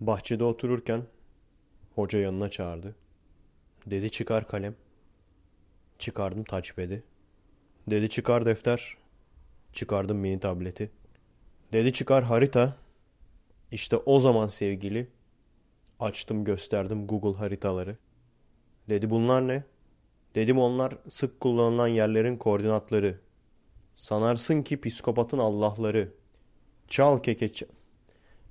Bahçede 0.00 0.44
otururken 0.44 1.02
hoca 1.94 2.18
yanına 2.18 2.50
çağırdı. 2.50 2.96
Dedi 3.86 4.10
çıkar 4.10 4.48
kalem. 4.48 4.74
Çıkardım 5.98 6.44
touchpad'i. 6.44 7.02
Dedi 7.90 8.08
çıkar 8.08 8.46
defter. 8.46 8.96
Çıkardım 9.72 10.16
mini 10.16 10.40
tableti. 10.40 10.90
Dedi 11.72 11.92
çıkar 11.92 12.24
harita. 12.24 12.76
İşte 13.72 13.96
o 13.96 14.20
zaman 14.20 14.48
sevgili 14.48 15.08
açtım 16.00 16.44
gösterdim 16.44 17.06
Google 17.06 17.38
haritaları. 17.38 17.96
Dedi 18.88 19.10
bunlar 19.10 19.48
ne? 19.48 19.64
Dedim 20.34 20.58
onlar 20.58 20.94
sık 21.08 21.40
kullanılan 21.40 21.88
yerlerin 21.88 22.36
koordinatları. 22.36 23.20
Sanarsın 23.94 24.62
ki 24.62 24.80
psikopatın 24.80 25.38
Allah'ları. 25.38 26.12
Çal 26.88 27.22
keke 27.22 27.52
çal. 27.52 27.66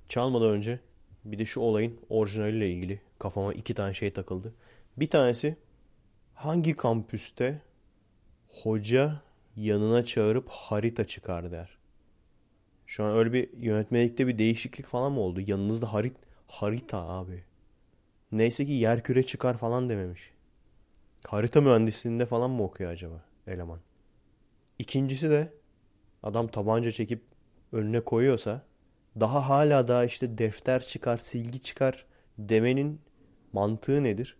Çalmadan 0.09 0.49
önce 0.49 0.79
bir 1.25 1.39
de 1.39 1.45
şu 1.45 1.59
olayın 1.59 1.99
orijinaliyle 2.09 2.69
ilgili 2.71 3.01
kafama 3.19 3.53
iki 3.53 3.73
tane 3.73 3.93
şey 3.93 4.13
takıldı. 4.13 4.53
Bir 4.97 5.09
tanesi 5.09 5.57
hangi 6.33 6.75
kampüste 6.75 7.61
hoca 8.47 9.21
yanına 9.55 10.05
çağırıp 10.05 10.49
harita 10.49 11.07
çıkar 11.07 11.51
der. 11.51 11.77
Şu 12.85 13.03
an 13.03 13.17
öyle 13.17 13.33
bir 13.33 13.57
yönetmelikte 13.57 14.27
bir 14.27 14.37
değişiklik 14.37 14.85
falan 14.85 15.11
mı 15.11 15.19
oldu? 15.19 15.41
Yanınızda 15.47 15.93
harit 15.93 16.17
harita 16.47 16.97
abi. 16.97 17.43
Neyse 18.31 18.65
ki 18.65 18.71
yer 18.71 19.03
küre 19.03 19.23
çıkar 19.23 19.57
falan 19.57 19.89
dememiş. 19.89 20.31
Harita 21.27 21.61
mühendisliğinde 21.61 22.25
falan 22.25 22.51
mı 22.51 22.63
okuyor 22.63 22.91
acaba 22.91 23.25
eleman? 23.47 23.79
İkincisi 24.79 25.29
de 25.29 25.53
adam 26.23 26.47
tabanca 26.47 26.91
çekip 26.91 27.21
önüne 27.71 28.01
koyuyorsa 28.01 28.65
daha 29.19 29.49
hala 29.49 29.87
daha 29.87 30.05
işte 30.05 30.37
defter 30.37 30.87
çıkar, 30.87 31.17
silgi 31.17 31.61
çıkar 31.61 32.05
demenin 32.37 33.01
mantığı 33.53 34.03
nedir? 34.03 34.37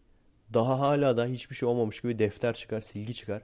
Daha 0.53 0.79
hala 0.79 1.17
da 1.17 1.25
hiçbir 1.25 1.55
şey 1.55 1.69
olmamış 1.69 2.01
gibi 2.01 2.19
defter 2.19 2.53
çıkar, 2.53 2.81
silgi 2.81 3.13
çıkar 3.13 3.41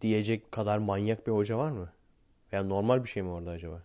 diyecek 0.00 0.52
kadar 0.52 0.78
manyak 0.78 1.26
bir 1.26 1.32
hoca 1.32 1.58
var 1.58 1.70
mı? 1.70 1.92
Yani 2.52 2.68
normal 2.68 3.04
bir 3.04 3.08
şey 3.08 3.22
mi 3.22 3.28
orada 3.28 3.50
acaba? 3.50 3.82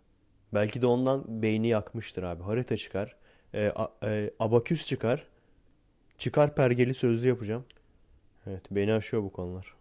Belki 0.53 0.81
de 0.81 0.87
ondan 0.87 1.41
beyni 1.41 1.67
yakmıştır 1.67 2.23
abi. 2.23 2.43
Harita 2.43 2.77
çıkar, 2.77 3.15
e, 3.53 3.71
a, 3.75 3.91
e, 4.03 4.31
abaküs 4.39 4.85
çıkar, 4.85 5.27
çıkar 6.17 6.55
pergeli 6.55 6.93
sözlü 6.93 7.27
yapacağım. 7.27 7.65
Evet 8.47 8.65
beni 8.71 8.93
aşıyor 8.93 9.23
bu 9.23 9.31
konular. 9.31 9.75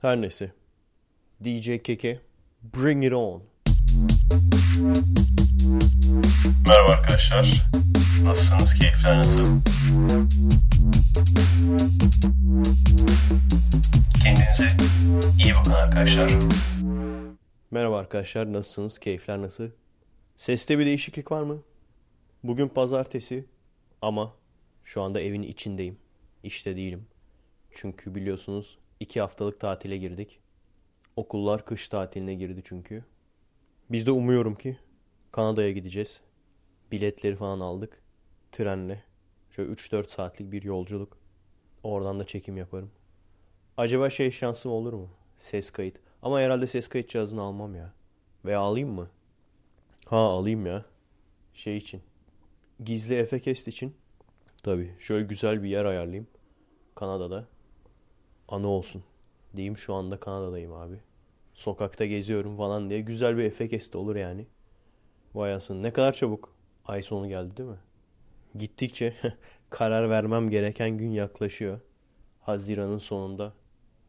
Her 0.00 0.20
neyse. 0.20 0.52
DJ 1.44 1.82
Keke, 1.82 2.20
bring 2.62 3.04
it 3.04 3.12
on. 3.12 3.42
Merhaba 6.70 6.92
arkadaşlar. 6.92 7.68
Nasılsınız? 8.24 8.74
Keyifler 8.74 9.18
nasıl? 9.18 9.44
Kendinize 14.22 14.68
iyi 15.44 15.54
bakın 15.54 15.70
arkadaşlar. 15.70 16.32
Merhaba 17.70 17.98
arkadaşlar, 17.98 18.52
nasılsınız? 18.52 18.98
Keyifler 18.98 19.42
nasıl? 19.42 19.70
Seste 20.36 20.78
bir 20.78 20.86
değişiklik 20.86 21.32
var 21.32 21.42
mı? 21.42 21.62
Bugün 22.44 22.68
pazartesi 22.68 23.44
ama 24.02 24.34
şu 24.84 25.02
anda 25.02 25.20
evin 25.20 25.42
içindeyim. 25.42 25.98
İşte 26.42 26.76
değilim. 26.76 27.06
Çünkü 27.70 28.14
biliyorsunuz 28.14 28.78
iki 29.00 29.20
haftalık 29.20 29.60
tatile 29.60 29.96
girdik. 29.96 30.40
Okullar 31.16 31.64
kış 31.64 31.88
tatiline 31.88 32.34
girdi 32.34 32.62
çünkü. 32.64 33.04
Biz 33.90 34.06
de 34.06 34.10
umuyorum 34.10 34.54
ki 34.54 34.78
Kanada'ya 35.32 35.70
gideceğiz. 35.70 36.20
Biletleri 36.92 37.36
falan 37.36 37.60
aldık. 37.60 38.02
Trenle. 38.52 39.02
Şöyle 39.50 39.72
3-4 39.72 40.08
saatlik 40.08 40.52
bir 40.52 40.62
yolculuk. 40.62 41.18
Oradan 41.82 42.20
da 42.20 42.26
çekim 42.26 42.56
yaparım. 42.56 42.90
Acaba 43.76 44.10
şey 44.10 44.30
şansım 44.30 44.72
olur 44.72 44.92
mu? 44.92 45.10
Ses 45.36 45.70
kayıt. 45.70 45.96
Ama 46.22 46.40
herhalde 46.40 46.66
ses 46.66 46.88
kayıt 46.88 47.08
cihazını 47.08 47.42
almam 47.42 47.74
ya. 47.74 47.92
Veya 48.44 48.60
alayım 48.60 48.90
mı? 48.90 49.10
Ha 50.06 50.16
alayım 50.16 50.66
ya. 50.66 50.84
Şey 51.54 51.76
için. 51.76 52.02
Gizli 52.84 53.14
Efekest 53.14 53.68
için. 53.68 53.94
Tabii 54.62 54.94
şöyle 54.98 55.26
güzel 55.26 55.62
bir 55.62 55.68
yer 55.68 55.84
ayarlayayım. 55.84 56.26
Kanada'da. 56.94 57.46
Anı 58.48 58.68
olsun. 58.68 59.04
Diyeyim 59.56 59.76
şu 59.76 59.94
anda 59.94 60.20
Kanada'dayım 60.20 60.72
abi. 60.72 61.00
Sokakta 61.54 62.06
geziyorum 62.06 62.56
falan 62.56 62.90
diye. 62.90 63.00
Güzel 63.00 63.36
bir 63.36 63.44
Efekest 63.44 63.96
olur 63.96 64.16
yani. 64.16 64.46
Vay 65.34 65.54
asın 65.54 65.82
ne 65.82 65.92
kadar 65.92 66.12
çabuk. 66.12 66.59
Ay 66.90 67.02
sonu 67.02 67.28
geldi 67.28 67.56
değil 67.56 67.68
mi? 67.68 67.78
Gittikçe 68.54 69.14
karar 69.70 70.10
vermem 70.10 70.50
gereken 70.50 70.98
gün 70.98 71.10
yaklaşıyor. 71.10 71.80
Haziran'ın 72.40 72.98
sonunda 72.98 73.52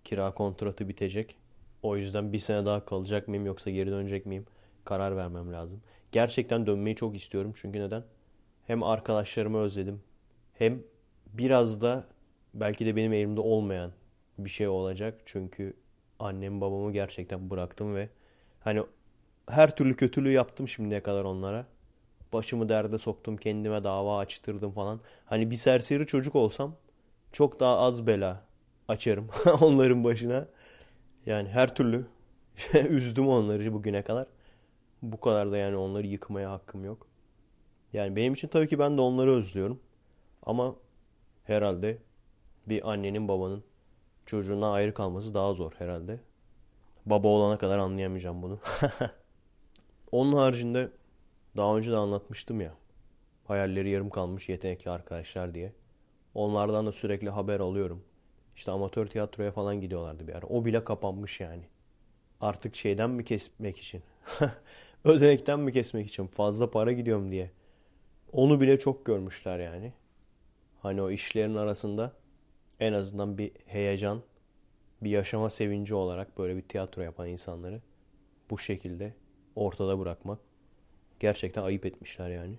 kira 0.03 0.34
kontratı 0.34 0.90
bitecek. 0.90 1.38
O 1.84 1.97
yüzden 1.97 2.34
bir 2.34 2.38
sene 2.38 2.66
daha 2.66 2.86
kalacak 2.86 3.28
mıyım 3.28 3.46
yoksa 3.46 3.70
geri 3.70 3.91
dönecek 3.91 4.25
miyim? 4.25 4.46
Karar 4.86 5.18
vermem 5.18 5.53
lazım. 5.53 5.81
Gerçekten 6.12 6.66
dönmeyi 6.66 6.96
çok 6.96 7.16
istiyorum. 7.16 7.53
Çünkü 7.56 7.80
neden? 7.80 8.03
Hem 8.68 8.84
arkadaşlarımı 8.84 9.59
özledim. 9.59 10.02
Hem 10.53 10.84
biraz 11.34 11.81
da 11.81 12.06
belki 12.53 12.86
de 12.86 12.96
benim 12.96 13.14
elimde 13.14 13.41
olmayan 13.41 13.91
bir 14.38 14.50
şey 14.50 14.68
olacak. 14.68 15.22
Çünkü 15.25 15.74
annem 16.20 16.62
babamı 16.62 16.94
gerçekten 16.94 17.50
bıraktım 17.50 17.96
ve 17.96 18.09
hani 18.59 18.84
her 19.50 19.75
türlü 19.75 19.96
kötülüğü 19.96 20.31
yaptım 20.31 20.68
şimdiye 20.68 21.03
kadar 21.03 21.24
onlara. 21.24 21.66
Başımı 22.34 22.69
derde 22.69 22.97
soktum, 22.97 23.38
kendime 23.38 23.84
dava 23.84 24.18
açtırdım 24.18 24.72
falan. 24.72 25.00
Hani 25.25 25.52
bir 25.52 25.56
serseri 25.56 26.08
çocuk 26.08 26.36
olsam 26.36 26.75
çok 27.31 27.59
daha 27.59 27.78
az 27.78 28.08
bela 28.08 28.44
açarım 28.88 29.28
onların 29.62 30.03
başına. 30.03 30.47
Yani 31.25 31.50
her 31.50 31.75
türlü 31.75 32.06
üzdüm 32.90 33.28
onları 33.28 33.74
bugüne 33.74 34.02
kadar. 34.02 34.28
Bu 35.02 35.20
kadar 35.20 35.52
da 35.52 35.58
yani 35.58 35.75
onları 35.75 36.08
yıkmaya 36.08 36.52
hakkım 36.52 36.86
yok. 36.86 37.08
Yani 37.94 38.16
benim 38.16 38.34
için 38.34 38.47
tabii 38.47 38.68
ki 38.68 38.80
ben 38.80 38.97
de 38.97 39.02
onları 39.02 39.34
özlüyorum. 39.34 39.80
Ama 40.44 40.75
herhalde 41.44 41.97
bir 42.68 42.91
annenin 42.91 43.28
babanın 43.28 43.64
çocuğuna 44.25 44.72
ayrı 44.72 44.94
kalması 44.94 45.34
daha 45.34 45.53
zor 45.53 45.72
herhalde. 45.78 46.20
Baba 47.06 47.28
olana 47.28 47.58
kadar 47.58 47.78
anlayamayacağım 47.78 48.41
bunu. 48.41 48.59
Onun 50.12 50.34
haricinde 50.34 50.91
daha 51.57 51.78
önce 51.78 51.91
de 51.91 51.95
anlatmıştım 51.97 52.62
ya. 52.62 52.73
Hayalleri 53.45 53.89
yarım 53.89 54.09
kalmış 54.09 54.50
yetenekli 54.50 54.91
arkadaşlar 54.91 55.56
diye. 55.56 55.73
Onlardan 56.34 56.85
da 56.85 56.91
sürekli 56.91 57.29
haber 57.29 57.59
alıyorum. 57.59 58.03
İşte 58.56 58.72
amatör 58.72 59.07
tiyatroya 59.07 59.51
falan 59.51 59.81
gidiyorlardı 59.81 60.28
bir 60.28 60.34
ara. 60.35 60.47
O 60.47 60.66
bile 60.66 60.84
kapanmış 60.84 61.40
yani. 61.40 61.63
Artık 62.41 62.75
şeyden 62.75 63.09
mi 63.09 63.25
kesmek 63.25 63.78
için? 63.78 64.03
Ödenekten 65.03 65.59
mi 65.59 65.72
kesmek 65.72 66.07
için? 66.07 66.28
Fazla 66.28 66.72
para 66.72 66.91
gidiyorum 66.91 67.31
diye. 67.31 67.51
Onu 68.31 68.61
bile 68.61 68.79
çok 68.79 69.06
görmüşler 69.06 69.59
yani. 69.59 69.94
Hani 70.81 71.01
o 71.01 71.11
işlerin 71.11 71.56
arasında 71.56 72.13
en 72.79 72.94
azından 72.94 73.38
bir 73.38 73.51
heyecan, 73.66 74.22
bir 75.01 75.09
yaşama 75.09 75.50
sevinci 75.50 75.95
olarak 75.95 76.38
böyle 76.38 76.57
bir 76.57 76.61
tiyatro 76.61 77.01
yapan 77.01 77.28
insanları 77.28 77.81
bu 78.50 78.57
şekilde 78.57 79.13
ortada 79.56 80.00
bırakmak 80.00 80.40
gerçekten 81.22 81.64
ayıp 81.64 81.86
etmişler 81.86 82.30
yani. 82.30 82.56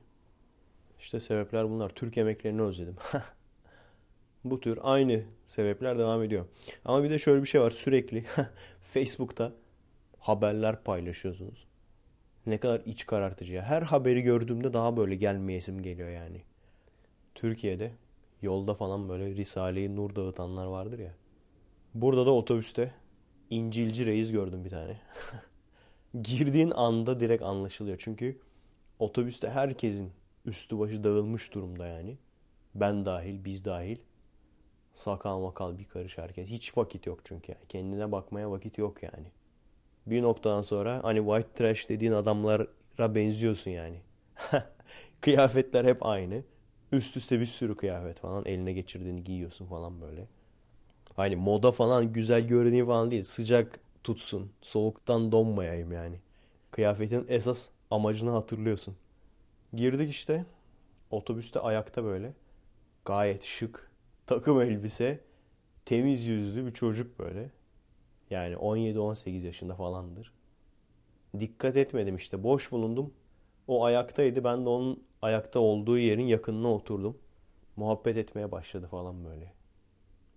İşte 0.99 1.21
sebepler 1.21 1.71
bunlar. 1.71 1.89
Türk 1.89 2.19
emeklerini 2.19 2.62
özledim. 2.62 2.97
bu 4.45 4.61
tür 4.61 4.78
aynı 4.83 5.23
sebepler 5.47 5.99
devam 5.99 6.23
ediyor. 6.23 6.47
Ama 6.84 7.05
bir 7.05 7.11
de 7.11 7.19
şöyle 7.19 7.43
bir 7.43 7.49
şey 7.49 7.61
var. 7.61 7.71
Sürekli 7.71 8.25
Facebook'ta 8.93 9.53
haberler 10.19 10.83
paylaşıyorsunuz. 10.84 11.67
Ne 12.47 12.59
kadar 12.59 12.83
iç 12.87 13.06
karartıcı 13.06 13.53
ya. 13.53 13.62
Her 13.62 13.83
haberi 13.83 14.23
gördüğümde 14.23 14.73
daha 14.73 14.97
böyle 14.97 15.15
gelmeyesim 15.15 15.83
geliyor 15.83 16.09
yani. 16.09 16.43
Türkiye'de 17.35 17.93
yolda 18.43 18.75
falan 18.75 19.08
böyle 19.08 19.37
Risale-i 19.37 19.97
Nur 19.97 20.17
dağıtanlar 20.17 20.67
vardır 20.67 20.99
ya. 20.99 21.15
Burada 21.94 22.26
da 22.26 22.31
otobüste 22.31 22.93
İncilci 23.50 24.06
Reis 24.06 24.32
gördüm 24.32 24.65
bir 24.65 24.70
tane. 24.70 25.00
Girdiğin 26.23 26.70
anda 26.70 27.20
direkt 27.20 27.43
anlaşılıyor. 27.43 27.97
Çünkü 28.00 28.38
otobüste 29.02 29.50
herkesin 29.50 30.12
üstü 30.44 30.78
başı 30.78 31.04
dağılmış 31.04 31.54
durumda 31.54 31.87
yani. 31.87 32.16
Ben 32.75 33.06
dahil, 33.06 33.44
biz 33.44 33.64
dahil. 33.64 33.96
Sakal 34.94 35.40
makal 35.40 35.78
bir 35.78 35.84
karış 35.84 36.19
herkes. 36.19 36.49
Hiç 36.49 36.76
vakit 36.76 37.06
yok 37.06 37.20
çünkü. 37.25 37.52
Yani. 37.52 37.66
Kendine 37.69 38.12
bakmaya 38.12 38.50
vakit 38.50 38.78
yok 38.78 39.02
yani. 39.02 39.26
Bir 40.06 40.22
noktadan 40.22 40.62
sonra 40.62 41.00
hani 41.04 41.19
white 41.19 41.52
trash 41.54 41.88
dediğin 41.88 42.12
adamlara 42.12 43.14
benziyorsun 43.14 43.70
yani. 43.70 43.96
Kıyafetler 45.20 45.84
hep 45.84 46.06
aynı. 46.06 46.43
Üst 46.93 47.16
üste 47.16 47.40
bir 47.40 47.46
sürü 47.46 47.76
kıyafet 47.76 48.19
falan 48.19 48.44
eline 48.46 48.72
geçirdiğini 48.72 49.25
giyiyorsun 49.25 49.66
falan 49.66 50.00
böyle. 50.00 50.26
Hani 51.16 51.37
moda 51.37 51.72
falan 51.72 52.12
güzel 52.12 52.46
görüneyim 52.46 52.87
falan 52.87 53.10
değil. 53.10 53.22
Sıcak 53.22 53.81
tutsun. 54.05 54.52
Soğuktan 54.62 55.32
donmayayım 55.32 55.93
yani. 55.93 56.16
Kıyafetin 56.70 57.26
esas 57.28 57.69
amacını 57.93 58.31
hatırlıyorsun. 58.31 58.97
Girdik 59.75 60.11
işte. 60.11 60.44
Otobüste 61.11 61.61
ayakta 61.61 62.05
böyle. 62.05 62.35
Gayet 63.05 63.43
şık. 63.43 63.91
Takım 64.27 64.61
elbise. 64.61 65.21
Temiz 65.85 66.27
yüzlü 66.27 66.67
bir 66.67 66.73
çocuk 66.73 67.19
böyle. 67.19 67.50
Yani 68.31 68.55
17-18 68.55 69.47
yaşında 69.47 69.75
falandır. 69.75 70.33
Dikkat 71.41 71.77
etmedim 71.77 72.17
işte. 72.17 72.43
Boş 72.43 72.73
bulundum. 72.73 73.15
O 73.69 73.85
ayaktaydı. 73.85 74.44
Ben 74.44 74.65
de 74.65 74.69
onun 74.69 75.05
ayakta 75.23 75.61
olduğu 75.61 75.99
yerin 75.99 76.27
yakınına 76.27 76.75
oturdum. 76.75 77.19
Muhabbet 77.77 78.17
etmeye 78.17 78.53
başladı 78.53 78.87
falan 78.87 79.25
böyle. 79.25 79.53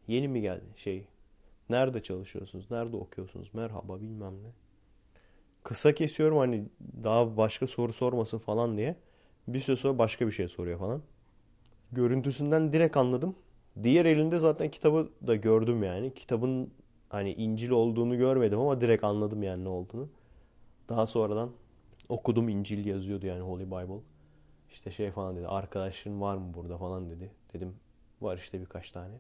Yeni 0.08 0.28
mi 0.28 0.42
geldi 0.42 0.66
şey? 0.76 1.08
Nerede 1.70 2.04
çalışıyorsunuz? 2.04 2.72
Nerede 2.72 2.96
okuyorsunuz? 2.98 3.54
Merhaba 3.54 4.02
bilmem 4.02 4.44
ne. 4.44 4.65
Kısa 5.66 5.94
kesiyorum 5.94 6.38
hani 6.38 6.66
daha 7.04 7.38
başka 7.38 7.68
soru 7.68 7.94
sormasın 7.94 8.38
falan 8.38 8.78
diye. 8.78 8.96
Bir 9.48 9.60
süre 9.60 9.76
sonra 9.76 9.98
başka 9.98 10.28
bir 10.28 10.32
şey 10.32 10.48
soruyor 10.48 10.80
falan. 10.80 11.02
Görüntüsünden 11.92 12.74
direkt 12.74 12.98
anladım. 12.98 13.36
Diğer 13.84 14.06
elinde 14.06 14.40
zaten 14.40 14.72
kitabı 14.72 15.10
da 15.28 15.36
gördüm 15.36 15.84
yani. 15.84 16.14
Kitabın 16.14 16.72
hani 17.10 17.34
İncil 17.34 17.70
olduğunu 17.70 18.18
görmedim 18.18 18.60
ama 18.60 18.82
direkt 18.82 19.04
anladım 19.04 19.44
yani 19.44 19.64
ne 19.64 19.70
olduğunu. 19.70 20.10
Daha 20.90 21.08
sonradan 21.08 21.52
okudum 22.10 22.50
İncil 22.50 22.86
yazıyordu 22.86 23.26
yani 23.26 23.42
Holy 23.42 23.66
Bible. 23.66 24.02
İşte 24.70 24.92
şey 24.92 25.12
falan 25.12 25.36
dedi. 25.36 25.48
Arkadaşın 25.48 26.22
var 26.22 26.38
mı 26.38 26.54
burada 26.54 26.78
falan 26.78 27.10
dedi. 27.10 27.32
Dedim 27.54 27.76
var 28.22 28.38
işte 28.38 28.62
birkaç 28.62 28.92
tane. 28.92 29.14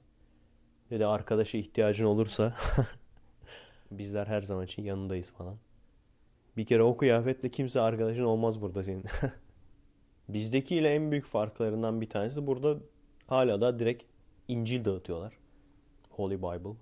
Dedi 0.89 1.05
arkadaşa 1.05 1.57
ihtiyacın 1.57 2.05
olursa 2.05 2.53
bizler 3.91 4.27
her 4.27 4.41
zaman 4.41 4.65
için 4.65 4.83
yanındayız 4.83 5.31
falan. 5.31 5.57
Bir 6.57 6.65
kere 6.65 6.83
o 6.83 6.97
kıyafetle 6.97 7.49
kimse 7.49 7.81
arkadaşın 7.81 8.23
olmaz 8.23 8.61
burada 8.61 8.83
senin. 8.83 9.03
Bizdekiyle 10.29 10.93
en 10.93 11.11
büyük 11.11 11.25
farklarından 11.25 12.01
bir 12.01 12.09
tanesi 12.09 12.47
burada 12.47 12.77
hala 13.27 13.61
da 13.61 13.79
direkt 13.79 14.03
İncil 14.47 14.85
dağıtıyorlar. 14.85 15.33
Holy 16.09 16.37
Bible. 16.37 16.75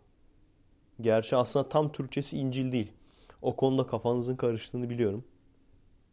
Gerçi 1.01 1.35
aslında 1.35 1.69
tam 1.69 1.91
Türkçesi 1.91 2.37
İncil 2.37 2.71
değil. 2.71 2.91
O 3.41 3.55
konuda 3.55 3.87
kafanızın 3.87 4.35
karıştığını 4.35 4.89
biliyorum. 4.89 5.23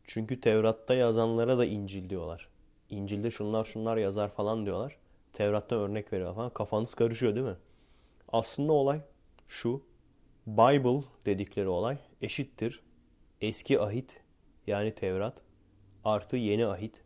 Çünkü 0.05 0.41
Tevrat'ta 0.41 0.95
yazanlara 0.95 1.59
da 1.59 1.65
İncil 1.65 2.11
diyorlar. 2.11 2.49
İncil'de 2.91 3.31
şunlar 3.31 3.65
şunlar 3.65 3.97
yazar 3.97 4.29
falan 4.29 4.67
diyorlar. 4.67 4.97
Tevrat'ta 5.33 5.77
örnek 5.77 6.13
veriyor 6.13 6.35
falan. 6.35 6.51
Kafanız 6.51 6.95
karışıyor 6.95 7.35
değil 7.35 7.47
mi? 7.47 7.57
Aslında 8.29 8.73
olay 8.73 9.01
şu. 9.49 9.83
Bible 10.47 11.05
dedikleri 11.27 11.69
olay 11.69 11.99
eşittir. 12.23 12.81
Eski 13.41 13.81
ahit 13.81 14.21
yani 14.67 14.95
Tevrat 14.95 15.43
artı 16.05 16.37
yeni 16.37 16.67
ahit 16.67 17.03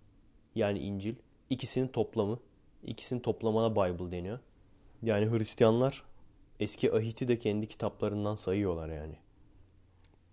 yani 0.54 0.78
İncil. 0.78 1.14
ikisinin 1.50 1.88
toplamı. 1.88 2.38
İkisinin 2.82 3.20
toplamına 3.20 3.72
Bible 3.72 4.16
deniyor. 4.16 4.38
Yani 5.02 5.30
Hristiyanlar 5.30 6.04
eski 6.60 6.92
ahiti 6.92 7.28
de 7.28 7.38
kendi 7.38 7.66
kitaplarından 7.66 8.34
sayıyorlar 8.34 8.88
yani. 8.88 9.16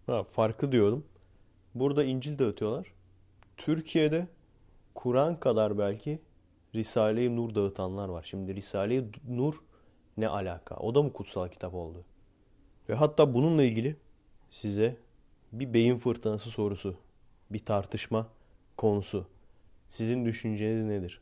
Ha, 0.06 0.24
farkı 0.24 0.71
diyorum. 0.71 1.06
Burada 1.75 2.03
İncil 2.03 2.39
dağıtıyorlar. 2.39 2.94
Türkiye'de 3.57 4.27
Kur'an 4.95 5.39
kadar 5.39 5.77
belki 5.77 6.19
Risale-i 6.75 7.36
Nur 7.36 7.56
dağıtanlar 7.56 8.09
var. 8.09 8.24
Şimdi 8.24 8.56
Risale-i 8.56 9.06
Nur 9.27 9.56
ne 10.18 10.27
alaka? 10.27 10.75
O 10.75 10.95
da 10.95 11.03
mı 11.03 11.13
kutsal 11.13 11.48
kitap 11.48 11.74
oldu? 11.74 12.06
Ve 12.89 12.95
hatta 12.95 13.33
bununla 13.33 13.63
ilgili 13.63 13.95
size 14.50 14.98
bir 15.51 15.74
beyin 15.74 15.98
fırtınası 15.98 16.50
sorusu, 16.50 16.95
bir 17.50 17.65
tartışma 17.65 18.27
konusu. 18.77 19.27
Sizin 19.89 20.25
düşünceniz 20.25 20.86
nedir? 20.86 21.21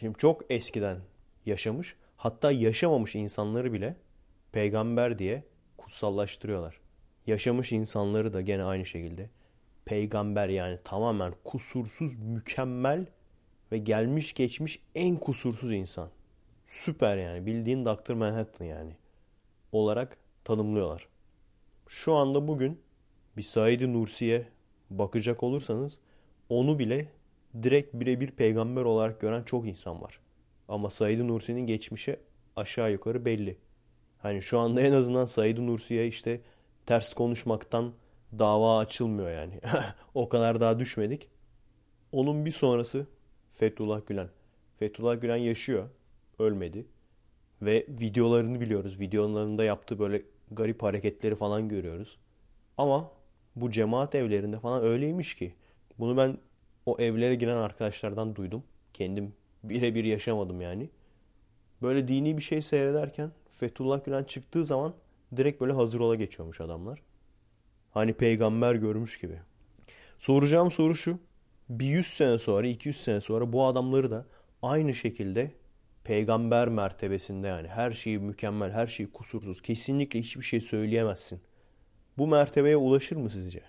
Şimdi 0.00 0.18
çok 0.18 0.42
eskiden 0.50 0.98
yaşamış, 1.46 1.96
hatta 2.16 2.52
yaşamamış 2.52 3.14
insanları 3.14 3.72
bile 3.72 3.96
peygamber 4.52 5.18
diye 5.18 5.44
kutsallaştırıyorlar. 5.78 6.80
Yaşamış 7.26 7.72
insanları 7.72 8.32
da 8.32 8.40
gene 8.40 8.64
aynı 8.64 8.86
şekilde 8.86 9.30
peygamber 9.84 10.48
yani 10.48 10.78
tamamen 10.84 11.34
kusursuz, 11.44 12.18
mükemmel 12.18 13.06
ve 13.72 13.78
gelmiş 13.78 14.34
geçmiş 14.34 14.82
en 14.94 15.16
kusursuz 15.16 15.72
insan. 15.72 16.08
Süper 16.68 17.16
yani 17.16 17.46
bildiğin 17.46 17.84
Dr. 17.84 18.12
Manhattan 18.12 18.64
yani 18.64 18.96
olarak 19.72 20.16
tanımlıyorlar. 20.44 21.08
Şu 21.88 22.14
anda 22.14 22.48
bugün 22.48 22.80
bir 23.36 23.42
said 23.42 23.80
Nursi'ye 23.80 24.46
bakacak 24.90 25.42
olursanız 25.42 25.98
onu 26.48 26.78
bile 26.78 27.08
direkt 27.62 27.94
birebir 27.94 28.30
peygamber 28.30 28.82
olarak 28.82 29.20
gören 29.20 29.42
çok 29.42 29.66
insan 29.66 30.02
var. 30.02 30.20
Ama 30.68 30.90
said 30.90 31.18
Nursi'nin 31.18 31.66
geçmişi 31.66 32.16
aşağı 32.56 32.92
yukarı 32.92 33.24
belli. 33.24 33.56
Hani 34.18 34.42
şu 34.42 34.58
anda 34.58 34.80
en 34.80 34.92
azından 34.92 35.24
said 35.24 35.58
Nursi'ye 35.58 36.06
işte 36.06 36.40
ters 36.86 37.14
konuşmaktan 37.14 37.92
dava 38.38 38.78
açılmıyor 38.78 39.30
yani. 39.30 39.60
o 40.14 40.28
kadar 40.28 40.60
daha 40.60 40.78
düşmedik. 40.78 41.28
Onun 42.12 42.44
bir 42.44 42.50
sonrası 42.50 43.06
Fethullah 43.52 44.06
Gülen. 44.06 44.28
Fethullah 44.78 45.20
Gülen 45.20 45.36
yaşıyor. 45.36 45.88
Ölmedi. 46.38 46.86
Ve 47.62 47.86
videolarını 47.88 48.60
biliyoruz. 48.60 49.00
Videolarında 49.00 49.64
yaptığı 49.64 49.98
böyle 49.98 50.22
garip 50.50 50.82
hareketleri 50.82 51.34
falan 51.34 51.68
görüyoruz. 51.68 52.18
Ama 52.78 53.10
bu 53.56 53.70
cemaat 53.70 54.14
evlerinde 54.14 54.58
falan 54.58 54.82
öyleymiş 54.82 55.34
ki. 55.34 55.54
Bunu 55.98 56.16
ben 56.16 56.38
o 56.86 56.96
evlere 56.98 57.34
giren 57.34 57.56
arkadaşlardan 57.56 58.36
duydum. 58.36 58.64
Kendim 58.94 59.34
birebir 59.62 60.04
yaşamadım 60.04 60.60
yani. 60.60 60.90
Böyle 61.82 62.08
dini 62.08 62.36
bir 62.36 62.42
şey 62.42 62.62
seyrederken 62.62 63.32
Fethullah 63.52 64.04
Gülen 64.04 64.24
çıktığı 64.24 64.66
zaman 64.66 64.94
direkt 65.36 65.60
böyle 65.60 65.72
hazır 65.72 66.00
ola 66.00 66.14
geçiyormuş 66.14 66.60
adamlar. 66.60 67.02
Hani 67.90 68.12
peygamber 68.12 68.74
görmüş 68.74 69.18
gibi. 69.18 69.38
Soracağım 70.18 70.70
soru 70.70 70.94
şu. 70.94 71.18
Bir 71.68 71.86
100 71.86 72.06
sene 72.06 72.38
sonra, 72.38 72.66
200 72.66 72.96
sene 72.96 73.20
sonra 73.20 73.52
bu 73.52 73.64
adamları 73.64 74.10
da 74.10 74.26
aynı 74.62 74.94
şekilde 74.94 75.50
peygamber 76.04 76.68
mertebesinde 76.68 77.46
yani 77.46 77.68
her 77.68 77.90
şeyi 77.90 78.18
mükemmel, 78.18 78.70
her 78.70 78.86
şeyi 78.86 79.12
kusursuz, 79.12 79.62
kesinlikle 79.62 80.20
hiçbir 80.20 80.44
şey 80.44 80.60
söyleyemezsin. 80.60 81.40
Bu 82.18 82.26
mertebeye 82.26 82.76
ulaşır 82.76 83.16
mı 83.16 83.30
sizce? 83.30 83.62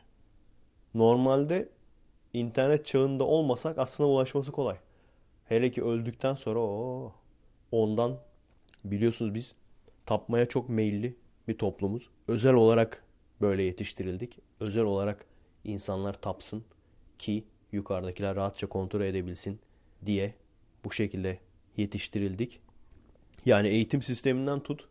Normalde 0.94 1.70
internet 2.34 2.86
çağında 2.86 3.24
olmasak 3.24 3.78
aslında 3.78 4.10
ulaşması 4.10 4.52
kolay. 4.52 4.78
Hele 5.46 5.72
ki 5.72 5.84
öldükten 5.84 6.34
sonra 6.34 6.60
o 6.60 7.14
ondan 7.72 8.18
biliyorsunuz 8.84 9.34
biz 9.34 9.56
tapmaya 10.06 10.46
çok 10.46 10.70
meyilli 10.70 11.16
bir 11.48 11.58
toplumuz. 11.58 12.10
Özel 12.28 12.54
olarak 12.54 13.04
böyle 13.42 13.64
yetiştirildik. 13.64 14.40
Özel 14.60 14.84
olarak 14.84 15.26
insanlar 15.64 16.14
tapsın 16.14 16.64
ki 17.20 17.44
yukarıdakiler 17.72 18.36
rahatça 18.36 18.68
kontrol 18.68 19.02
edebilsin 19.02 19.60
diye 20.06 20.34
bu 20.84 20.92
şekilde 20.92 21.40
yetiştirildik. 21.78 22.60
Yani 23.46 23.68
eğitim 23.68 24.02
sisteminden 24.02 24.60
tut, 24.60 24.88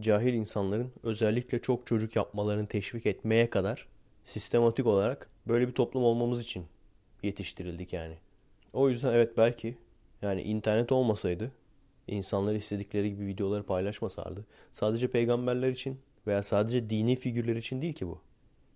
cahil 0.00 0.34
insanların 0.34 0.92
özellikle 1.02 1.58
çok 1.58 1.86
çocuk 1.86 2.16
yapmalarını 2.16 2.66
teşvik 2.66 3.06
etmeye 3.06 3.50
kadar 3.50 3.88
sistematik 4.24 4.86
olarak 4.86 5.30
böyle 5.46 5.68
bir 5.68 5.72
toplum 5.72 6.04
olmamız 6.04 6.40
için 6.40 6.66
yetiştirildik 7.22 7.92
yani. 7.92 8.14
O 8.72 8.88
yüzden 8.88 9.12
evet 9.12 9.36
belki 9.36 9.76
yani 10.22 10.42
internet 10.42 10.92
olmasaydı 10.92 11.50
insanlar 12.06 12.54
istedikleri 12.54 13.10
gibi 13.10 13.26
videoları 13.26 13.62
paylaşmasardı. 13.62 14.46
Sadece 14.72 15.10
peygamberler 15.10 15.68
için 15.68 15.98
veya 16.26 16.42
sadece 16.42 16.90
dini 16.90 17.16
figürler 17.16 17.56
için 17.56 17.82
değil 17.82 17.92
ki 17.92 18.06
bu. 18.06 18.20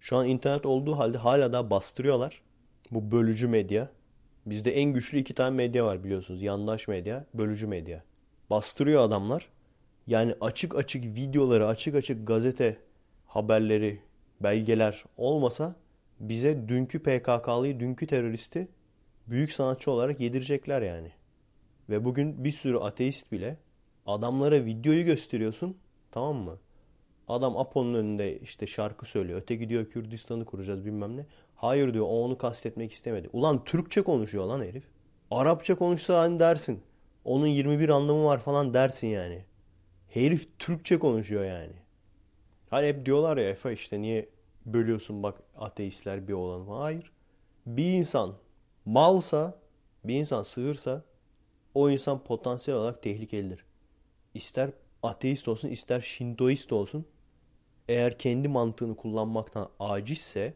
Şu 0.01 0.17
an 0.17 0.29
internet 0.29 0.67
olduğu 0.67 0.99
halde 0.99 1.19
hala 1.19 1.53
da 1.53 1.71
bastırıyorlar. 1.71 2.43
Bu 2.91 3.11
bölücü 3.11 3.49
medya. 3.49 3.91
Bizde 4.47 4.71
en 4.71 4.93
güçlü 4.93 5.19
iki 5.19 5.35
tane 5.35 5.57
medya 5.57 5.85
var 5.85 6.05
biliyorsunuz. 6.05 6.43
Yandaş 6.43 6.89
medya, 6.89 7.27
bölücü 7.35 7.67
medya. 7.67 8.03
Bastırıyor 8.51 9.03
adamlar. 9.03 9.49
Yani 10.07 10.35
açık 10.41 10.77
açık 10.77 11.05
videoları, 11.05 11.67
açık 11.67 11.95
açık 11.95 12.27
gazete 12.27 12.79
haberleri, 13.27 14.01
belgeler 14.41 15.05
olmasa 15.17 15.75
bize 16.21 16.69
dünkü 16.69 16.99
PKK'lıyı, 16.99 17.81
dünkü 17.81 18.07
teröristi 18.07 18.69
büyük 19.27 19.53
sanatçı 19.53 19.91
olarak 19.91 20.21
yedirecekler 20.21 20.83
yani. 20.83 21.13
Ve 21.91 22.05
bugün 22.05 22.45
bir 22.45 22.51
sürü 22.51 22.77
ateist 22.77 23.33
bile 23.33 23.57
adamlara 24.07 24.65
videoyu 24.65 25.05
gösteriyorsun 25.05 25.77
tamam 26.11 26.37
mı? 26.37 26.59
Adam 27.29 27.57
Apo'nun 27.57 27.95
önünde 27.95 28.39
işte 28.39 28.67
şarkı 28.67 29.07
söylüyor. 29.07 29.41
Öteki 29.41 29.69
diyor 29.69 29.87
Kürdistan'ı 29.87 30.45
kuracağız 30.45 30.85
bilmem 30.85 31.17
ne. 31.17 31.27
Hayır 31.57 31.95
diyor 31.95 32.05
o 32.05 32.25
onu 32.25 32.39
kastetmek 32.39 32.93
istemedi. 32.93 33.29
Ulan 33.33 33.65
Türkçe 33.65 34.03
konuşuyor 34.03 34.45
lan 34.45 34.63
herif. 34.65 34.85
Arapça 35.31 35.75
konuşsa 35.75 36.21
hani 36.21 36.39
dersin. 36.39 36.83
Onun 37.25 37.47
21 37.47 37.89
anlamı 37.89 38.25
var 38.25 38.39
falan 38.39 38.75
dersin 38.75 39.07
yani. 39.07 39.45
Herif 40.13 40.59
Türkçe 40.59 40.99
konuşuyor 40.99 41.45
yani. 41.45 41.73
Hani 42.71 42.87
hep 42.87 43.07
diyorlar 43.07 43.37
ya 43.37 43.49
Efe 43.49 43.73
işte 43.73 44.03
niye 44.03 44.29
bölüyorsun 44.67 45.23
bak 45.23 45.43
ateistler 45.57 46.29
bir 46.29 46.33
olan. 46.33 46.67
Hayır. 46.67 47.13
Bir 47.67 47.93
insan 47.93 48.35
malsa, 48.85 49.59
bir 50.05 50.15
insan 50.15 50.43
sığırsa 50.43 51.05
o 51.75 51.91
insan 51.91 52.25
potansiyel 52.25 52.81
olarak 52.81 53.03
tehlikelidir. 53.03 53.65
İster 54.35 54.71
ateist 55.03 55.49
olsun 55.49 55.69
ister 55.69 56.01
şintoist 56.01 56.73
olsun 56.73 57.07
eğer 57.89 58.19
kendi 58.19 58.49
mantığını 58.49 58.97
kullanmaktan 58.97 59.69
acizse 59.81 60.55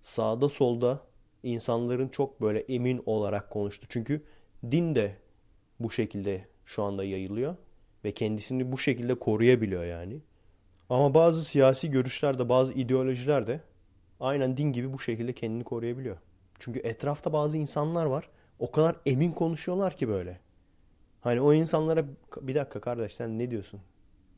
sağda 0.00 0.48
solda 0.48 1.00
insanların 1.42 2.08
çok 2.08 2.40
böyle 2.40 2.60
emin 2.60 3.02
olarak 3.06 3.50
konuştu. 3.50 3.86
Çünkü 3.88 4.24
din 4.70 4.94
de 4.94 5.16
bu 5.80 5.90
şekilde 5.90 6.46
şu 6.64 6.82
anda 6.82 7.04
yayılıyor 7.04 7.56
ve 8.04 8.12
kendisini 8.12 8.72
bu 8.72 8.78
şekilde 8.78 9.14
koruyabiliyor 9.14 9.84
yani. 9.84 10.20
Ama 10.88 11.14
bazı 11.14 11.44
siyasi 11.44 11.90
görüşler 11.90 12.38
de 12.38 12.48
bazı 12.48 12.72
ideolojiler 12.72 13.46
de 13.46 13.60
aynen 14.20 14.56
din 14.56 14.72
gibi 14.72 14.92
bu 14.92 14.98
şekilde 14.98 15.32
kendini 15.32 15.64
koruyabiliyor. 15.64 16.16
Çünkü 16.58 16.80
etrafta 16.80 17.32
bazı 17.32 17.58
insanlar 17.58 18.06
var. 18.06 18.28
O 18.58 18.70
kadar 18.70 18.96
emin 19.06 19.32
konuşuyorlar 19.32 19.96
ki 19.96 20.08
böyle. 20.08 20.40
Hani 21.20 21.40
o 21.40 21.52
insanlara 21.52 22.04
bir 22.40 22.54
dakika 22.54 22.80
kardeş 22.80 23.14
sen 23.14 23.38
ne 23.38 23.50
diyorsun? 23.50 23.80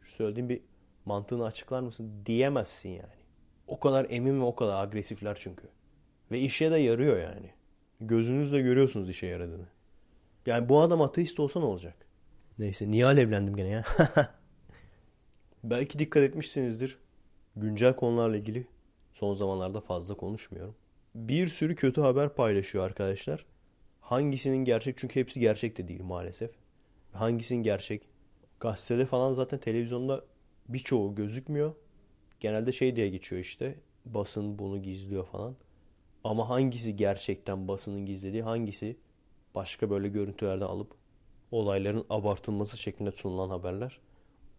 Şu 0.03 0.13
söylediğin 0.13 0.49
bir 0.49 0.61
mantığını 1.05 1.45
açıklar 1.45 1.81
mısın 1.81 2.13
diyemezsin 2.27 2.89
yani. 2.89 3.25
O 3.67 3.81
kadar 3.81 4.07
emin 4.11 4.41
ve 4.41 4.45
o 4.45 4.55
kadar 4.55 4.85
agresifler 4.85 5.37
çünkü. 5.41 5.69
Ve 6.31 6.41
işe 6.41 6.71
de 6.71 6.77
yarıyor 6.77 7.19
yani. 7.19 7.51
Gözünüzle 8.01 8.61
görüyorsunuz 8.61 9.11
işe 9.11 9.27
yaradığını. 9.27 9.67
Yani 10.47 10.69
bu 10.69 10.81
adam 10.81 11.03
ateist 11.03 11.41
olsa 11.41 11.61
ne 11.61 11.67
olacak? 11.67 12.04
Neyse 12.59 12.91
niye 12.91 13.07
alevlendim 13.07 13.57
gene 13.57 13.69
ya? 13.69 13.85
Belki 15.65 15.99
dikkat 15.99 16.23
etmişsinizdir. 16.23 16.99
Güncel 17.57 17.97
konularla 17.97 18.37
ilgili 18.37 18.67
son 19.13 19.35
zamanlarda 19.35 19.81
fazla 19.81 20.17
konuşmuyorum. 20.17 20.75
Bir 21.15 21.47
sürü 21.47 21.75
kötü 21.75 22.01
haber 22.01 22.35
paylaşıyor 22.35 22.85
arkadaşlar. 22.85 23.47
Hangisinin 24.01 24.65
gerçek? 24.65 24.97
Çünkü 24.99 25.21
hepsi 25.21 25.41
gerçek 25.41 25.79
de 25.79 25.89
değil 25.89 26.03
maalesef. 26.03 26.51
Hangisinin 27.13 27.63
gerçek? 27.63 28.09
Gazetede 28.61 29.07
falan 29.07 29.33
zaten 29.33 29.61
televizyonda 29.61 30.25
birçoğu 30.69 31.15
gözükmüyor. 31.15 31.75
Genelde 32.41 32.73
şey 32.73 32.97
diye 32.97 33.09
geçiyor 33.09 33.43
işte. 33.43 33.75
Basın 34.05 34.59
bunu 34.59 34.83
gizliyor 34.83 35.27
falan. 35.27 35.57
Ama 36.25 36.49
hangisi 36.49 36.97
gerçekten 36.97 37.69
basının 37.69 38.07
gizlediği, 38.07 38.43
hangisi 38.43 38.97
başka 39.55 39.91
böyle 39.91 40.09
görüntülerden 40.09 40.67
alıp 40.67 40.95
olayların 41.55 42.07
abartılması 42.11 42.79
şeklinde 42.79 43.13
sunulan 43.13 43.49
haberler. 43.49 43.99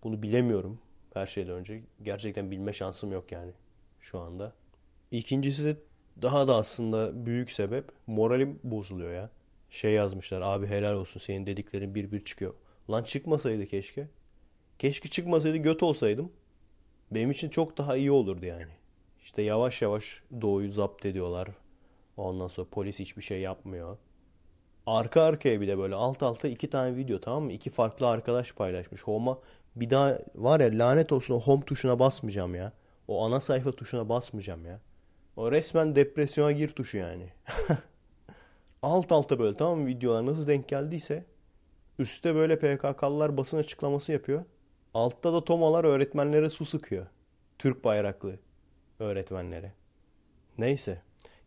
Bunu 0.03 0.23
bilemiyorum 0.23 0.79
her 1.13 1.27
şeyden 1.27 1.53
önce. 1.53 1.83
Gerçekten 2.03 2.51
bilme 2.51 2.73
şansım 2.73 3.11
yok 3.11 3.31
yani 3.31 3.51
şu 3.99 4.19
anda. 4.19 4.53
İkincisi 5.11 5.65
de 5.65 5.77
daha 6.21 6.47
da 6.47 6.55
aslında 6.55 7.25
büyük 7.25 7.51
sebep 7.51 7.91
moralim 8.07 8.59
bozuluyor 8.63 9.13
ya. 9.13 9.29
Şey 9.69 9.91
yazmışlar 9.91 10.41
abi 10.41 10.67
helal 10.67 10.93
olsun 10.93 11.19
senin 11.19 11.45
dediklerin 11.45 11.95
bir 11.95 12.11
bir 12.11 12.25
çıkıyor. 12.25 12.53
Lan 12.89 13.03
çıkmasaydı 13.03 13.65
keşke. 13.65 14.07
Keşke 14.79 15.09
çıkmasaydı 15.09 15.57
göt 15.57 15.83
olsaydım. 15.83 16.31
Benim 17.11 17.31
için 17.31 17.49
çok 17.49 17.77
daha 17.77 17.97
iyi 17.97 18.11
olurdu 18.11 18.45
yani. 18.45 18.71
İşte 19.23 19.41
yavaş 19.41 19.81
yavaş 19.81 20.23
doğuyu 20.41 20.71
zapt 20.71 21.05
ediyorlar. 21.05 21.47
Ondan 22.17 22.47
sonra 22.47 22.67
polis 22.71 22.99
hiçbir 22.99 23.21
şey 23.21 23.41
yapmıyor. 23.41 23.97
Arka 24.87 25.21
arkaya 25.21 25.61
bir 25.61 25.67
de 25.67 25.77
böyle 25.77 25.95
alt 25.95 26.23
alta 26.23 26.47
iki 26.47 26.69
tane 26.69 26.95
video 26.95 27.19
tamam 27.19 27.43
mı? 27.43 27.51
İki 27.51 27.69
farklı 27.69 28.07
arkadaş 28.07 28.53
paylaşmış. 28.53 29.03
Home'a 29.03 29.37
bir 29.75 29.89
daha 29.89 30.17
var 30.35 30.59
ya 30.59 30.69
lanet 30.71 31.11
olsun 31.11 31.35
o 31.35 31.39
home 31.39 31.65
tuşuna 31.65 31.99
basmayacağım 31.99 32.55
ya. 32.55 32.73
O 33.07 33.25
ana 33.25 33.39
sayfa 33.39 33.71
tuşuna 33.71 34.09
basmayacağım 34.09 34.65
ya. 34.65 34.79
O 35.35 35.51
resmen 35.51 35.95
depresyona 35.95 36.51
gir 36.51 36.69
tuşu 36.69 36.97
yani. 36.97 37.29
alt 38.81 39.11
alta 39.11 39.39
böyle 39.39 39.57
tamam 39.57 39.79
mı 39.79 39.87
videolar 39.87 40.25
nasıl 40.25 40.47
denk 40.47 40.67
geldiyse 40.67 41.25
üstte 41.99 42.35
böyle 42.35 42.59
PKK'lılar 42.59 43.37
basın 43.37 43.57
açıklaması 43.57 44.11
yapıyor. 44.11 44.45
Altta 44.93 45.33
da 45.33 45.43
tomalar 45.43 45.83
öğretmenlere 45.83 46.49
su 46.49 46.65
sıkıyor. 46.65 47.05
Türk 47.59 47.83
bayraklı 47.83 48.39
öğretmenlere. 48.99 49.73
Neyse. 50.57 51.01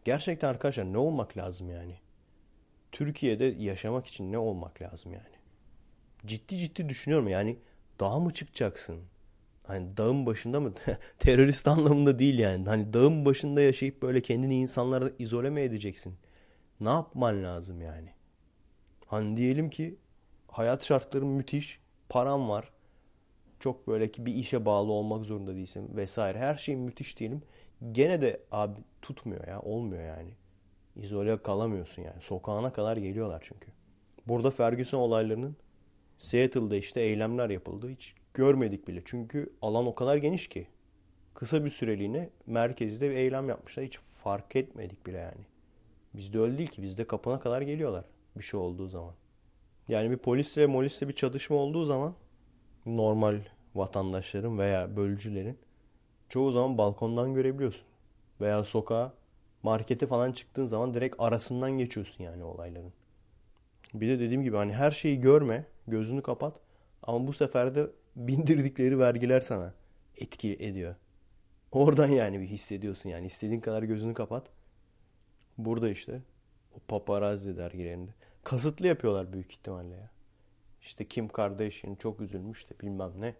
Gerçekten 0.04 0.48
arkadaşlar 0.48 0.92
ne 0.92 0.98
olmak 0.98 1.36
lazım 1.36 1.70
yani? 1.70 2.07
Türkiye'de 2.92 3.44
yaşamak 3.44 4.06
için 4.06 4.32
ne 4.32 4.38
olmak 4.38 4.82
lazım 4.82 5.12
yani? 5.12 5.38
Ciddi 6.26 6.58
ciddi 6.58 6.88
düşünüyorum 6.88 7.28
yani 7.28 7.58
dağa 8.00 8.18
mı 8.18 8.34
çıkacaksın? 8.34 9.00
Hani 9.62 9.96
dağın 9.96 10.26
başında 10.26 10.60
mı? 10.60 10.72
Terörist 11.18 11.68
anlamında 11.68 12.18
değil 12.18 12.38
yani. 12.38 12.68
Hani 12.68 12.92
dağın 12.92 13.24
başında 13.24 13.60
yaşayıp 13.60 14.02
böyle 14.02 14.20
kendini 14.22 14.56
insanlardan 14.56 15.12
izole 15.18 15.50
mi 15.50 15.60
edeceksin? 15.60 16.14
Ne 16.80 16.88
yapman 16.88 17.44
lazım 17.44 17.80
yani? 17.80 18.12
Hani 19.06 19.36
diyelim 19.36 19.70
ki 19.70 19.96
hayat 20.48 20.84
şartların 20.84 21.28
müthiş, 21.28 21.80
param 22.08 22.48
var. 22.48 22.70
Çok 23.60 23.88
böyle 23.88 24.10
ki 24.12 24.26
bir 24.26 24.34
işe 24.34 24.64
bağlı 24.64 24.92
olmak 24.92 25.24
zorunda 25.24 25.54
değilsin 25.54 25.96
vesaire. 25.96 26.38
Her 26.38 26.54
şey 26.56 26.76
müthiş 26.76 27.18
diyelim. 27.18 27.42
Gene 27.92 28.20
de 28.20 28.40
abi 28.52 28.80
tutmuyor 29.02 29.46
ya, 29.46 29.60
olmuyor 29.60 30.02
yani. 30.02 30.30
İzole 30.98 31.42
kalamıyorsun 31.42 32.02
yani. 32.02 32.20
Sokağına 32.20 32.72
kadar 32.72 32.96
geliyorlar 32.96 33.42
çünkü. 33.44 33.70
Burada 34.28 34.50
Ferguson 34.50 34.98
olaylarının 34.98 35.56
Seattle'da 36.18 36.76
işte 36.76 37.00
eylemler 37.00 37.50
yapıldı. 37.50 37.88
Hiç 37.88 38.14
görmedik 38.34 38.88
bile. 38.88 39.02
Çünkü 39.04 39.52
alan 39.62 39.86
o 39.86 39.94
kadar 39.94 40.16
geniş 40.16 40.48
ki. 40.48 40.66
Kısa 41.34 41.64
bir 41.64 41.70
süreliğine 41.70 42.30
merkezde 42.46 43.10
bir 43.10 43.14
eylem 43.14 43.48
yapmışlar. 43.48 43.84
Hiç 43.84 43.98
fark 43.98 44.56
etmedik 44.56 45.06
bile 45.06 45.18
yani. 45.18 45.44
Bizde 46.14 46.38
öyle 46.38 46.58
değil 46.58 46.68
ki. 46.68 46.82
Bizde 46.82 47.06
kapına 47.06 47.40
kadar 47.40 47.62
geliyorlar 47.62 48.04
bir 48.36 48.42
şey 48.42 48.60
olduğu 48.60 48.88
zaman. 48.88 49.14
Yani 49.88 50.10
bir 50.10 50.16
polisle 50.16 50.66
molisle 50.66 51.08
bir 51.08 51.14
çatışma 51.14 51.56
olduğu 51.56 51.84
zaman 51.84 52.14
normal 52.86 53.40
vatandaşların 53.74 54.58
veya 54.58 54.96
bölücülerin 54.96 55.58
çoğu 56.28 56.50
zaman 56.50 56.78
balkondan 56.78 57.34
görebiliyorsun. 57.34 57.86
Veya 58.40 58.64
sokağa 58.64 59.12
markete 59.62 60.06
falan 60.06 60.32
çıktığın 60.32 60.66
zaman 60.66 60.94
direkt 60.94 61.16
arasından 61.18 61.70
geçiyorsun 61.70 62.24
yani 62.24 62.44
olayların. 62.44 62.92
Bir 63.94 64.08
de 64.08 64.18
dediğim 64.20 64.42
gibi 64.42 64.56
hani 64.56 64.72
her 64.72 64.90
şeyi 64.90 65.20
görme, 65.20 65.64
gözünü 65.86 66.22
kapat 66.22 66.60
ama 67.02 67.26
bu 67.26 67.32
sefer 67.32 67.74
de 67.74 67.90
bindirdikleri 68.16 68.98
vergiler 68.98 69.40
sana 69.40 69.74
etki 70.16 70.56
ediyor. 70.60 70.94
Oradan 71.72 72.08
yani 72.08 72.40
bir 72.40 72.46
hissediyorsun 72.46 73.10
yani 73.10 73.26
istediğin 73.26 73.60
kadar 73.60 73.82
gözünü 73.82 74.14
kapat. 74.14 74.46
Burada 75.58 75.88
işte 75.88 76.22
o 76.76 76.78
paparazzi 76.88 77.56
dergilerinde. 77.56 78.10
Kasıtlı 78.44 78.86
yapıyorlar 78.86 79.32
büyük 79.32 79.52
ihtimalle 79.52 79.94
ya. 79.94 80.10
İşte 80.82 81.04
Kim 81.04 81.28
Kardashian 81.28 81.94
çok 81.94 82.20
üzülmüş 82.20 82.70
de 82.70 82.74
bilmem 82.80 83.12
ne. 83.18 83.34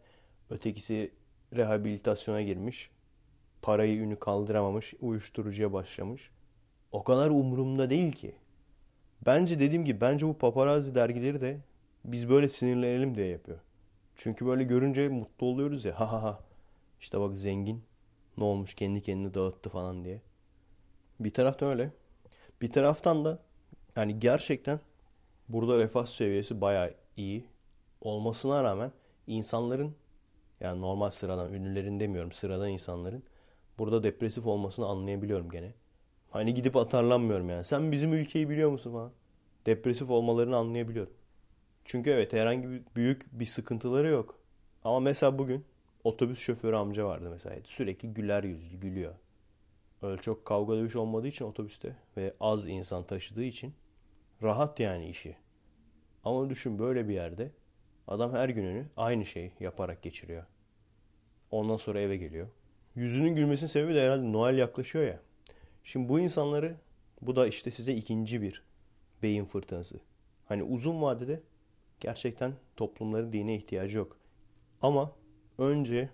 Ötekisi 0.50 1.12
rehabilitasyona 1.56 2.42
girmiş 2.42 2.90
parayı 3.62 3.98
ünü 3.98 4.18
kaldıramamış, 4.18 4.94
uyuşturucuya 5.00 5.72
başlamış. 5.72 6.30
O 6.92 7.04
kadar 7.04 7.30
umurumda 7.30 7.90
değil 7.90 8.12
ki. 8.12 8.34
Bence 9.26 9.60
dediğim 9.60 9.84
gibi 9.84 10.00
bence 10.00 10.26
bu 10.26 10.38
paparazzi 10.38 10.94
dergileri 10.94 11.40
de 11.40 11.60
biz 12.04 12.28
böyle 12.28 12.48
sinirlenelim 12.48 13.14
diye 13.14 13.26
yapıyor. 13.26 13.58
Çünkü 14.16 14.46
böyle 14.46 14.64
görünce 14.64 15.08
mutlu 15.08 15.46
oluyoruz 15.46 15.84
ya. 15.84 16.00
Ha 16.00 16.12
ha 16.12 16.22
ha. 16.22 16.40
İşte 17.00 17.20
bak 17.20 17.38
zengin 17.38 17.84
ne 18.38 18.44
olmuş 18.44 18.74
kendi 18.74 19.02
kendini 19.02 19.34
dağıttı 19.34 19.70
falan 19.70 20.04
diye. 20.04 20.20
Bir 21.20 21.34
taraftan 21.34 21.68
öyle. 21.68 21.90
Bir 22.62 22.72
taraftan 22.72 23.24
da 23.24 23.38
yani 23.96 24.18
gerçekten 24.18 24.80
burada 25.48 25.78
refah 25.78 26.06
seviyesi 26.06 26.60
bayağı 26.60 26.94
iyi 27.16 27.44
olmasına 28.00 28.64
rağmen 28.64 28.92
insanların 29.26 29.94
yani 30.60 30.80
normal 30.80 31.10
sıradan 31.10 31.52
ünlülerin 31.52 32.00
demiyorum 32.00 32.32
sıradan 32.32 32.68
insanların 32.68 33.22
burada 33.78 34.02
depresif 34.02 34.46
olmasını 34.46 34.86
anlayabiliyorum 34.86 35.50
gene. 35.50 35.74
Hani 36.30 36.54
gidip 36.54 36.76
atarlanmıyorum 36.76 37.48
yani. 37.48 37.64
Sen 37.64 37.92
bizim 37.92 38.12
ülkeyi 38.12 38.50
biliyor 38.50 38.70
musun 38.70 38.92
falan. 38.92 39.12
Depresif 39.66 40.10
olmalarını 40.10 40.56
anlayabiliyorum. 40.56 41.12
Çünkü 41.84 42.10
evet 42.10 42.32
herhangi 42.32 42.70
bir 42.70 42.82
büyük 42.96 43.40
bir 43.40 43.46
sıkıntıları 43.46 44.08
yok. 44.08 44.38
Ama 44.84 45.00
mesela 45.00 45.38
bugün 45.38 45.64
otobüs 46.04 46.38
şoförü 46.38 46.76
amca 46.76 47.06
vardı 47.06 47.28
mesela. 47.30 47.56
Sürekli 47.64 48.14
güler 48.14 48.44
yüzlü, 48.44 48.80
gülüyor. 48.80 49.14
Öyle 50.02 50.20
çok 50.22 50.44
kavga 50.44 50.74
dövüş 50.74 50.96
olmadığı 50.96 51.28
için 51.28 51.44
otobüste 51.44 51.96
ve 52.16 52.34
az 52.40 52.68
insan 52.68 53.04
taşıdığı 53.04 53.44
için 53.44 53.74
rahat 54.42 54.80
yani 54.80 55.08
işi. 55.08 55.36
Ama 56.24 56.50
düşün 56.50 56.78
böyle 56.78 57.08
bir 57.08 57.14
yerde 57.14 57.52
adam 58.08 58.32
her 58.32 58.48
gününü 58.48 58.86
aynı 58.96 59.26
şey 59.26 59.52
yaparak 59.60 60.02
geçiriyor. 60.02 60.44
Ondan 61.50 61.76
sonra 61.76 62.00
eve 62.00 62.16
geliyor. 62.16 62.48
Yüzünün 62.98 63.34
gülmesinin 63.34 63.68
sebebi 63.68 63.94
de 63.94 64.04
herhalde 64.04 64.32
Noel 64.32 64.58
yaklaşıyor 64.58 65.06
ya. 65.06 65.20
Şimdi 65.84 66.08
bu 66.08 66.20
insanları 66.20 66.76
bu 67.22 67.36
da 67.36 67.46
işte 67.46 67.70
size 67.70 67.94
ikinci 67.94 68.42
bir 68.42 68.62
beyin 69.22 69.44
fırtınası. 69.44 70.00
Hani 70.46 70.62
uzun 70.62 71.02
vadede 71.02 71.40
gerçekten 72.00 72.52
toplumların 72.76 73.32
dine 73.32 73.56
ihtiyacı 73.56 73.98
yok. 73.98 74.18
Ama 74.82 75.12
önce 75.58 76.10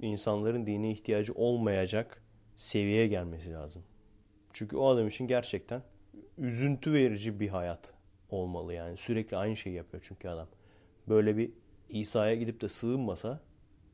insanların 0.00 0.66
dine 0.66 0.90
ihtiyacı 0.90 1.32
olmayacak 1.34 2.22
seviyeye 2.56 3.06
gelmesi 3.06 3.52
lazım. 3.52 3.82
Çünkü 4.52 4.76
o 4.76 4.88
adam 4.88 5.08
için 5.08 5.26
gerçekten 5.26 5.82
üzüntü 6.38 6.92
verici 6.92 7.40
bir 7.40 7.48
hayat 7.48 7.94
olmalı 8.30 8.74
yani. 8.74 8.96
Sürekli 8.96 9.36
aynı 9.36 9.56
şeyi 9.56 9.76
yapıyor 9.76 10.04
çünkü 10.06 10.28
adam. 10.28 10.48
Böyle 11.08 11.36
bir 11.36 11.50
İsa'ya 11.88 12.34
gidip 12.34 12.60
de 12.60 12.68
sığınmasa 12.68 13.40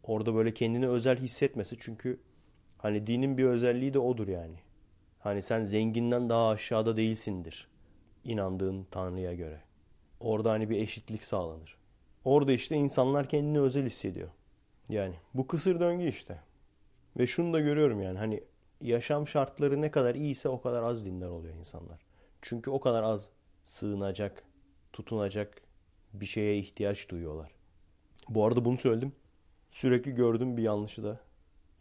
orada 0.06 0.34
böyle 0.34 0.54
kendini 0.54 0.88
özel 0.88 1.16
hissetmesi 1.16 1.76
çünkü 1.80 2.20
hani 2.78 3.06
dinin 3.06 3.38
bir 3.38 3.44
özelliği 3.44 3.94
de 3.94 3.98
odur 3.98 4.28
yani. 4.28 4.56
Hani 5.18 5.42
sen 5.42 5.64
zenginden 5.64 6.28
daha 6.28 6.48
aşağıda 6.48 6.96
değilsindir 6.96 7.68
inandığın 8.24 8.86
Tanrı'ya 8.90 9.34
göre. 9.34 9.60
Orada 10.20 10.50
hani 10.50 10.70
bir 10.70 10.76
eşitlik 10.76 11.24
sağlanır. 11.24 11.76
Orada 12.24 12.52
işte 12.52 12.76
insanlar 12.76 13.28
kendini 13.28 13.60
özel 13.60 13.86
hissediyor. 13.86 14.28
Yani 14.88 15.14
bu 15.34 15.46
kısır 15.46 15.80
döngü 15.80 16.08
işte. 16.08 16.40
Ve 17.18 17.26
şunu 17.26 17.52
da 17.52 17.60
görüyorum 17.60 18.02
yani 18.02 18.18
hani 18.18 18.44
yaşam 18.80 19.28
şartları 19.28 19.80
ne 19.80 19.90
kadar 19.90 20.14
iyiyse 20.14 20.48
o 20.48 20.60
kadar 20.60 20.82
az 20.82 21.04
dindar 21.04 21.28
oluyor 21.28 21.54
insanlar. 21.54 22.00
Çünkü 22.42 22.70
o 22.70 22.80
kadar 22.80 23.02
az 23.02 23.28
sığınacak, 23.64 24.42
tutunacak 24.92 25.62
bir 26.12 26.26
şeye 26.26 26.58
ihtiyaç 26.58 27.08
duyuyorlar. 27.08 27.50
Bu 28.28 28.44
arada 28.44 28.64
bunu 28.64 28.76
söyledim. 28.76 29.12
Sürekli 29.76 30.14
gördüm 30.14 30.56
bir 30.56 30.62
yanlışı 30.62 31.04
da. 31.04 31.20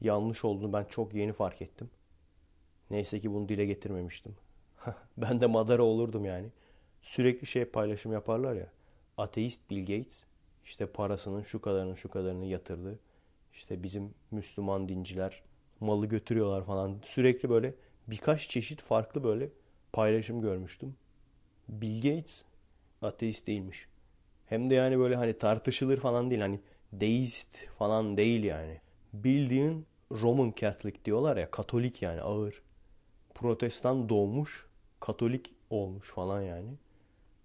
Yanlış 0.01 0.45
olduğunu 0.45 0.73
ben 0.73 0.83
çok 0.83 1.13
yeni 1.13 1.33
fark 1.33 1.61
ettim. 1.61 1.89
Neyse 2.89 3.19
ki 3.19 3.33
bunu 3.33 3.49
dile 3.49 3.65
getirmemiştim. 3.65 4.35
ben 5.17 5.41
de 5.41 5.47
madara 5.47 5.83
olurdum 5.83 6.25
yani. 6.25 6.47
Sürekli 7.01 7.47
şey 7.47 7.65
paylaşım 7.65 8.13
yaparlar 8.13 8.55
ya. 8.55 8.71
Ateist 9.17 9.69
Bill 9.69 9.79
Gates 9.79 10.23
işte 10.65 10.85
parasının 10.85 11.41
şu 11.41 11.61
kadarını 11.61 11.97
şu 11.97 12.09
kadarını 12.09 12.45
yatırdı. 12.45 12.99
İşte 13.53 13.83
bizim 13.83 14.13
Müslüman 14.31 14.89
dinciler 14.89 15.43
malı 15.79 16.05
götürüyorlar 16.05 16.65
falan. 16.65 16.99
Sürekli 17.03 17.49
böyle 17.49 17.73
birkaç 18.07 18.49
çeşit 18.49 18.81
farklı 18.81 19.23
böyle 19.23 19.49
paylaşım 19.93 20.41
görmüştüm. 20.41 20.95
Bill 21.69 21.95
Gates 21.95 22.45
ateist 23.01 23.47
değilmiş. 23.47 23.87
Hem 24.45 24.69
de 24.69 24.75
yani 24.75 24.99
böyle 24.99 25.15
hani 25.15 25.37
tartışılır 25.37 25.97
falan 25.97 26.29
değil. 26.29 26.41
Hani 26.41 26.59
deist 26.93 27.57
falan 27.77 28.17
değil 28.17 28.43
yani. 28.43 28.81
Bildiğin 29.13 29.85
Roman 30.11 30.53
Catholic 30.55 31.05
diyorlar 31.05 31.37
ya. 31.37 31.51
Katolik 31.51 32.01
yani 32.01 32.21
ağır. 32.21 32.61
Protestan 33.35 34.09
doğmuş. 34.09 34.67
Katolik 34.99 35.53
olmuş 35.69 36.11
falan 36.11 36.41
yani. 36.41 36.69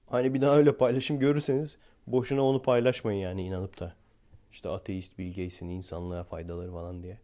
Hani 0.07 0.35
bir 0.35 0.41
daha 0.41 0.57
öyle 0.57 0.77
paylaşım 0.77 1.19
görürseniz 1.19 1.79
boşuna 2.07 2.43
onu 2.43 2.63
paylaşmayın 2.63 3.21
yani 3.21 3.43
inanıp 3.43 3.81
da. 3.81 3.95
İşte 4.53 4.69
ateist 4.69 5.19
Bill 5.19 5.29
Gates'in 5.29 5.69
insanlığa 5.69 6.25
faydaları 6.25 6.73
falan 6.73 7.03
diye. 7.03 7.19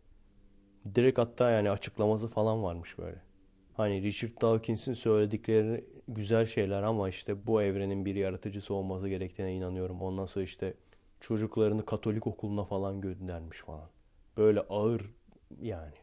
Direkt 0.95 1.19
hatta 1.19 1.51
yani 1.51 1.71
açıklaması 1.71 2.29
falan 2.29 2.63
varmış 2.63 2.99
böyle. 2.99 3.23
Hani 3.75 4.03
Richard 4.03 4.43
Dawkins'in 4.43 4.93
söyledikleri 4.93 5.85
güzel 6.09 6.47
şeyler 6.47 6.83
ama 6.83 7.09
işte 7.09 7.47
bu 7.47 7.63
evrenin 7.63 8.05
bir 8.05 8.15
yaratıcısı 8.15 8.75
olması 8.75 9.09
gerektiğine 9.09 9.55
inanıyorum. 9.55 10.03
Ondan 10.03 10.27
sonra 10.27 10.45
işte 10.45 10.75
çocuklarını 11.21 11.87
Katolik 11.87 12.27
okuluna 12.27 12.65
falan 12.65 13.01
göndermiş 13.01 13.59
falan. 13.59 13.89
Böyle 14.37 14.61
ağır 14.61 15.11
yani. 15.61 15.95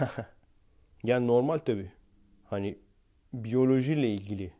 yani 1.04 1.26
normal 1.26 1.58
tabi. 1.58 1.92
Hani 2.44 2.78
biyolojiyle 3.32 4.08
ilgili 4.14 4.52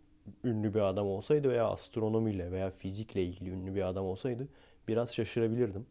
ünlü 0.45 0.75
bir 0.75 0.81
adam 0.81 1.07
olsaydı 1.07 1.51
veya 1.51 1.69
astronomiyle 1.69 2.53
veya 2.53 2.71
fizikle 2.71 3.25
ilgili 3.25 3.51
ünlü 3.51 3.75
bir 3.75 3.83
adam 3.83 4.05
olsaydı 4.05 4.49
biraz 4.89 5.15
şaşırabilirdim. 5.15 5.87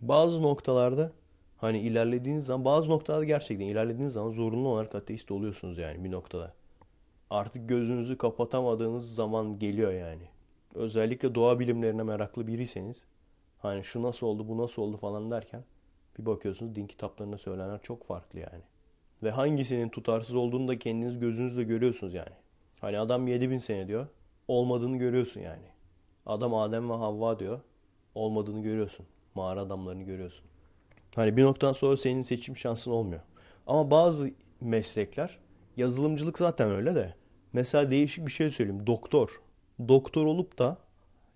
Bazı 0.00 0.42
noktalarda 0.42 1.12
hani 1.56 1.80
ilerlediğiniz 1.80 2.46
zaman 2.46 2.64
bazı 2.64 2.90
noktalarda 2.90 3.24
gerçekten 3.24 3.66
ilerlediğiniz 3.66 4.12
zaman 4.12 4.30
zorunlu 4.30 4.68
olarak 4.68 4.94
ateist 4.94 5.30
oluyorsunuz 5.30 5.78
yani 5.78 6.04
bir 6.04 6.10
noktada. 6.10 6.54
Artık 7.30 7.68
gözünüzü 7.68 8.18
kapatamadığınız 8.18 9.14
zaman 9.14 9.58
geliyor 9.58 9.92
yani. 9.92 10.28
Özellikle 10.74 11.34
doğa 11.34 11.60
bilimlerine 11.60 12.02
meraklı 12.02 12.46
biriyseniz 12.46 13.04
hani 13.64 13.84
şu 13.84 14.02
nasıl 14.02 14.26
oldu 14.26 14.48
bu 14.48 14.58
nasıl 14.58 14.82
oldu 14.82 14.96
falan 14.96 15.30
derken 15.30 15.64
bir 16.18 16.26
bakıyorsunuz 16.26 16.74
din 16.74 16.86
kitaplarında 16.86 17.38
söylenenler 17.38 17.82
çok 17.82 18.06
farklı 18.06 18.38
yani. 18.38 18.62
Ve 19.22 19.30
hangisinin 19.30 19.88
tutarsız 19.88 20.36
olduğunu 20.36 20.68
da 20.68 20.78
kendiniz 20.78 21.18
gözünüzle 21.18 21.62
görüyorsunuz 21.62 22.14
yani. 22.14 22.34
Hani 22.80 22.98
adam 22.98 23.26
7000 23.26 23.58
sene 23.58 23.88
diyor. 23.88 24.06
Olmadığını 24.48 24.96
görüyorsun 24.96 25.40
yani. 25.40 25.66
Adam 26.26 26.54
Adem 26.54 26.90
ve 26.90 26.94
Havva 26.94 27.38
diyor. 27.38 27.60
Olmadığını 28.14 28.62
görüyorsun. 28.62 29.06
Mağara 29.34 29.60
adamlarını 29.60 30.02
görüyorsun. 30.02 30.44
Hani 31.14 31.36
bir 31.36 31.42
noktadan 31.42 31.72
sonra 31.72 31.96
senin 31.96 32.22
seçim 32.22 32.56
şansın 32.56 32.90
olmuyor. 32.90 33.20
Ama 33.66 33.90
bazı 33.90 34.30
meslekler 34.60 35.38
yazılımcılık 35.76 36.38
zaten 36.38 36.70
öyle 36.70 36.94
de. 36.94 37.14
Mesela 37.52 37.90
değişik 37.90 38.26
bir 38.26 38.32
şey 38.32 38.50
söyleyeyim. 38.50 38.86
Doktor. 38.86 39.40
Doktor 39.88 40.26
olup 40.26 40.58
da 40.58 40.78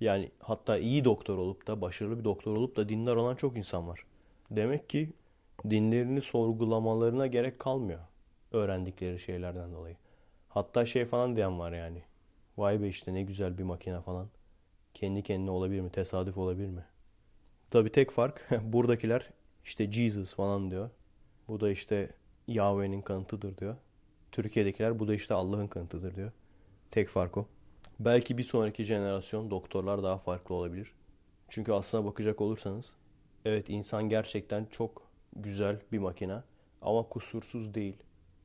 yani 0.01 0.29
hatta 0.41 0.79
iyi 0.79 1.05
doktor 1.05 1.39
olup 1.39 1.67
da 1.67 1.81
başarılı 1.81 2.19
bir 2.19 2.25
doktor 2.25 2.57
olup 2.57 2.77
da 2.77 2.89
dinler 2.89 3.17
olan 3.17 3.37
çok 3.37 3.57
insan 3.57 3.89
var. 3.89 4.05
Demek 4.51 4.89
ki 4.89 5.13
dinlerini 5.71 6.21
sorgulamalarına 6.21 7.27
gerek 7.27 7.59
kalmıyor. 7.59 8.01
Öğrendikleri 8.53 9.19
şeylerden 9.19 9.73
dolayı. 9.73 9.97
Hatta 10.49 10.87
şey 10.87 11.05
falan 11.05 11.37
diyen 11.37 11.59
var 11.59 11.73
yani. 11.73 12.03
Vay 12.59 12.83
be 12.83 12.89
işte 12.89 13.15
ne 13.15 13.23
güzel 13.23 13.59
bir 13.59 13.63
makine 13.63 14.01
falan. 14.01 14.29
Kendi 14.95 15.23
kendine 15.23 15.51
olabilir 15.51 15.81
mi? 15.81 15.91
Tesadüf 15.91 16.39
olabilir 16.39 16.69
mi? 16.69 16.85
Tabi 17.71 17.93
tek 17.93 18.11
fark 18.11 18.49
buradakiler 18.63 19.31
işte 19.65 19.93
Jesus 19.93 20.35
falan 20.35 20.71
diyor. 20.71 20.91
Bu 21.49 21.61
da 21.61 21.71
işte 21.71 22.11
Yahweh'nin 22.49 23.03
kanıtıdır 23.03 23.57
diyor. 23.57 23.77
Türkiye'dekiler 24.33 24.99
bu 24.99 25.09
da 25.09 25.15
işte 25.15 25.35
Allah'ın 25.35 25.67
kanıtıdır 25.67 26.15
diyor. 26.15 26.33
Tek 26.91 27.09
fark 27.09 27.37
o. 27.37 27.47
Belki 28.01 28.39
bir 28.39 28.43
sonraki 28.43 28.85
jenerasyon 28.85 29.51
doktorlar 29.51 30.03
daha 30.03 30.19
farklı 30.19 30.55
olabilir. 30.55 30.93
Çünkü 31.49 31.73
aslına 31.73 32.05
bakacak 32.05 32.41
olursanız 32.41 32.93
evet 33.45 33.71
insan 33.71 34.09
gerçekten 34.09 34.65
çok 34.65 35.03
güzel 35.37 35.81
bir 35.93 35.99
makine 35.99 36.43
ama 36.83 37.03
kusursuz 37.03 37.75
değil 37.75 37.97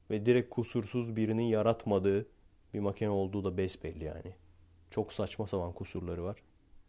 ve 0.09 0.25
direkt 0.25 0.49
kusursuz 0.49 1.15
birinin 1.15 1.43
yaratmadığı 1.43 2.25
bir 2.73 2.79
makine 2.79 3.09
olduğu 3.09 3.43
da 3.43 3.57
besbelli 3.57 4.03
yani. 4.03 4.33
Çok 4.91 5.13
saçma 5.13 5.47
sapan 5.47 5.71
kusurları 5.71 6.23
var. 6.23 6.37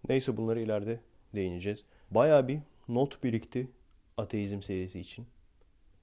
Neyse 0.08 0.36
bunları 0.36 0.60
ileride 0.60 1.00
değineceğiz. 1.34 1.84
Baya 2.10 2.48
bir 2.48 2.58
not 2.88 3.24
birikti 3.24 3.68
ateizm 4.16 4.62
serisi 4.62 5.00
için. 5.00 5.26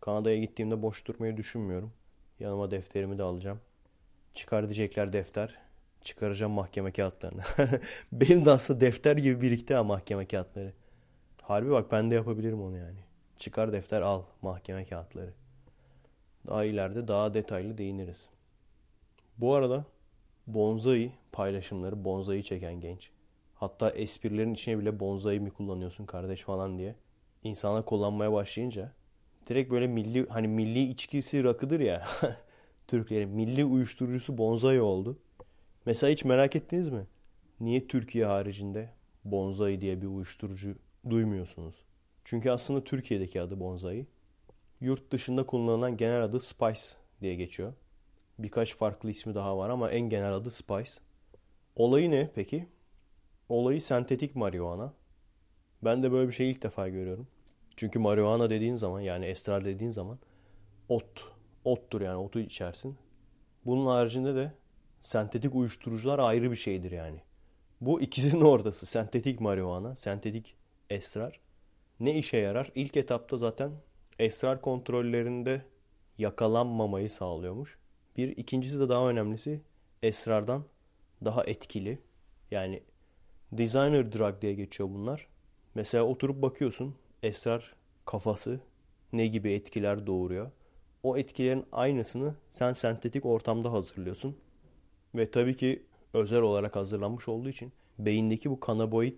Kanada'ya 0.02 0.38
gittiğimde 0.38 0.82
boş 0.82 1.08
durmayı 1.08 1.38
düşünmüyorum. 1.38 1.94
Yanıma 2.40 2.72
defterimi 2.72 3.18
de 3.18 3.24
alacağım. 3.24 3.60
Çıkar 4.34 4.70
defter. 5.14 5.71
Çıkaracağım 6.02 6.52
mahkeme 6.52 6.92
kağıtlarını. 6.92 7.42
Benim 8.12 8.46
de 8.46 8.52
aslında 8.52 8.82
defter 8.82 9.18
gibi 9.18 9.42
birikti 9.42 9.74
ha 9.74 9.84
mahkeme 9.84 10.26
kağıtları. 10.26 10.74
Harbi 11.42 11.72
bak 11.72 11.92
ben 11.92 12.12
de 12.12 12.16
yapabilirim 12.16 12.62
onu 12.62 12.78
yani. 12.78 13.00
Çıkar 13.38 13.74
defter 13.74 14.02
al 14.02 14.24
mahkeme 14.42 14.86
kağıtları. 14.86 15.34
Daha 16.48 16.66
ileride 16.66 17.08
daha 17.08 17.34
detaylı 17.34 17.78
değiniriz. 17.78 18.30
Bu 19.38 19.54
arada 19.54 19.86
bonsai 20.48 21.12
paylaşımları, 21.32 22.06
bonsai 22.06 22.44
çeken 22.44 22.74
genç. 22.80 23.12
Hatta 23.56 23.90
esprilerin 23.90 24.54
içine 24.54 24.80
bile 24.80 25.00
bonsai 25.00 25.40
mi 25.40 25.52
kullanıyorsun 25.52 26.06
kardeş 26.06 26.42
falan 26.42 26.78
diye. 26.78 26.96
insana 27.44 27.86
kullanmaya 27.86 28.34
başlayınca 28.34 28.92
direkt 29.48 29.72
böyle 29.72 29.88
milli 29.88 30.30
hani 30.30 30.48
milli 30.48 30.90
içkisi 30.90 31.44
rakıdır 31.44 31.80
ya. 31.80 32.08
Türklerin 32.88 33.30
milli 33.30 33.66
uyuşturucusu 33.66 34.38
bonsai 34.38 34.82
oldu. 34.82 35.18
Mesela 35.86 36.12
hiç 36.12 36.26
merak 36.26 36.56
ettiniz 36.56 36.90
mi? 36.90 37.08
Niye 37.60 37.88
Türkiye 37.88 38.26
haricinde 38.26 38.90
bonsai 39.26 39.82
diye 39.82 40.02
bir 40.02 40.08
uyuşturucu 40.08 40.76
duymuyorsunuz? 41.10 41.76
Çünkü 42.24 42.50
aslında 42.52 42.84
Türkiye'deki 42.84 43.42
adı 43.42 43.60
bonsai. 43.60 44.08
Yurt 44.82 45.12
dışında 45.12 45.46
kullanılan 45.46 45.98
genel 45.98 46.24
adı 46.24 46.40
Spice 46.40 46.82
diye 47.22 47.36
geçiyor. 47.36 47.74
Birkaç 48.40 48.76
farklı 48.76 49.10
ismi 49.10 49.36
daha 49.36 49.58
var 49.58 49.70
ama 49.70 49.92
en 49.92 50.10
genel 50.10 50.34
adı 50.34 50.52
Spice. 50.52 50.92
Olayı 51.76 52.12
ne 52.12 52.32
peki? 52.36 52.68
Olayı 53.50 53.82
sentetik 53.82 54.36
marihuana. 54.36 54.94
Ben 55.84 56.04
de 56.04 56.12
böyle 56.12 56.28
bir 56.28 56.34
şey 56.34 56.52
ilk 56.52 56.64
defa 56.64 56.90
görüyorum. 56.90 57.28
Çünkü 57.76 58.00
marihuana 58.00 58.50
dediğin 58.50 58.76
zaman 58.76 59.00
yani 59.00 59.26
esrar 59.26 59.66
dediğin 59.66 59.92
zaman 59.92 60.20
ot. 60.90 61.32
Ottur 61.64 62.02
yani 62.02 62.18
otu 62.18 62.40
içersin. 62.40 62.98
Bunun 63.66 63.86
haricinde 63.86 64.36
de 64.36 64.52
sentetik 65.02 65.56
uyuşturucular 65.56 66.20
ayrı 66.20 66.52
bir 66.52 66.56
şeydir 66.56 66.92
yani. 66.92 67.22
Bu 67.82 68.02
ikisinin 68.02 68.42
ortası. 68.46 68.86
Sentetik 68.86 69.42
marihuana, 69.42 69.96
sentetik 69.96 70.56
esrar. 70.90 71.40
Ne 72.00 72.18
işe 72.18 72.38
yarar? 72.38 72.72
İlk 72.76 72.98
etapta 72.98 73.38
zaten 73.38 73.72
esrar 74.20 74.62
kontrollerinde 74.62 75.62
yakalanmamayı 76.18 77.10
sağlıyormuş. 77.10 77.78
Bir 78.18 78.38
ikincisi 78.38 78.80
de 78.80 78.90
daha 78.90 79.10
önemlisi 79.10 79.62
esrardan 80.04 80.64
daha 81.26 81.44
etkili. 81.44 82.00
Yani 82.52 82.84
designer 83.52 84.12
drug 84.12 84.42
diye 84.42 84.54
geçiyor 84.54 84.90
bunlar. 84.90 85.28
Mesela 85.76 86.04
oturup 86.04 86.42
bakıyorsun 86.42 86.96
esrar 87.24 87.76
kafası 88.06 88.60
ne 89.14 89.28
gibi 89.28 89.54
etkiler 89.54 90.08
doğuruyor. 90.08 90.52
O 91.04 91.18
etkilerin 91.18 91.66
aynısını 91.72 92.36
sen 92.52 92.74
sentetik 92.74 93.26
ortamda 93.26 93.72
hazırlıyorsun. 93.72 94.38
Ve 95.16 95.32
tabii 95.32 95.56
ki 95.56 95.86
özel 96.14 96.42
olarak 96.42 96.76
hazırlanmış 96.76 97.28
olduğu 97.28 97.50
için 97.50 97.74
beyindeki 98.00 98.52
bu 98.52 98.60
kanaboid 98.60 99.18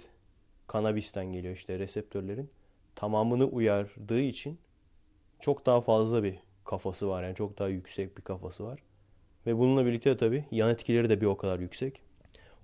kanabisten 0.67 1.25
geliyor 1.25 1.55
işte 1.55 1.79
reseptörlerin 1.79 2.49
tamamını 2.95 3.45
uyardığı 3.45 4.19
için 4.19 4.59
çok 5.39 5.65
daha 5.65 5.81
fazla 5.81 6.23
bir 6.23 6.39
kafası 6.65 7.09
var. 7.09 7.23
Yani 7.23 7.35
çok 7.35 7.59
daha 7.59 7.67
yüksek 7.67 8.17
bir 8.17 8.21
kafası 8.21 8.63
var. 8.63 8.79
Ve 9.45 9.57
bununla 9.57 9.85
birlikte 9.85 10.17
tabii 10.17 10.45
yan 10.51 10.69
etkileri 10.69 11.09
de 11.09 11.21
bir 11.21 11.25
o 11.25 11.37
kadar 11.37 11.59
yüksek. 11.59 12.01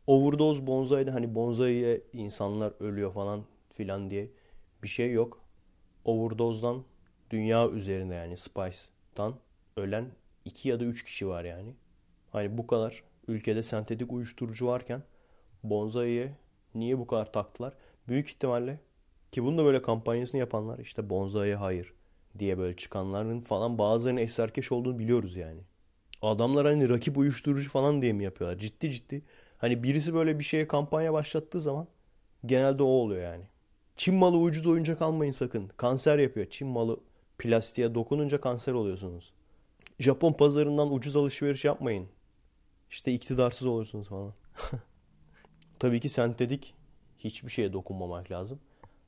Overdose 0.07 0.67
bonsai'de 0.67 1.11
hani 1.11 1.35
bonsai'ye 1.35 2.01
insanlar 2.13 2.73
ölüyor 2.79 3.13
falan 3.13 3.43
filan 3.73 4.09
diye 4.09 4.29
bir 4.83 4.87
şey 4.87 5.11
yok. 5.11 5.41
Overdose'dan 6.05 6.83
dünya 7.29 7.69
üzerinde 7.69 8.13
yani 8.13 8.37
Spice'dan 8.37 9.35
ölen 9.77 10.05
2 10.45 10.69
ya 10.69 10.79
da 10.79 10.83
3 10.83 11.03
kişi 11.03 11.27
var 11.27 11.43
yani. 11.43 11.73
Hani 12.31 12.57
bu 12.57 12.67
kadar 12.67 13.03
ülkede 13.29 13.63
sentetik 13.63 14.11
uyuşturucu 14.13 14.67
varken 14.67 15.03
bonsai'ye 15.63 16.33
niye 16.75 16.99
bu 16.99 17.07
kadar 17.07 17.31
taktılar? 17.31 17.73
Büyük 18.07 18.27
ihtimalle 18.29 18.79
ki 19.31 19.43
bunu 19.43 19.57
da 19.57 19.65
böyle 19.65 19.81
kampanyasını 19.81 20.39
yapanlar 20.39 20.79
işte 20.79 21.09
bonsai'ye 21.09 21.55
hayır 21.55 21.93
diye 22.39 22.57
böyle 22.57 22.75
çıkanların 22.75 23.41
falan 23.41 23.77
bazılarının 23.77 24.21
esarkeş 24.21 24.71
olduğunu 24.71 24.99
biliyoruz 24.99 25.35
yani. 25.35 25.61
Adamlar 26.21 26.65
hani 26.65 26.89
rakip 26.89 27.17
uyuşturucu 27.17 27.69
falan 27.69 28.01
diye 28.01 28.13
mi 28.13 28.23
yapıyorlar? 28.23 28.57
Ciddi 28.57 28.91
ciddi. 28.91 29.21
Hani 29.57 29.83
birisi 29.83 30.13
böyle 30.13 30.39
bir 30.39 30.43
şeye 30.43 30.67
kampanya 30.67 31.13
başlattığı 31.13 31.61
zaman 31.61 31.87
genelde 32.45 32.83
o 32.83 32.87
oluyor 32.87 33.23
yani. 33.23 33.43
Çin 33.95 34.15
malı 34.15 34.37
ucuz 34.37 34.67
oyuncak 34.67 35.01
almayın 35.01 35.31
sakın. 35.31 35.67
Kanser 35.77 36.19
yapıyor. 36.19 36.47
Çin 36.49 36.67
malı 36.67 36.99
plastiğe 37.37 37.95
dokununca 37.95 38.41
kanser 38.41 38.73
oluyorsunuz. 38.73 39.33
Japon 39.99 40.33
pazarından 40.33 40.93
ucuz 40.93 41.15
alışveriş 41.15 41.65
yapmayın. 41.65 42.07
İşte 42.89 43.11
iktidarsız 43.11 43.67
olursunuz 43.67 44.07
falan. 44.07 44.33
Tabii 45.79 45.99
ki 45.99 46.09
sentetik 46.09 46.73
hiçbir 47.19 47.51
şeye 47.51 47.73
dokunmamak 47.73 48.31
lazım. 48.31 48.59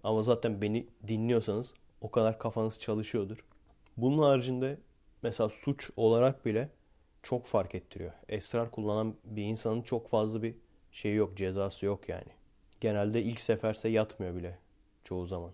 Ama 0.04 0.24
zaten 0.24 0.62
beni 0.62 0.88
dinliyorsanız 1.08 1.74
o 2.02 2.12
kadar 2.12 2.40
kafanız 2.40 2.80
çalışıyordur. 2.80 3.46
Bunun 3.98 4.18
haricinde 4.22 4.78
mesela 5.24 5.50
suç 5.50 5.92
olarak 5.96 6.46
bile 6.46 6.70
çok 7.24 7.46
fark 7.46 7.76
ettiriyor. 7.76 8.12
Esrar 8.30 8.72
kullanan 8.72 9.16
bir 9.24 9.44
insanın 9.44 9.82
çok 9.82 10.10
fazla 10.10 10.44
bir 10.44 10.56
şey 10.92 11.16
yok, 11.16 11.38
cezası 11.38 11.86
yok 11.86 12.10
yani. 12.10 12.32
Genelde 12.80 13.24
ilk 13.24 13.42
seferse 13.42 13.90
yatmıyor 13.90 14.36
bile 14.36 14.60
çoğu 15.04 15.26
zaman. 15.26 15.52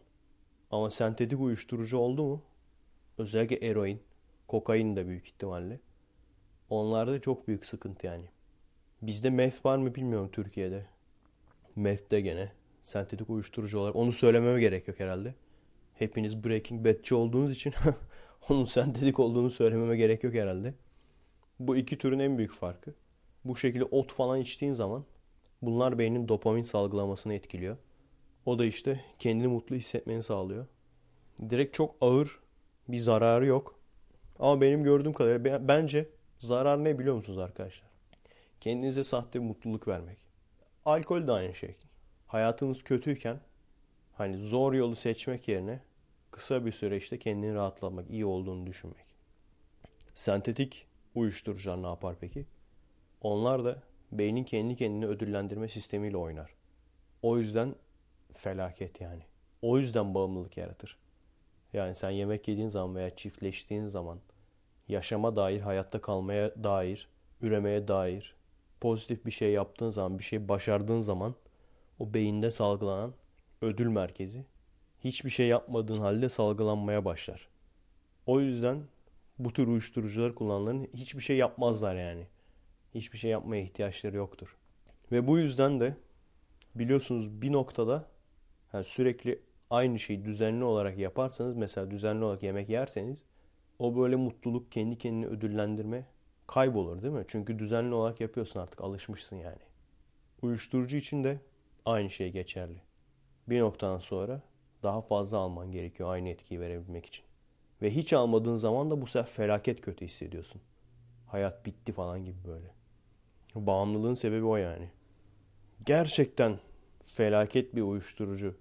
Ama 0.72 0.90
sentetik 0.90 1.40
uyuşturucu 1.40 1.98
oldu 1.98 2.24
mu? 2.24 2.42
Özellikle 3.18 3.68
eroin, 3.68 4.02
kokain 4.48 4.96
de 4.96 5.08
büyük 5.08 5.28
ihtimalle. 5.28 5.80
Onlarda 6.70 7.22
çok 7.22 7.48
büyük 7.48 7.66
sıkıntı 7.66 8.08
yani. 8.08 8.26
Bizde 9.02 9.30
meth 9.30 9.66
var 9.66 9.78
mı 9.78 9.96
bilmiyorum 9.96 10.30
Türkiye'de. 10.32 10.86
Meth 11.76 12.12
de 12.12 12.22
gene 12.22 12.52
sentetik 12.84 13.30
uyuşturucu 13.30 13.80
olarak. 13.80 13.96
Onu 13.96 14.12
söylememe 14.12 14.60
gerek 14.60 14.88
yok 14.88 15.00
herhalde. 15.00 15.36
Hepiniz 15.96 16.44
Breaking 16.44 16.86
Bad'ci 16.86 17.16
olduğunuz 17.16 17.52
için 17.52 17.74
onun 18.50 18.66
sentetik 18.66 19.20
olduğunu 19.20 19.50
söylememe 19.50 19.98
gerek 19.98 20.24
yok 20.24 20.34
herhalde. 20.34 20.74
Bu 21.60 21.78
iki 21.78 21.98
türün 21.98 22.20
en 22.20 22.38
büyük 22.38 22.52
farkı. 22.52 22.94
Bu 23.46 23.56
şekilde 23.56 23.84
ot 23.84 24.14
falan 24.14 24.40
içtiğin 24.40 24.74
zaman 24.74 25.06
bunlar 25.62 26.00
beynin 26.00 26.28
dopamin 26.28 26.64
salgılamasını 26.64 27.34
etkiliyor. 27.34 27.78
O 28.46 28.60
da 28.60 28.66
işte 28.66 29.02
kendini 29.20 29.48
mutlu 29.48 29.76
hissetmeni 29.76 30.24
sağlıyor. 30.24 30.66
Direkt 31.50 31.76
çok 31.76 31.96
ağır 32.02 32.40
bir 32.88 32.98
zararı 32.98 33.46
yok. 33.46 33.80
Ama 34.40 34.62
benim 34.62 34.84
gördüğüm 34.84 35.14
kadarıyla 35.14 35.68
bence 35.68 36.10
zarar 36.40 36.84
ne 36.84 37.00
biliyor 37.00 37.16
musunuz 37.16 37.40
arkadaşlar? 37.40 37.90
Kendinize 38.60 39.04
sahte 39.04 39.40
mutluluk 39.40 39.88
vermek. 39.88 40.18
Alkol 40.86 41.28
de 41.28 41.32
aynı 41.32 41.56
şey. 41.56 41.76
Hayatınız 42.28 42.84
kötüyken 42.84 43.40
hani 44.14 44.38
zor 44.38 44.74
yolu 44.74 44.96
seçmek 44.96 45.48
yerine 45.48 45.80
kısa 46.32 46.66
bir 46.66 46.72
süre 46.72 46.98
işte 46.98 47.20
kendini 47.20 47.54
rahatlamak, 47.54 48.10
iyi 48.10 48.26
olduğunu 48.26 48.68
düşünmek. 48.68 49.16
Sentetik 50.14 50.88
uyuşturucular 51.16 51.84
ne 51.84 51.88
yapar 51.88 52.16
peki? 52.20 52.46
Onlar 53.22 53.66
da 53.66 53.84
beynin 54.12 54.44
kendi 54.44 54.76
kendini 54.76 55.08
ödüllendirme 55.08 55.70
sistemiyle 55.70 56.18
oynar. 56.18 56.54
O 57.22 57.38
yüzden 57.38 57.76
felaket 58.34 59.02
yani. 59.02 59.24
O 59.62 59.78
yüzden 59.78 60.14
bağımlılık 60.14 60.58
yaratır. 60.58 60.98
Yani 61.74 61.96
sen 61.96 62.10
yemek 62.10 62.48
yediğin 62.48 62.68
zaman 62.68 62.96
veya 62.96 63.16
çiftleştiğin 63.16 63.88
zaman 63.88 64.20
yaşama 64.88 65.36
dair, 65.36 65.62
hayatta 65.62 66.02
kalmaya 66.02 66.64
dair, 66.64 67.08
üremeye 67.42 67.88
dair 67.88 68.36
pozitif 68.82 69.26
bir 69.26 69.32
şey 69.32 69.52
yaptığın 69.52 69.90
zaman, 69.90 70.20
bir 70.20 70.24
şey 70.24 70.50
başardığın 70.50 71.02
zaman 71.02 71.36
o 72.00 72.14
beyinde 72.14 72.52
salgılanan 72.52 73.14
ödül 73.62 73.88
merkezi 73.88 74.46
hiçbir 75.04 75.30
şey 75.30 75.48
yapmadığın 75.48 75.98
halde 75.98 76.30
salgılanmaya 76.30 77.06
başlar. 77.06 77.48
O 78.26 78.40
yüzden 78.40 78.84
bu 79.40 79.54
tür 79.54 79.68
uyuşturucular 79.68 80.36
kullananların 80.36 80.88
hiçbir 80.94 81.22
şey 81.22 81.38
yapmazlar 81.38 81.96
yani. 81.96 82.28
Hiçbir 82.96 83.18
şey 83.18 83.32
yapmaya 83.32 83.62
ihtiyaçları 83.62 84.16
yoktur. 84.16 84.58
Ve 85.12 85.28
bu 85.28 85.40
yüzden 85.40 85.80
de 85.80 85.96
biliyorsunuz 86.76 87.42
bir 87.42 87.52
noktada 87.52 88.06
yani 88.74 88.84
sürekli 88.84 89.42
aynı 89.70 90.00
şeyi 90.00 90.26
düzenli 90.26 90.64
olarak 90.64 90.98
yaparsanız 90.98 91.56
mesela 91.56 91.92
düzenli 91.92 92.24
olarak 92.24 92.44
yemek 92.44 92.70
yerseniz 92.70 93.24
o 93.80 93.96
böyle 93.98 94.16
mutluluk 94.16 94.72
kendi 94.72 94.98
kendini 94.98 95.28
ödüllendirme 95.28 96.06
kaybolur 96.48 97.02
değil 97.02 97.14
mi? 97.14 97.26
Çünkü 97.28 97.60
düzenli 97.60 97.96
olarak 97.96 98.22
yapıyorsun 98.22 98.60
artık 98.60 98.82
alışmışsın 98.82 99.36
yani. 99.36 99.62
Uyuşturucu 100.42 100.98
için 100.98 101.24
de 101.24 101.40
aynı 101.86 102.10
şey 102.10 102.32
geçerli. 102.32 102.82
Bir 103.50 103.60
noktadan 103.60 104.00
sonra 104.00 104.42
daha 104.84 105.02
fazla 105.02 105.38
alman 105.38 105.72
gerekiyor 105.72 106.10
aynı 106.10 106.30
etkiyi 106.30 106.60
verebilmek 106.60 107.06
için. 107.06 107.26
Ve 107.82 107.96
hiç 107.96 108.14
almadığın 108.14 108.56
zaman 108.56 108.92
da 108.92 109.02
bu 109.02 109.08
sefer 109.08 109.32
felaket 109.32 109.82
kötü 109.82 110.06
hissediyorsun. 110.06 110.62
Hayat 111.28 111.66
bitti 111.66 111.92
falan 111.92 112.26
gibi 112.26 112.38
böyle. 112.48 112.72
Bağımlılığın 113.56 114.16
sebebi 114.16 114.46
o 114.46 114.56
yani. 114.56 114.90
Gerçekten 115.86 116.60
felaket 117.04 117.76
bir 117.76 117.82
uyuşturucu 117.82 118.56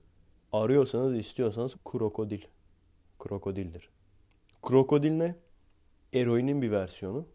arıyorsanız 0.52 1.16
istiyorsanız 1.16 1.76
krokodil. 1.84 2.42
Krokodildir. 3.18 3.95
Krokodil 4.66 5.10
ne? 5.10 5.34
Eroinin 6.14 6.62
bir 6.62 6.70
versiyonu. 6.70 7.26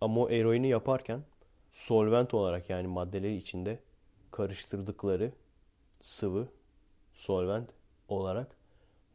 Ama 0.00 0.20
o 0.20 0.30
eroini 0.30 0.68
yaparken 0.68 1.20
solvent 1.72 2.34
olarak 2.34 2.70
yani 2.70 2.86
maddeleri 2.86 3.36
içinde 3.36 3.78
karıştırdıkları 4.30 5.32
sıvı 6.00 6.48
solvent 7.14 7.70
olarak 8.08 8.56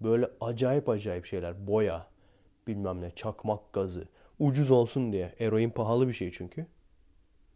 böyle 0.01 0.29
acayip 0.41 0.89
acayip 0.89 1.25
şeyler 1.25 1.67
boya 1.67 2.07
bilmem 2.67 3.01
ne 3.01 3.11
çakmak 3.11 3.73
gazı 3.73 4.07
ucuz 4.39 4.71
olsun 4.71 5.13
diye 5.13 5.35
eroin 5.39 5.69
pahalı 5.69 6.07
bir 6.07 6.13
şey 6.13 6.31
çünkü 6.31 6.65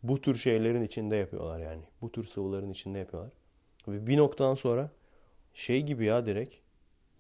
bu 0.04 0.22
tür 0.22 0.36
şeylerin 0.36 0.84
içinde 0.84 1.16
yapıyorlar 1.16 1.60
yani 1.60 1.84
bu 2.02 2.12
tür 2.12 2.24
sıvıların 2.24 2.70
içinde 2.70 3.00
yapıyorlar 3.00 3.32
ve 3.88 4.08
bir 4.08 4.18
noktadan 4.18 4.56
sonra 4.56 4.92
şey 5.54 5.82
gibi 5.82 6.06
ya 6.06 6.26
direkt 6.26 6.56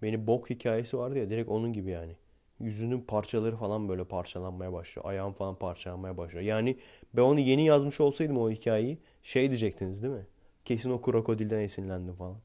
beni 0.02 0.28
bok 0.28 0.50
hikayesi 0.50 0.98
vardı 0.98 1.20
ya 1.20 1.30
direkt 1.30 1.50
onun 1.50 1.74
gibi 1.74 1.92
yani 1.92 2.16
yüzünün 2.60 3.02
parçaları 3.02 3.56
falan 3.56 3.90
böyle 3.90 4.04
parçalanmaya 4.04 4.74
başlıyor. 4.74 5.06
Ayağım 5.10 5.34
falan 5.34 5.56
parçalanmaya 5.56 6.18
başlıyor. 6.18 6.46
Yani 6.46 6.78
ben 7.14 7.22
onu 7.22 7.40
yeni 7.40 7.66
yazmış 7.66 8.02
olsaydım 8.02 8.38
o 8.38 8.52
hikayeyi 8.52 8.98
şey 9.24 9.50
diyecektiniz 9.50 10.04
değil 10.04 10.14
mi? 10.14 10.26
Kesin 10.66 10.90
o 10.90 11.02
krokodilden 11.02 11.60
esinlendim 11.60 12.16
falan. 12.16 12.38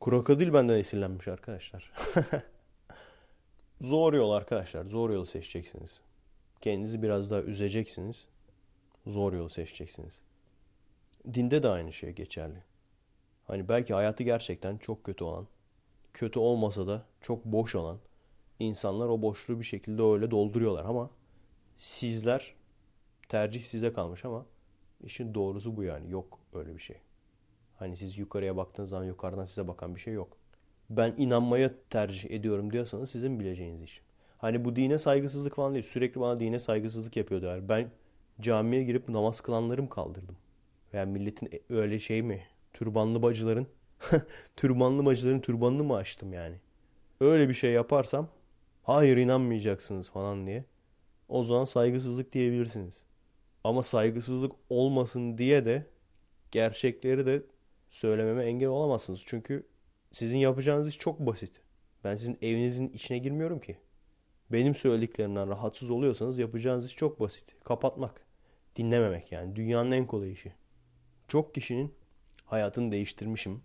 Krokodil 0.00 0.52
benden 0.52 0.78
esinlenmiş 0.78 1.28
arkadaşlar. 1.28 1.92
zor 3.80 4.14
yol 4.14 4.30
arkadaşlar. 4.30 4.84
Zor 4.84 5.10
yolu 5.10 5.26
seçeceksiniz. 5.26 6.00
Kendinizi 6.60 7.02
biraz 7.02 7.30
daha 7.30 7.40
üzeceksiniz. 7.40 8.26
Zor 9.06 9.32
yolu 9.32 9.50
seçeceksiniz. 9.50 10.20
Dinde 11.34 11.62
de 11.62 11.68
aynı 11.68 11.92
şey 11.92 12.10
geçerli. 12.10 12.62
Hani 13.46 13.68
belki 13.68 13.94
hayatı 13.94 14.22
gerçekten 14.22 14.78
çok 14.78 15.04
kötü 15.04 15.24
olan, 15.24 15.46
kötü 16.12 16.38
olmasa 16.38 16.86
da 16.86 17.04
çok 17.20 17.44
boş 17.44 17.74
olan 17.74 17.98
insanlar 18.58 19.08
o 19.08 19.22
boşluğu 19.22 19.58
bir 19.58 19.64
şekilde 19.64 20.02
öyle 20.02 20.30
dolduruyorlar 20.30 20.84
ama 20.84 21.10
sizler 21.76 22.54
tercih 23.28 23.60
size 23.60 23.92
kalmış 23.92 24.24
ama 24.24 24.46
işin 25.04 25.34
doğrusu 25.34 25.76
bu 25.76 25.82
yani. 25.82 26.10
Yok 26.10 26.38
öyle 26.54 26.74
bir 26.74 26.80
şey. 26.80 26.96
Hani 27.76 27.96
siz 27.96 28.18
yukarıya 28.18 28.56
baktığınız 28.56 28.90
zaman 28.90 29.04
yukarıdan 29.04 29.44
size 29.44 29.68
bakan 29.68 29.94
bir 29.94 30.00
şey 30.00 30.14
yok. 30.14 30.36
Ben 30.90 31.14
inanmaya 31.18 31.70
tercih 31.90 32.30
ediyorum 32.30 32.72
diyorsanız 32.72 33.10
sizin 33.10 33.40
bileceğiniz 33.40 33.82
iş. 33.82 34.00
Hani 34.38 34.64
bu 34.64 34.76
dine 34.76 34.98
saygısızlık 34.98 35.54
falan 35.54 35.74
değil. 35.74 35.84
Sürekli 35.84 36.20
bana 36.20 36.40
dine 36.40 36.60
saygısızlık 36.60 37.16
yapıyorlar. 37.16 37.68
Ben 37.68 37.90
camiye 38.40 38.84
girip 38.84 39.08
namaz 39.08 39.40
kılanlarım 39.40 39.88
kaldırdım. 39.88 40.36
Veya 40.94 41.06
milletin 41.06 41.46
e, 41.52 41.74
öyle 41.74 41.98
şey 41.98 42.22
mi? 42.22 42.42
Türbanlı 42.72 43.22
bacıların 43.22 43.66
türbanlı 44.56 45.06
bacıların 45.06 45.40
türbanını 45.40 45.84
mı 45.84 45.96
açtım 45.96 46.32
yani? 46.32 46.56
Öyle 47.20 47.48
bir 47.48 47.54
şey 47.54 47.72
yaparsam 47.72 48.28
hayır 48.84 49.16
inanmayacaksınız 49.16 50.10
falan 50.10 50.46
diye. 50.46 50.64
O 51.28 51.44
zaman 51.44 51.64
saygısızlık 51.64 52.32
diyebilirsiniz. 52.32 53.02
Ama 53.64 53.82
saygısızlık 53.82 54.52
olmasın 54.70 55.38
diye 55.38 55.64
de 55.64 55.86
gerçekleri 56.50 57.26
de 57.26 57.42
söylememe 57.88 58.44
engel 58.44 58.68
olamazsınız. 58.68 59.22
Çünkü 59.26 59.66
sizin 60.12 60.38
yapacağınız 60.38 60.88
iş 60.88 60.98
çok 60.98 61.20
basit. 61.20 61.60
Ben 62.04 62.16
sizin 62.16 62.38
evinizin 62.42 62.88
içine 62.88 63.18
girmiyorum 63.18 63.60
ki. 63.60 63.78
Benim 64.52 64.74
söylediklerimden 64.74 65.48
rahatsız 65.48 65.90
oluyorsanız 65.90 66.38
yapacağınız 66.38 66.86
iş 66.86 66.96
çok 66.96 67.20
basit. 67.20 67.64
Kapatmak. 67.64 68.26
Dinlememek 68.76 69.32
yani. 69.32 69.56
Dünyanın 69.56 69.90
en 69.90 70.06
kolay 70.06 70.32
işi. 70.32 70.52
Çok 71.28 71.54
kişinin 71.54 71.94
hayatını 72.44 72.92
değiştirmişim. 72.92 73.62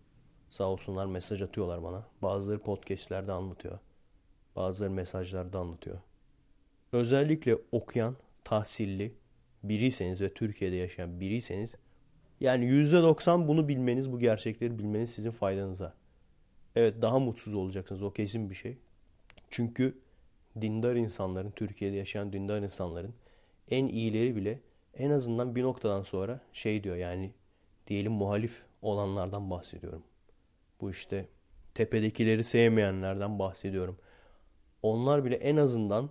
Sağ 0.49 0.65
olsunlar 0.65 1.05
mesaj 1.05 1.41
atıyorlar 1.41 1.83
bana. 1.83 2.07
Bazıları 2.21 2.59
podcastlerde 2.59 3.31
anlatıyor. 3.31 3.79
Bazıları 4.55 4.91
mesajlarda 4.91 5.59
anlatıyor. 5.59 5.97
Özellikle 6.91 7.57
okuyan, 7.71 8.15
tahsilli 8.43 9.13
biriyseniz 9.63 10.21
ve 10.21 10.33
Türkiye'de 10.33 10.75
yaşayan 10.75 11.19
biriyseniz 11.19 11.75
yani 12.39 12.65
%90 12.65 13.47
bunu 13.47 13.67
bilmeniz, 13.67 14.11
bu 14.11 14.19
gerçekleri 14.19 14.79
bilmeniz 14.79 15.09
sizin 15.11 15.31
faydanıza. 15.31 15.93
Evet 16.75 17.01
daha 17.01 17.19
mutsuz 17.19 17.53
olacaksınız 17.53 18.03
o 18.03 18.13
kesin 18.13 18.49
bir 18.49 18.55
şey. 18.55 18.77
Çünkü 19.49 19.97
dindar 20.61 20.95
insanların, 20.95 21.51
Türkiye'de 21.51 21.95
yaşayan 21.95 22.33
dindar 22.33 22.61
insanların 22.61 23.13
en 23.71 23.85
iyileri 23.85 24.35
bile 24.35 24.59
en 24.93 25.09
azından 25.09 25.55
bir 25.55 25.63
noktadan 25.63 26.01
sonra 26.01 26.41
şey 26.53 26.83
diyor 26.83 26.95
yani 26.95 27.31
diyelim 27.87 28.11
muhalif 28.11 28.63
olanlardan 28.81 29.49
bahsediyorum. 29.49 30.03
Bu 30.81 30.89
işte 30.89 31.27
tepedekileri 31.73 32.43
sevmeyenlerden 32.43 33.39
bahsediyorum. 33.39 33.97
Onlar 34.81 35.25
bile 35.25 35.35
en 35.35 35.57
azından 35.57 36.09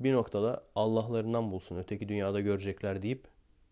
bir 0.00 0.12
noktada 0.12 0.64
Allah'larından 0.74 1.52
bulsun 1.52 1.76
öteki 1.76 2.08
dünyada 2.08 2.40
görecekler 2.40 3.02
deyip 3.02 3.24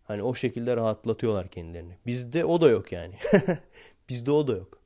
hani 0.05 0.23
o 0.23 0.35
şekilde 0.35 0.77
rahatlatıyorlar 0.77 1.49
kendilerini. 1.49 1.97
Bizde 2.07 2.45
o 2.45 2.61
da 2.61 2.71
yok 2.71 2.93
yani. 2.93 3.15
Bizde 4.09 4.31
o 4.31 4.49
da 4.49 4.53
yok. 4.53 4.79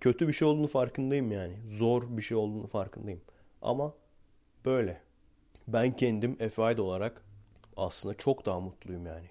Kötü 0.00 0.28
bir 0.28 0.32
şey 0.32 0.48
olduğunu 0.48 0.66
farkındayım 0.66 1.32
yani. 1.32 1.56
Zor 1.68 2.16
bir 2.16 2.22
şey 2.22 2.36
olduğunu 2.36 2.66
farkındayım. 2.66 3.20
Ama 3.62 3.94
böyle. 4.64 5.00
Ben 5.68 5.96
kendim 5.96 6.36
Efe 6.40 6.62
olarak 6.62 7.24
aslında 7.76 8.14
çok 8.14 8.46
daha 8.46 8.60
mutluyum 8.60 9.06
yani. 9.06 9.30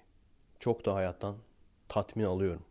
Çok 0.58 0.86
da 0.86 0.94
hayattan 0.94 1.36
tatmin 1.88 2.24
alıyorum. 2.24 2.62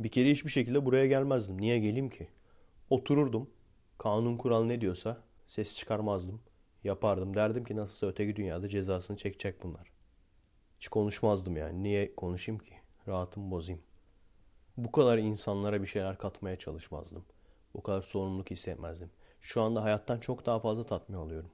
Bir 0.00 0.08
kere 0.08 0.30
hiçbir 0.30 0.50
şekilde 0.50 0.84
buraya 0.84 1.06
gelmezdim. 1.06 1.60
Niye 1.60 1.78
geleyim 1.78 2.10
ki? 2.10 2.28
Otururdum. 2.90 3.50
Kanun 3.98 4.36
kural 4.36 4.64
ne 4.64 4.80
diyorsa 4.80 5.22
ses 5.46 5.76
çıkarmazdım. 5.78 6.42
Yapardım. 6.84 7.34
Derdim 7.34 7.64
ki 7.64 7.76
nasılsa 7.76 8.06
öteki 8.06 8.36
dünyada 8.36 8.68
cezasını 8.68 9.16
çekecek 9.16 9.62
bunlar. 9.62 9.92
Hiç 10.76 10.88
konuşmazdım 10.88 11.56
yani. 11.56 11.82
Niye 11.82 12.14
konuşayım 12.14 12.58
ki? 12.58 12.74
Rahatımı 13.08 13.50
bozayım. 13.50 13.82
Bu 14.76 14.92
kadar 14.92 15.18
insanlara 15.18 15.82
bir 15.82 15.86
şeyler 15.86 16.18
katmaya 16.18 16.58
çalışmazdım. 16.58 17.24
Bu 17.74 17.82
kadar 17.82 18.02
sorumluluk 18.02 18.50
hissetmezdim. 18.50 19.10
Şu 19.40 19.62
anda 19.62 19.82
hayattan 19.82 20.20
çok 20.20 20.46
daha 20.46 20.60
fazla 20.60 20.84
tatmin 20.84 21.16
alıyorum. 21.16 21.50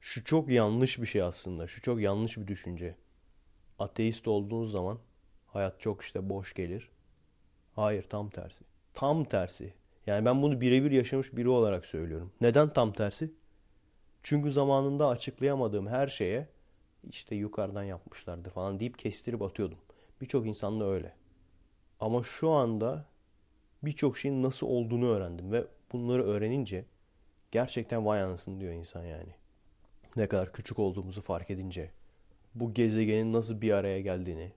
Şu 0.00 0.24
çok 0.24 0.48
yanlış 0.48 1.00
bir 1.00 1.06
şey 1.06 1.22
aslında. 1.22 1.66
Şu 1.66 1.82
çok 1.82 2.00
yanlış 2.00 2.38
bir 2.38 2.46
düşünce. 2.46 2.96
Ateist 3.78 4.28
olduğunuz 4.28 4.72
zaman 4.72 4.98
hayat 5.46 5.80
çok 5.80 6.02
işte 6.02 6.28
boş 6.28 6.54
gelir. 6.54 6.90
Hayır 7.72 8.02
tam 8.02 8.30
tersi. 8.30 8.64
Tam 8.94 9.24
tersi. 9.24 9.74
Yani 10.10 10.24
ben 10.24 10.42
bunu 10.42 10.60
birebir 10.60 10.90
yaşamış 10.90 11.36
biri 11.36 11.48
olarak 11.48 11.86
söylüyorum. 11.86 12.32
Neden 12.40 12.72
tam 12.72 12.92
tersi? 12.92 13.30
Çünkü 14.22 14.50
zamanında 14.50 15.08
açıklayamadığım 15.08 15.86
her 15.86 16.06
şeye 16.06 16.48
işte 17.10 17.34
yukarıdan 17.34 17.82
yapmışlardı 17.82 18.50
falan 18.50 18.80
deyip 18.80 18.98
kestirip 18.98 19.42
atıyordum. 19.42 19.78
Birçok 20.20 20.46
insan 20.46 20.80
da 20.80 20.84
öyle. 20.90 21.14
Ama 22.00 22.22
şu 22.22 22.50
anda 22.50 23.04
birçok 23.82 24.18
şeyin 24.18 24.42
nasıl 24.42 24.66
olduğunu 24.66 25.08
öğrendim 25.08 25.52
ve 25.52 25.66
bunları 25.92 26.24
öğrenince 26.24 26.84
gerçekten 27.50 28.06
vay 28.06 28.22
anasını 28.22 28.60
diyor 28.60 28.72
insan 28.72 29.02
yani. 29.02 29.34
Ne 30.16 30.26
kadar 30.26 30.52
küçük 30.52 30.78
olduğumuzu 30.78 31.22
fark 31.22 31.50
edince, 31.50 31.90
bu 32.54 32.74
gezegenin 32.74 33.32
nasıl 33.32 33.60
bir 33.60 33.70
araya 33.70 34.00
geldiğini, 34.00 34.52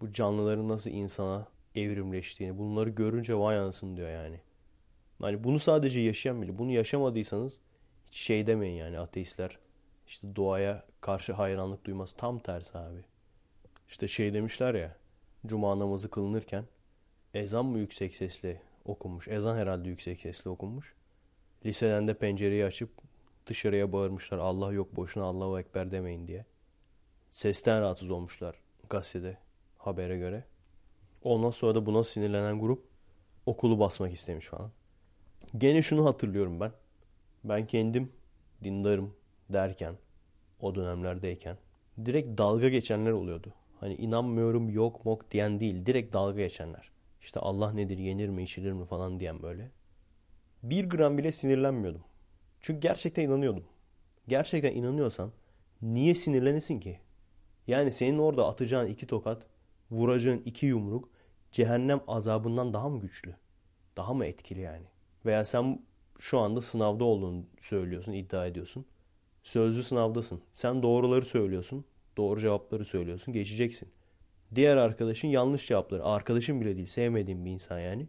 bu 0.00 0.12
canlıların 0.12 0.68
nasıl 0.68 0.90
insana 0.90 1.46
evrimleştiğini 1.74 2.58
bunları 2.58 2.90
görünce 2.90 3.38
vay 3.38 3.58
anasını 3.58 3.96
diyor 3.96 4.10
yani. 4.10 4.40
Hani 5.20 5.44
bunu 5.44 5.58
sadece 5.58 6.00
yaşayan 6.00 6.42
bile. 6.42 6.58
Bunu 6.58 6.70
yaşamadıysanız 6.70 7.60
hiç 8.10 8.18
şey 8.18 8.46
demeyin 8.46 8.76
yani 8.76 8.98
ateistler 8.98 9.58
işte 10.06 10.36
doğaya 10.36 10.84
karşı 11.00 11.32
hayranlık 11.32 11.84
duyması 11.84 12.16
tam 12.16 12.38
tersi 12.38 12.78
abi. 12.78 13.04
İşte 13.88 14.08
şey 14.08 14.34
demişler 14.34 14.74
ya 14.74 14.96
cuma 15.46 15.78
namazı 15.78 16.10
kılınırken 16.10 16.64
ezan 17.34 17.66
mı 17.66 17.78
yüksek 17.78 18.16
sesle 18.16 18.62
okunmuş? 18.84 19.28
Ezan 19.28 19.56
herhalde 19.56 19.88
yüksek 19.88 20.20
sesle 20.20 20.50
okunmuş. 20.50 20.94
Liseden 21.66 22.08
de 22.08 22.14
pencereyi 22.14 22.64
açıp 22.64 22.90
dışarıya 23.46 23.92
bağırmışlar 23.92 24.38
Allah 24.38 24.72
yok 24.72 24.96
boşuna 24.96 25.24
Allahu 25.24 25.60
Ekber 25.60 25.90
demeyin 25.90 26.28
diye. 26.28 26.44
Sesten 27.30 27.80
rahatsız 27.80 28.10
olmuşlar 28.10 28.56
gazetede 28.90 29.38
habere 29.78 30.18
göre. 30.18 30.44
Ondan 31.22 31.50
sonra 31.50 31.74
da 31.74 31.86
buna 31.86 32.04
sinirlenen 32.04 32.60
grup 32.60 32.84
okulu 33.46 33.78
basmak 33.78 34.12
istemiş 34.12 34.46
falan. 34.46 34.70
Gene 35.58 35.82
şunu 35.82 36.04
hatırlıyorum 36.04 36.60
ben. 36.60 36.72
Ben 37.44 37.66
kendim 37.66 38.12
dindarım 38.64 39.14
derken 39.50 39.94
o 40.60 40.74
dönemlerdeyken 40.74 41.56
direkt 42.04 42.38
dalga 42.38 42.68
geçenler 42.68 43.10
oluyordu. 43.10 43.54
Hani 43.80 43.94
inanmıyorum 43.94 44.70
yok 44.70 45.04
mok 45.04 45.30
diyen 45.30 45.60
değil. 45.60 45.86
Direkt 45.86 46.14
dalga 46.14 46.40
geçenler. 46.40 46.90
İşte 47.20 47.40
Allah 47.40 47.72
nedir 47.72 47.98
yenir 47.98 48.28
mi 48.28 48.42
içilir 48.42 48.72
mi 48.72 48.84
falan 48.86 49.20
diyen 49.20 49.42
böyle. 49.42 49.70
Bir 50.62 50.88
gram 50.88 51.18
bile 51.18 51.32
sinirlenmiyordum. 51.32 52.02
Çünkü 52.60 52.80
gerçekten 52.80 53.22
inanıyordum. 53.22 53.64
Gerçekten 54.28 54.74
inanıyorsan 54.74 55.32
niye 55.82 56.14
sinirlenesin 56.14 56.80
ki? 56.80 57.00
Yani 57.66 57.92
senin 57.92 58.18
orada 58.18 58.48
atacağın 58.48 58.86
iki 58.86 59.06
tokat, 59.06 59.46
vuracağın 59.90 60.42
iki 60.44 60.66
yumruk 60.66 61.08
cehennem 61.52 62.00
azabından 62.08 62.74
daha 62.74 62.88
mı 62.88 63.00
güçlü? 63.00 63.36
Daha 63.96 64.14
mı 64.14 64.26
etkili 64.26 64.60
yani? 64.60 64.86
Veya 65.26 65.44
sen 65.44 65.82
şu 66.18 66.38
anda 66.38 66.60
sınavda 66.60 67.04
olduğunu 67.04 67.44
söylüyorsun, 67.60 68.12
iddia 68.12 68.46
ediyorsun. 68.46 68.86
Sözlü 69.42 69.82
sınavdasın. 69.82 70.40
Sen 70.52 70.82
doğruları 70.82 71.24
söylüyorsun. 71.24 71.84
Doğru 72.16 72.40
cevapları 72.40 72.84
söylüyorsun. 72.84 73.34
Geçeceksin. 73.34 73.88
Diğer 74.54 74.76
arkadaşın 74.76 75.28
yanlış 75.28 75.66
cevapları. 75.66 76.04
Arkadaşın 76.04 76.60
bile 76.60 76.76
değil. 76.76 76.86
Sevmediğin 76.86 77.44
bir 77.44 77.50
insan 77.50 77.78
yani. 77.78 78.08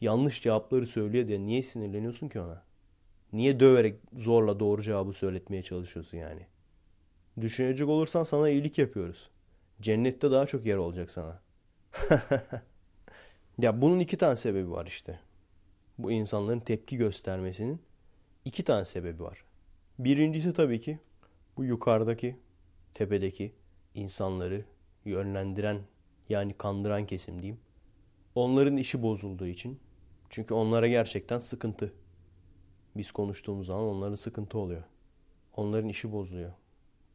Yanlış 0.00 0.42
cevapları 0.42 0.86
söylüyor 0.86 1.28
diye 1.28 1.40
niye 1.40 1.62
sinirleniyorsun 1.62 2.28
ki 2.28 2.40
ona? 2.40 2.62
Niye 3.32 3.60
döverek 3.60 4.00
zorla 4.12 4.60
doğru 4.60 4.82
cevabı 4.82 5.12
söyletmeye 5.12 5.62
çalışıyorsun 5.62 6.18
yani? 6.18 6.46
Düşünecek 7.40 7.88
olursan 7.88 8.22
sana 8.22 8.48
iyilik 8.48 8.78
yapıyoruz. 8.78 9.30
Cennette 9.80 10.30
daha 10.30 10.46
çok 10.46 10.66
yer 10.66 10.76
olacak 10.76 11.10
sana. 11.10 11.40
ya 13.58 13.82
bunun 13.82 13.98
iki 13.98 14.16
tane 14.16 14.36
sebebi 14.36 14.70
var 14.70 14.86
işte. 14.86 15.20
Bu 15.98 16.12
insanların 16.12 16.60
tepki 16.60 16.96
göstermesinin 16.96 17.80
iki 18.44 18.64
tane 18.64 18.84
sebebi 18.84 19.22
var. 19.22 19.44
Birincisi 19.98 20.52
tabii 20.52 20.80
ki 20.80 20.98
bu 21.56 21.64
yukarıdaki, 21.64 22.36
tepedeki 22.94 23.52
insanları 23.94 24.64
yönlendiren 25.04 25.80
yani 26.28 26.54
kandıran 26.58 27.06
kesim 27.06 27.42
diyeyim. 27.42 27.60
Onların 28.34 28.76
işi 28.76 29.02
bozulduğu 29.02 29.46
için. 29.46 29.80
Çünkü 30.30 30.54
onlara 30.54 30.88
gerçekten 30.88 31.38
sıkıntı. 31.38 31.92
Biz 32.96 33.12
konuştuğumuz 33.12 33.66
zaman 33.66 33.84
onların 33.84 34.14
sıkıntı 34.14 34.58
oluyor. 34.58 34.82
Onların 35.56 35.88
işi 35.88 36.12
bozuluyor. 36.12 36.52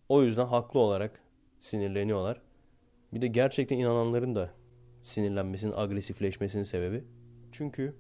O 0.10 0.24
yüzden 0.24 0.46
haklı 0.46 0.80
olarak 0.80 1.22
sinirleniyorlar. 1.60 2.42
Bir 3.14 3.22
de 3.22 3.28
gerçekten 3.28 3.78
inananların 3.78 4.36
da 4.36 4.54
sinirlenmesinin, 5.02 5.74
agresifleşmesinin 5.76 6.64
sebebi. 6.64 7.04
Çünkü 7.52 7.96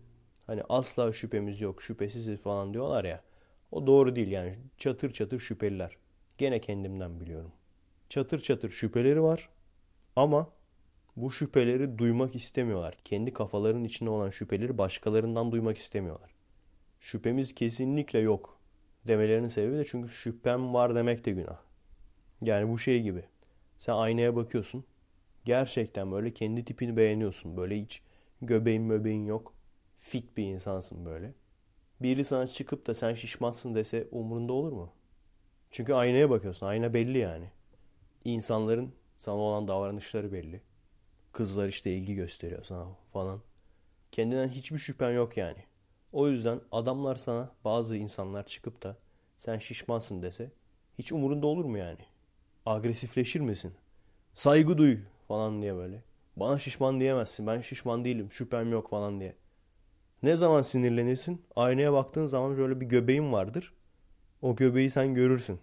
hani 0.49 0.63
asla 0.69 1.11
şüphemiz 1.11 1.61
yok, 1.61 1.81
şüphesiziz 1.81 2.39
falan 2.39 2.73
diyorlar 2.73 3.05
ya. 3.05 3.23
O 3.71 3.87
doğru 3.87 4.15
değil 4.15 4.27
yani. 4.27 4.55
Çatır 4.77 5.13
çatır 5.13 5.39
şüpheliler. 5.39 5.97
Gene 6.37 6.61
kendimden 6.61 7.19
biliyorum. 7.19 7.51
Çatır 8.09 8.39
çatır 8.39 8.69
şüpheleri 8.69 9.23
var 9.23 9.49
ama 10.15 10.49
bu 11.15 11.31
şüpheleri 11.31 11.97
duymak 11.97 12.35
istemiyorlar. 12.35 12.97
Kendi 13.05 13.33
kafalarının 13.33 13.83
içinde 13.83 14.09
olan 14.09 14.29
şüpheleri 14.29 14.77
başkalarından 14.77 15.51
duymak 15.51 15.77
istemiyorlar. 15.77 16.29
Şüphemiz 16.99 17.55
kesinlikle 17.55 18.19
yok 18.19 18.59
demelerinin 19.07 19.47
sebebi 19.47 19.77
de 19.77 19.85
çünkü 19.85 20.09
şüphem 20.09 20.73
var 20.73 20.95
demek 20.95 21.25
de 21.25 21.31
günah. 21.31 21.59
Yani 22.41 22.71
bu 22.71 22.77
şey 22.77 23.01
gibi. 23.01 23.23
Sen 23.77 23.93
aynaya 23.93 24.35
bakıyorsun. 24.35 24.83
Gerçekten 25.45 26.11
böyle 26.11 26.33
kendi 26.33 26.65
tipini 26.65 26.97
beğeniyorsun. 26.97 27.57
Böyle 27.57 27.81
hiç 27.81 28.01
göbeğin 28.41 28.83
möbeğin 28.83 29.25
yok. 29.25 29.58
Fit 29.99 30.37
bir 30.37 30.43
insansın 30.43 31.05
böyle. 31.05 31.33
Biri 32.01 32.25
sana 32.25 32.47
çıkıp 32.47 32.87
da 32.87 32.93
sen 32.93 33.13
şişmansın 33.13 33.75
dese 33.75 34.07
umurunda 34.11 34.53
olur 34.53 34.71
mu? 34.71 34.93
Çünkü 35.71 35.93
aynaya 35.93 36.29
bakıyorsun. 36.29 36.65
Ayna 36.65 36.93
belli 36.93 37.17
yani. 37.17 37.51
İnsanların 38.25 38.93
sana 39.17 39.35
olan 39.35 39.67
davranışları 39.67 40.31
belli. 40.31 40.61
Kızlar 41.31 41.67
işte 41.67 41.91
ilgi 41.93 42.15
gösteriyor 42.15 42.63
sana 42.63 42.87
falan. 43.13 43.41
Kendinden 44.11 44.47
hiçbir 44.47 44.77
şüphen 44.77 45.11
yok 45.11 45.37
yani. 45.37 45.63
O 46.11 46.27
yüzden 46.27 46.61
adamlar 46.71 47.15
sana 47.15 47.51
bazı 47.65 47.97
insanlar 47.97 48.45
çıkıp 48.47 48.83
da 48.83 48.97
sen 49.37 49.57
şişmansın 49.57 50.21
dese 50.21 50.51
hiç 50.97 51.11
umurunda 51.11 51.47
olur 51.47 51.65
mu 51.65 51.77
yani? 51.77 52.01
Agresifleşir 52.65 53.39
misin? 53.39 53.73
Saygı 54.33 54.77
duy 54.77 54.97
falan 55.27 55.61
diye 55.61 55.75
böyle. 55.75 56.03
Bana 56.35 56.59
şişman 56.59 56.99
diyemezsin. 56.99 57.47
Ben 57.47 57.61
şişman 57.61 58.05
değilim. 58.05 58.31
Şüphem 58.31 58.71
yok 58.71 58.89
falan 58.89 59.19
diye. 59.19 59.35
Ne 60.23 60.35
zaman 60.35 60.61
sinirlenirsin? 60.61 61.41
Aynaya 61.55 61.93
baktığın 61.93 62.27
zaman 62.27 62.55
şöyle 62.55 62.81
bir 62.81 62.85
göbeğin 62.85 63.33
vardır. 63.33 63.73
O 64.41 64.55
göbeği 64.55 64.89
sen 64.89 65.13
görürsün. 65.13 65.59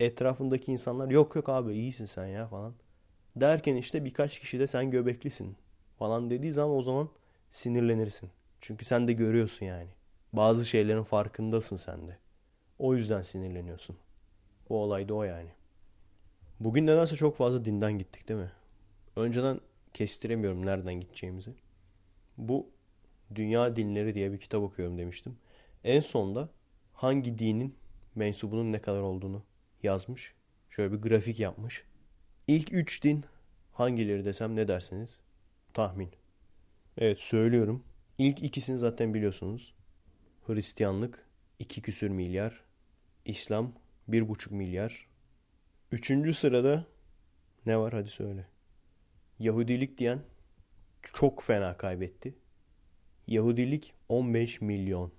Etrafındaki 0.00 0.72
insanlar 0.72 1.10
yok 1.10 1.36
yok 1.36 1.48
abi 1.48 1.72
iyisin 1.72 2.06
sen 2.06 2.26
ya 2.26 2.46
falan. 2.46 2.74
Derken 3.36 3.76
işte 3.76 4.04
birkaç 4.04 4.38
kişi 4.40 4.58
de 4.58 4.66
sen 4.66 4.90
göbeklisin 4.90 5.56
falan 5.98 6.30
dediği 6.30 6.52
zaman 6.52 6.76
o 6.76 6.82
zaman 6.82 7.08
sinirlenirsin. 7.50 8.30
Çünkü 8.60 8.84
sen 8.84 9.08
de 9.08 9.12
görüyorsun 9.12 9.66
yani. 9.66 9.88
Bazı 10.32 10.66
şeylerin 10.66 11.02
farkındasın 11.02 11.76
sen 11.76 12.08
de. 12.08 12.18
O 12.78 12.94
yüzden 12.94 13.22
sinirleniyorsun. 13.22 13.96
Bu 14.68 14.82
olay 14.82 15.08
da 15.08 15.14
o 15.14 15.22
yani. 15.22 15.50
Bugün 16.60 16.86
nedense 16.86 17.16
çok 17.16 17.36
fazla 17.36 17.64
dinden 17.64 17.98
gittik 17.98 18.28
değil 18.28 18.40
mi? 18.40 18.52
Önceden 19.16 19.60
kestiremiyorum 19.94 20.66
nereden 20.66 20.94
gideceğimizi. 20.94 21.54
Bu 22.38 22.66
Dünya 23.36 23.76
Dinleri 23.76 24.14
diye 24.14 24.32
bir 24.32 24.38
kitap 24.38 24.62
okuyorum 24.62 24.98
demiştim. 24.98 25.36
En 25.84 26.00
sonda 26.00 26.48
hangi 26.92 27.38
dinin 27.38 27.76
mensubunun 28.14 28.72
ne 28.72 28.80
kadar 28.80 29.00
olduğunu 29.00 29.42
yazmış. 29.82 30.34
Şöyle 30.70 30.92
bir 30.92 30.98
grafik 30.98 31.40
yapmış. 31.40 31.84
İlk 32.46 32.72
üç 32.72 33.04
din 33.04 33.24
hangileri 33.72 34.24
desem 34.24 34.56
ne 34.56 34.68
dersiniz? 34.68 35.18
Tahmin. 35.74 36.10
Evet 36.98 37.20
söylüyorum. 37.20 37.84
İlk 38.18 38.42
ikisini 38.42 38.78
zaten 38.78 39.14
biliyorsunuz. 39.14 39.74
Hristiyanlık 40.46 41.26
2 41.58 41.82
küsür 41.82 42.08
milyar. 42.08 42.64
İslam 43.24 43.72
1,5 44.08 44.54
milyar. 44.54 45.06
Üçüncü 45.92 46.32
sırada 46.32 46.86
ne 47.66 47.78
var 47.78 47.92
hadi 47.92 48.10
söyle. 48.10 48.46
Yahudilik 49.38 49.98
diyen 49.98 50.22
çok 51.02 51.42
fena 51.42 51.76
kaybetti. 51.76 52.34
Yahudilik 53.26 53.94
15 54.08 54.60
milyon. 54.60 55.12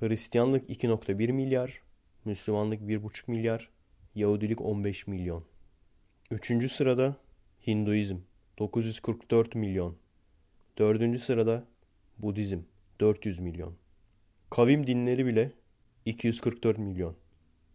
Hristiyanlık 0.00 0.70
2.1 0.70 1.32
milyar. 1.32 1.80
Müslümanlık 2.24 2.80
1.5 2.80 3.30
milyar. 3.30 3.70
Yahudilik 4.14 4.60
15 4.60 5.06
milyon. 5.06 5.44
Üçüncü 6.30 6.68
sırada 6.68 7.16
Hinduizm 7.66 8.16
944 8.58 9.54
milyon. 9.54 9.96
Dördüncü 10.78 11.18
sırada 11.18 11.64
Budizm 12.18 12.58
400 13.00 13.40
milyon. 13.40 13.74
Kavim 14.50 14.86
dinleri 14.86 15.26
bile 15.26 15.52
244 16.04 16.78
milyon. 16.78 17.16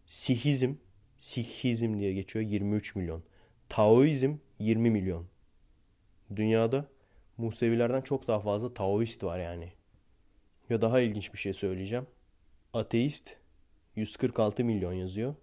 Sihizm, 0.06 0.74
Sihizm 1.18 1.98
diye 1.98 2.12
geçiyor 2.12 2.44
23 2.44 2.94
milyon. 2.94 3.22
Taoizm 3.68 4.36
20 4.58 4.90
milyon. 4.90 5.26
Dünyada 6.36 6.88
Musevilerden 7.38 8.00
çok 8.00 8.26
daha 8.26 8.40
fazla 8.40 8.74
Taoist 8.74 9.24
var 9.24 9.38
yani. 9.38 9.72
Ya 10.70 10.80
daha 10.80 11.00
ilginç 11.00 11.32
bir 11.32 11.38
şey 11.38 11.52
söyleyeceğim. 11.52 12.06
Ateist 12.72 13.36
146 13.96 14.64
milyon 14.64 14.92
yazıyor. 14.92 15.34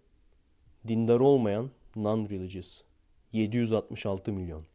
Dindar 0.87 1.19
olmayan 1.19 1.71
non-religious 1.95 2.81
766 3.33 4.33
milyon. 4.33 4.65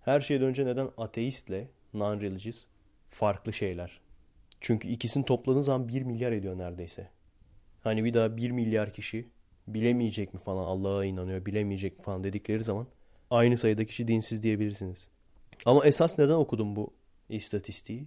Her 0.00 0.20
şeyden 0.20 0.46
önce 0.46 0.66
neden 0.66 0.90
ateistle 0.96 1.68
non-religious 1.94 2.66
farklı 3.10 3.52
şeyler? 3.52 4.00
Çünkü 4.60 4.88
ikisini 4.88 5.24
topladığın 5.24 5.60
zaman 5.60 5.88
1 5.88 6.02
milyar 6.02 6.32
ediyor 6.32 6.58
neredeyse. 6.58 7.10
Hani 7.80 8.04
bir 8.04 8.14
daha 8.14 8.36
1 8.36 8.50
milyar 8.50 8.92
kişi 8.92 9.28
bilemeyecek 9.66 10.34
mi 10.34 10.40
falan 10.40 10.64
Allah'a 10.64 11.04
inanıyor 11.04 11.46
bilemeyecek 11.46 11.98
mi 11.98 12.04
falan 12.04 12.24
dedikleri 12.24 12.62
zaman 12.62 12.86
aynı 13.30 13.56
sayıda 13.56 13.84
kişi 13.84 14.08
dinsiz 14.08 14.42
diyebilirsiniz. 14.42 15.08
Ama 15.66 15.86
esas 15.86 16.18
neden 16.18 16.34
okudum 16.34 16.76
bu 16.76 16.92
istatistiği? 17.28 18.06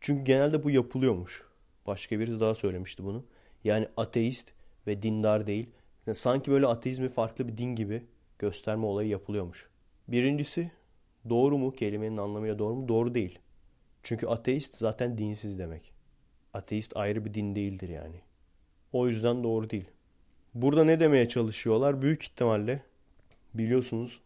Çünkü 0.00 0.24
genelde 0.24 0.64
bu 0.64 0.70
yapılıyormuş. 0.70 1.46
Başka 1.86 2.20
birisi 2.20 2.40
daha 2.40 2.54
söylemişti 2.54 3.04
bunu. 3.04 3.24
Yani 3.64 3.88
ateist 3.96 4.52
ve 4.86 5.02
dindar 5.02 5.46
değil. 5.46 5.70
Yani 6.06 6.14
sanki 6.14 6.50
böyle 6.50 6.66
ateizmi 6.66 7.08
farklı 7.08 7.48
bir 7.48 7.58
din 7.58 7.74
gibi 7.74 8.04
gösterme 8.38 8.86
olayı 8.86 9.08
yapılıyormuş. 9.08 9.70
Birincisi 10.08 10.70
doğru 11.28 11.58
mu? 11.58 11.72
Kelimenin 11.72 12.16
anlamıyla 12.16 12.58
doğru 12.58 12.74
mu? 12.74 12.88
Doğru 12.88 13.14
değil. 13.14 13.38
Çünkü 14.02 14.26
ateist 14.26 14.76
zaten 14.76 15.18
dinsiz 15.18 15.58
demek. 15.58 15.92
Ateist 16.54 16.96
ayrı 16.96 17.24
bir 17.24 17.34
din 17.34 17.54
değildir 17.56 17.88
yani. 17.88 18.20
O 18.92 19.06
yüzden 19.06 19.44
doğru 19.44 19.70
değil. 19.70 19.90
Burada 20.54 20.84
ne 20.84 21.00
demeye 21.00 21.28
çalışıyorlar? 21.28 22.02
Büyük 22.02 22.22
ihtimalle 22.22 22.82
biliyorsunuz 23.54 24.20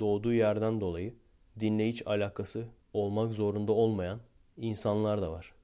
doğduğu 0.00 0.32
yerden 0.32 0.80
dolayı 0.80 1.14
dinle 1.60 1.88
hiç 1.88 2.06
alakası 2.06 2.66
olmak 2.92 3.32
zorunda 3.32 3.72
olmayan 3.72 4.20
insanlar 4.56 5.22
da 5.22 5.32
var. 5.32 5.54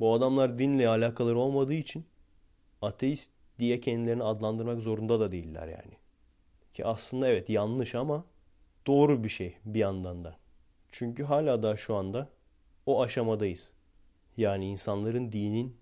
Bu 0.00 0.14
adamlar 0.14 0.58
dinle 0.58 0.88
alakaları 0.88 1.38
olmadığı 1.38 1.74
için 1.74 2.06
ateist 2.82 3.30
diye 3.58 3.80
kendilerini 3.80 4.24
adlandırmak 4.24 4.80
zorunda 4.80 5.20
da 5.20 5.32
değiller 5.32 5.68
yani. 5.68 5.96
Ki 6.72 6.84
aslında 6.84 7.28
evet 7.28 7.50
yanlış 7.50 7.94
ama 7.94 8.24
doğru 8.86 9.24
bir 9.24 9.28
şey 9.28 9.56
bir 9.64 9.78
yandan 9.78 10.24
da. 10.24 10.36
Çünkü 10.90 11.24
hala 11.24 11.62
da 11.62 11.76
şu 11.76 11.94
anda 11.94 12.28
o 12.86 13.02
aşamadayız. 13.02 13.72
Yani 14.36 14.66
insanların 14.66 15.32
dinin 15.32 15.76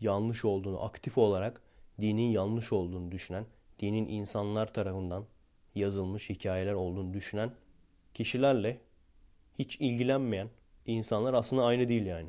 yanlış 0.00 0.44
olduğunu, 0.44 0.84
aktif 0.84 1.18
olarak 1.18 1.62
dinin 2.00 2.30
yanlış 2.30 2.72
olduğunu 2.72 3.12
düşünen, 3.12 3.46
dinin 3.78 4.08
insanlar 4.08 4.72
tarafından 4.74 5.24
yazılmış 5.74 6.30
hikayeler 6.30 6.72
olduğunu 6.72 7.14
düşünen 7.14 7.50
kişilerle 8.14 8.80
hiç 9.58 9.80
ilgilenmeyen 9.80 10.48
insanlar 10.86 11.34
aslında 11.34 11.64
aynı 11.64 11.88
değil 11.88 12.06
yani. 12.06 12.28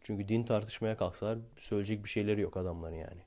Çünkü 0.00 0.28
din 0.28 0.44
tartışmaya 0.44 0.96
kalksalar 0.96 1.38
söyleyecek 1.58 2.04
bir 2.04 2.08
şeyleri 2.08 2.40
yok 2.40 2.56
adamların 2.56 2.96
yani. 2.96 3.22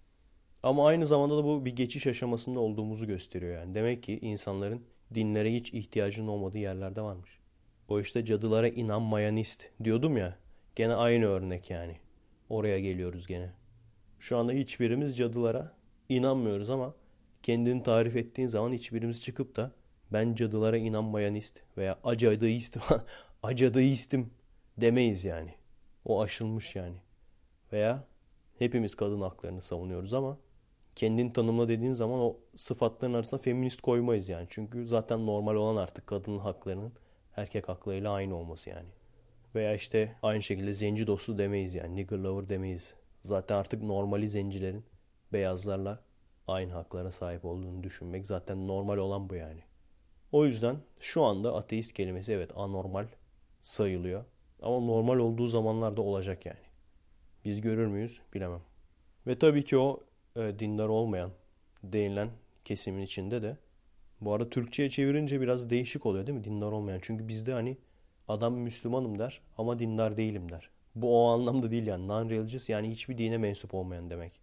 Ama 0.63 0.87
aynı 0.87 1.07
zamanda 1.07 1.37
da 1.37 1.43
bu 1.43 1.65
bir 1.65 1.75
geçiş 1.75 2.07
aşamasında 2.07 2.59
olduğumuzu 2.59 3.07
gösteriyor 3.07 3.59
yani. 3.59 3.75
Demek 3.75 4.03
ki 4.03 4.19
insanların 4.21 4.81
dinlere 5.13 5.53
hiç 5.53 5.73
ihtiyacının 5.73 6.27
olmadığı 6.27 6.57
yerlerde 6.57 7.01
varmış. 7.01 7.39
O 7.87 7.99
işte 7.99 8.25
cadılara 8.25 8.67
inanmayanist 8.67 9.65
diyordum 9.83 10.17
ya. 10.17 10.37
Gene 10.75 10.95
aynı 10.95 11.25
örnek 11.25 11.69
yani. 11.69 11.97
Oraya 12.49 12.79
geliyoruz 12.79 13.27
gene. 13.27 13.51
Şu 14.19 14.37
anda 14.37 14.51
hiçbirimiz 14.51 15.17
cadılara 15.17 15.75
inanmıyoruz 16.09 16.69
ama 16.69 16.93
kendini 17.43 17.83
tarif 17.83 18.15
ettiğin 18.15 18.47
zaman 18.47 18.73
hiçbirimiz 18.73 19.23
çıkıp 19.23 19.55
da 19.55 19.71
ben 20.13 20.35
cadılara 20.35 20.77
inanmayanist 20.77 21.61
veya 21.77 21.99
acadeist 22.03 22.77
acadeistim 23.45 24.33
demeyiz 24.77 25.25
yani. 25.25 25.55
O 26.05 26.21
aşılmış 26.21 26.75
yani. 26.75 26.97
Veya 27.73 28.03
hepimiz 28.59 28.95
kadın 28.95 29.21
haklarını 29.21 29.61
savunuyoruz 29.61 30.13
ama 30.13 30.37
kendini 30.95 31.33
tanımla 31.33 31.67
dediğin 31.67 31.93
zaman 31.93 32.19
o 32.19 32.37
sıfatların 32.57 33.13
arasında 33.13 33.41
feminist 33.41 33.81
koymayız 33.81 34.29
yani. 34.29 34.47
Çünkü 34.49 34.87
zaten 34.87 35.25
normal 35.25 35.55
olan 35.55 35.75
artık 35.75 36.07
kadın 36.07 36.37
haklarının 36.37 36.93
erkek 37.35 37.69
haklarıyla 37.69 38.11
aynı 38.11 38.35
olması 38.35 38.69
yani. 38.69 38.89
Veya 39.55 39.73
işte 39.73 40.15
aynı 40.21 40.43
şekilde 40.43 40.73
zenci 40.73 41.07
dostu 41.07 41.37
demeyiz 41.37 41.75
yani. 41.75 41.95
Nigger 41.95 42.17
lover 42.17 42.49
demeyiz. 42.49 42.93
Zaten 43.21 43.55
artık 43.55 43.83
normali 43.83 44.29
zencilerin 44.29 44.85
beyazlarla 45.33 45.99
aynı 46.47 46.73
haklara 46.73 47.11
sahip 47.11 47.45
olduğunu 47.45 47.83
düşünmek 47.83 48.27
zaten 48.27 48.67
normal 48.67 48.97
olan 48.97 49.29
bu 49.29 49.35
yani. 49.35 49.61
O 50.31 50.45
yüzden 50.45 50.77
şu 50.99 51.23
anda 51.23 51.55
ateist 51.55 51.93
kelimesi 51.93 52.33
evet 52.33 52.51
anormal 52.55 53.05
sayılıyor. 53.65 54.25
Ama 54.61 54.79
normal 54.79 55.17
olduğu 55.17 55.47
zamanlarda 55.47 56.01
olacak 56.01 56.45
yani. 56.45 56.65
Biz 57.45 57.61
görür 57.61 57.87
müyüz 57.87 58.21
bilemem. 58.33 58.61
Ve 59.27 59.39
tabii 59.39 59.63
ki 59.63 59.77
o 59.77 60.03
e, 60.35 60.59
dindar 60.59 60.87
olmayan 60.87 61.31
denilen 61.83 62.29
kesimin 62.65 63.01
içinde 63.01 63.41
de 63.41 63.57
bu 64.21 64.33
arada 64.33 64.49
Türkçe'ye 64.49 64.89
çevirince 64.89 65.41
biraz 65.41 65.69
değişik 65.69 66.05
oluyor 66.05 66.27
değil 66.27 66.37
mi? 66.37 66.43
Dindar 66.43 66.71
olmayan. 66.71 66.99
Çünkü 67.01 67.27
bizde 67.27 67.53
hani 67.53 67.77
adam 68.27 68.53
Müslümanım 68.53 69.19
der 69.19 69.41
ama 69.57 69.79
dindar 69.79 70.17
değilim 70.17 70.51
der. 70.51 70.69
Bu 70.95 71.23
o 71.23 71.27
anlamda 71.27 71.71
değil 71.71 71.87
yani. 71.87 72.07
Non-religious 72.07 72.71
yani 72.71 72.91
hiçbir 72.91 73.17
dine 73.17 73.37
mensup 73.37 73.73
olmayan 73.73 74.09
demek. 74.09 74.41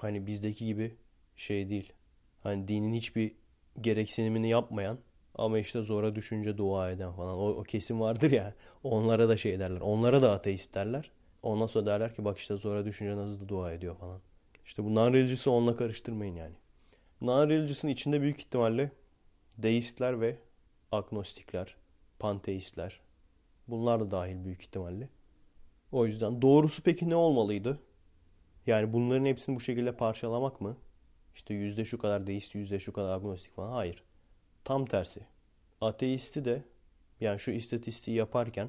Hani 0.00 0.26
bizdeki 0.26 0.66
gibi 0.66 0.96
şey 1.36 1.68
değil. 1.70 1.92
Hani 2.40 2.68
dinin 2.68 2.94
hiçbir 2.94 3.32
gereksinimini 3.80 4.48
yapmayan 4.48 4.98
ama 5.34 5.58
işte 5.58 5.82
zora 5.82 6.14
düşünce 6.14 6.58
dua 6.58 6.90
eden 6.90 7.12
falan. 7.12 7.34
O, 7.36 7.48
o 7.48 7.62
kesim 7.62 8.00
vardır 8.00 8.30
ya. 8.30 8.54
Onlara 8.84 9.28
da 9.28 9.36
şey 9.36 9.58
derler. 9.58 9.80
Onlara 9.80 10.22
da 10.22 10.32
ateist 10.32 10.74
derler. 10.74 11.10
Ondan 11.42 11.66
sonra 11.66 11.86
derler 11.86 12.14
ki 12.14 12.24
bak 12.24 12.38
işte 12.38 12.56
zora 12.56 12.84
düşünce 12.84 13.16
nasıl 13.16 13.40
da 13.40 13.48
dua 13.48 13.72
ediyor 13.72 13.96
falan. 13.96 14.20
İşte 14.64 14.84
bu 14.84 14.88
non-religious'ı 14.88 15.50
onunla 15.50 15.76
karıştırmayın 15.76 16.36
yani. 16.36 16.54
Non-religious'ın 17.22 17.88
içinde 17.88 18.20
büyük 18.20 18.38
ihtimalle 18.38 18.92
deistler 19.58 20.20
ve 20.20 20.38
agnostikler, 20.92 21.76
panteistler. 22.18 23.00
Bunlar 23.68 24.00
da 24.00 24.10
dahil 24.10 24.44
büyük 24.44 24.62
ihtimalle. 24.62 25.08
O 25.92 26.06
yüzden 26.06 26.42
doğrusu 26.42 26.82
peki 26.82 27.10
ne 27.10 27.16
olmalıydı? 27.16 27.80
Yani 28.66 28.92
bunların 28.92 29.24
hepsini 29.24 29.56
bu 29.56 29.60
şekilde 29.60 29.96
parçalamak 29.96 30.60
mı? 30.60 30.76
İşte 31.34 31.54
yüzde 31.54 31.84
şu 31.84 31.98
kadar 31.98 32.26
deist, 32.26 32.54
yüzde 32.54 32.78
şu 32.78 32.92
kadar 32.92 33.16
agnostik 33.16 33.54
falan. 33.54 33.72
Hayır. 33.72 34.04
Tam 34.64 34.86
tersi. 34.86 35.20
Ateisti 35.80 36.44
de 36.44 36.62
yani 37.20 37.38
şu 37.38 37.50
istatistiği 37.50 38.16
yaparken 38.16 38.68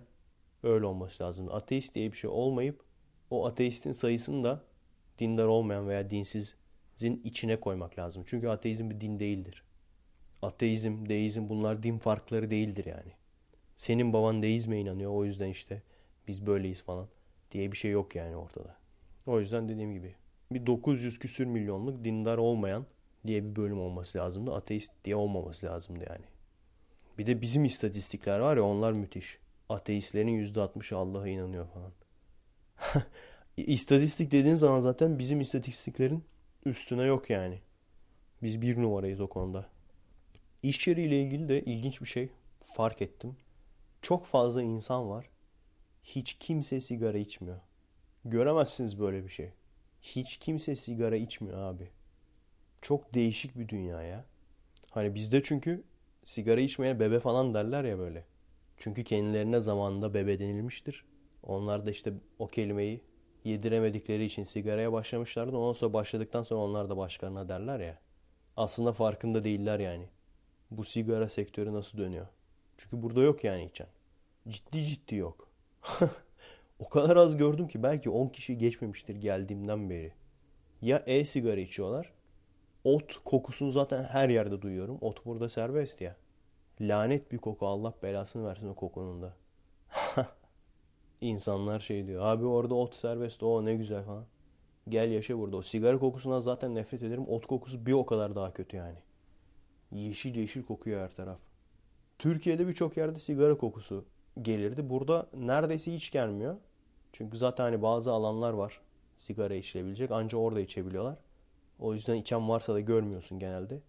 öyle 0.63 0.85
olması 0.85 1.23
lazım. 1.23 1.51
Ateist 1.51 1.95
diye 1.95 2.11
bir 2.11 2.17
şey 2.17 2.29
olmayıp 2.29 2.83
o 3.29 3.45
ateistin 3.45 3.91
sayısını 3.91 4.43
da 4.43 4.63
dindar 5.19 5.45
olmayan 5.45 5.87
veya 5.89 6.09
dinsizin 6.09 7.21
içine 7.23 7.59
koymak 7.59 7.99
lazım. 7.99 8.23
Çünkü 8.25 8.47
ateizm 8.47 8.89
bir 8.89 9.01
din 9.01 9.19
değildir. 9.19 9.63
Ateizm, 10.41 11.09
deizm 11.09 11.49
bunlar 11.49 11.83
din 11.83 11.97
farkları 11.97 12.51
değildir 12.51 12.85
yani. 12.85 13.11
Senin 13.77 14.13
baban 14.13 14.41
deizme 14.41 14.79
inanıyor 14.79 15.11
o 15.11 15.25
yüzden 15.25 15.49
işte 15.49 15.81
biz 16.27 16.45
böyleyiz 16.45 16.83
falan 16.83 17.07
diye 17.51 17.71
bir 17.71 17.77
şey 17.77 17.91
yok 17.91 18.15
yani 18.15 18.35
ortada. 18.35 18.75
O 19.25 19.39
yüzden 19.39 19.69
dediğim 19.69 19.93
gibi 19.93 20.15
bir 20.51 20.65
900 20.65 21.19
küsür 21.19 21.45
milyonluk 21.45 22.03
dindar 22.05 22.37
olmayan 22.37 22.85
diye 23.27 23.43
bir 23.43 23.55
bölüm 23.55 23.79
olması 23.79 24.17
lazımdı. 24.17 24.53
Ateist 24.53 24.91
diye 25.05 25.15
olmaması 25.15 25.67
lazımdı 25.67 26.05
yani. 26.09 26.25
Bir 27.17 27.25
de 27.25 27.41
bizim 27.41 27.65
istatistikler 27.65 28.39
var 28.39 28.57
ya 28.57 28.63
onlar 28.63 28.91
müthiş. 28.91 29.37
Ateistlerin 29.69 30.45
%60'ı 30.45 30.97
Allah'a 30.97 31.27
inanıyor 31.27 31.67
falan. 31.67 31.91
İstatistik 33.57 34.31
dediğin 34.31 34.55
zaman 34.55 34.79
zaten 34.79 35.19
bizim 35.19 35.41
istatistiklerin 35.41 36.23
üstüne 36.65 37.03
yok 37.03 37.29
yani. 37.29 37.59
Biz 38.43 38.61
bir 38.61 38.81
numarayız 38.81 39.21
o 39.21 39.27
konuda. 39.27 39.69
İş 40.63 40.87
yeriyle 40.87 41.21
ilgili 41.21 41.49
de 41.49 41.61
ilginç 41.61 42.01
bir 42.01 42.05
şey 42.05 42.29
fark 42.63 43.01
ettim. 43.01 43.37
Çok 44.01 44.25
fazla 44.25 44.61
insan 44.61 45.09
var. 45.09 45.29
Hiç 46.03 46.33
kimse 46.33 46.81
sigara 46.81 47.17
içmiyor. 47.17 47.59
Göremezsiniz 48.25 48.99
böyle 48.99 49.23
bir 49.23 49.29
şey. 49.29 49.51
Hiç 50.01 50.37
kimse 50.37 50.75
sigara 50.75 51.15
içmiyor 51.15 51.57
abi. 51.57 51.89
Çok 52.83 53.13
değişik 53.13 53.57
bir 53.59 53.69
dünya 53.69 54.01
ya. 54.01 54.25
Hani 54.91 55.15
bizde 55.15 55.43
çünkü 55.43 55.83
sigara 56.23 56.61
içmeye 56.61 56.99
bebe 56.99 57.19
falan 57.19 57.53
derler 57.53 57.83
ya 57.83 57.99
böyle. 57.99 58.25
Çünkü 58.77 59.03
kendilerine 59.03 59.61
zamanında 59.61 60.13
bebe 60.13 60.39
denilmiştir. 60.39 61.05
Onlar 61.43 61.85
da 61.85 61.91
işte 61.91 62.13
o 62.39 62.47
kelimeyi 62.47 63.01
yediremedikleri 63.43 64.25
için 64.25 64.43
sigaraya 64.43 64.93
başlamışlardı. 64.93 65.57
Ondan 65.57 65.73
sonra 65.73 65.93
başladıktan 65.93 66.43
sonra 66.43 66.61
onlar 66.61 66.89
da 66.89 66.97
başkalarına 66.97 67.49
derler 67.49 67.79
ya. 67.79 67.99
Aslında 68.57 68.93
farkında 68.93 69.43
değiller 69.43 69.79
yani. 69.79 70.05
Bu 70.71 70.83
sigara 70.83 71.29
sektörü 71.29 71.73
nasıl 71.73 71.97
dönüyor? 71.97 72.27
Çünkü 72.77 73.03
burada 73.03 73.21
yok 73.21 73.43
yani 73.43 73.65
içen. 73.65 73.87
Ciddi 74.47 74.85
ciddi 74.85 75.15
yok. 75.15 75.47
o 76.79 76.89
kadar 76.89 77.17
az 77.17 77.37
gördüm 77.37 77.67
ki 77.67 77.83
belki 77.83 78.09
10 78.09 78.27
kişi 78.27 78.57
geçmemiştir 78.57 79.15
geldiğimden 79.15 79.89
beri. 79.89 80.13
Ya 80.81 81.03
e-sigara 81.05 81.59
içiyorlar. 81.59 82.13
Ot 82.83 83.23
kokusunu 83.25 83.71
zaten 83.71 84.03
her 84.03 84.29
yerde 84.29 84.61
duyuyorum. 84.61 84.97
Ot 85.01 85.25
burada 85.25 85.49
serbest 85.49 86.01
ya. 86.01 86.15
Lanet 86.81 87.31
bir 87.31 87.37
koku 87.37 87.67
Allah 87.67 87.93
belasını 88.03 88.47
versin 88.47 88.67
o 88.67 88.75
kokunun 88.75 89.21
da. 89.21 89.33
İnsanlar 91.21 91.79
şey 91.79 92.07
diyor. 92.07 92.25
Abi 92.25 92.45
orada 92.45 92.75
ot 92.75 92.95
serbest. 92.95 93.43
O 93.43 93.65
ne 93.65 93.75
güzel 93.75 94.03
falan. 94.03 94.25
Gel 94.89 95.11
yaşa 95.11 95.37
burada. 95.37 95.57
O 95.57 95.61
sigara 95.61 95.99
kokusundan 95.99 96.39
zaten 96.39 96.75
nefret 96.75 97.03
ederim. 97.03 97.27
Ot 97.27 97.45
kokusu 97.47 97.85
bir 97.85 97.93
o 97.93 98.05
kadar 98.05 98.35
daha 98.35 98.53
kötü 98.53 98.77
yani. 98.77 98.97
Yeşil 99.91 100.35
yeşil 100.35 100.63
kokuyor 100.63 101.01
her 101.01 101.15
taraf. 101.15 101.39
Türkiye'de 102.19 102.67
birçok 102.67 102.97
yerde 102.97 103.19
sigara 103.19 103.57
kokusu 103.57 104.05
gelirdi. 104.41 104.89
Burada 104.89 105.27
neredeyse 105.33 105.93
hiç 105.93 106.11
gelmiyor. 106.11 106.55
Çünkü 107.11 107.37
zaten 107.37 107.63
hani 107.63 107.81
bazı 107.81 108.11
alanlar 108.11 108.53
var 108.53 108.81
sigara 109.17 109.55
içilebilecek. 109.55 110.11
Ancak 110.11 110.39
orada 110.39 110.59
içebiliyorlar. 110.59 111.17
O 111.83 111.93
yüzden 111.93 112.15
içen 112.15 112.49
varsa 112.49 112.73
da 112.73 112.79
görmüyorsun 112.79 113.39
genelde. 113.39 113.81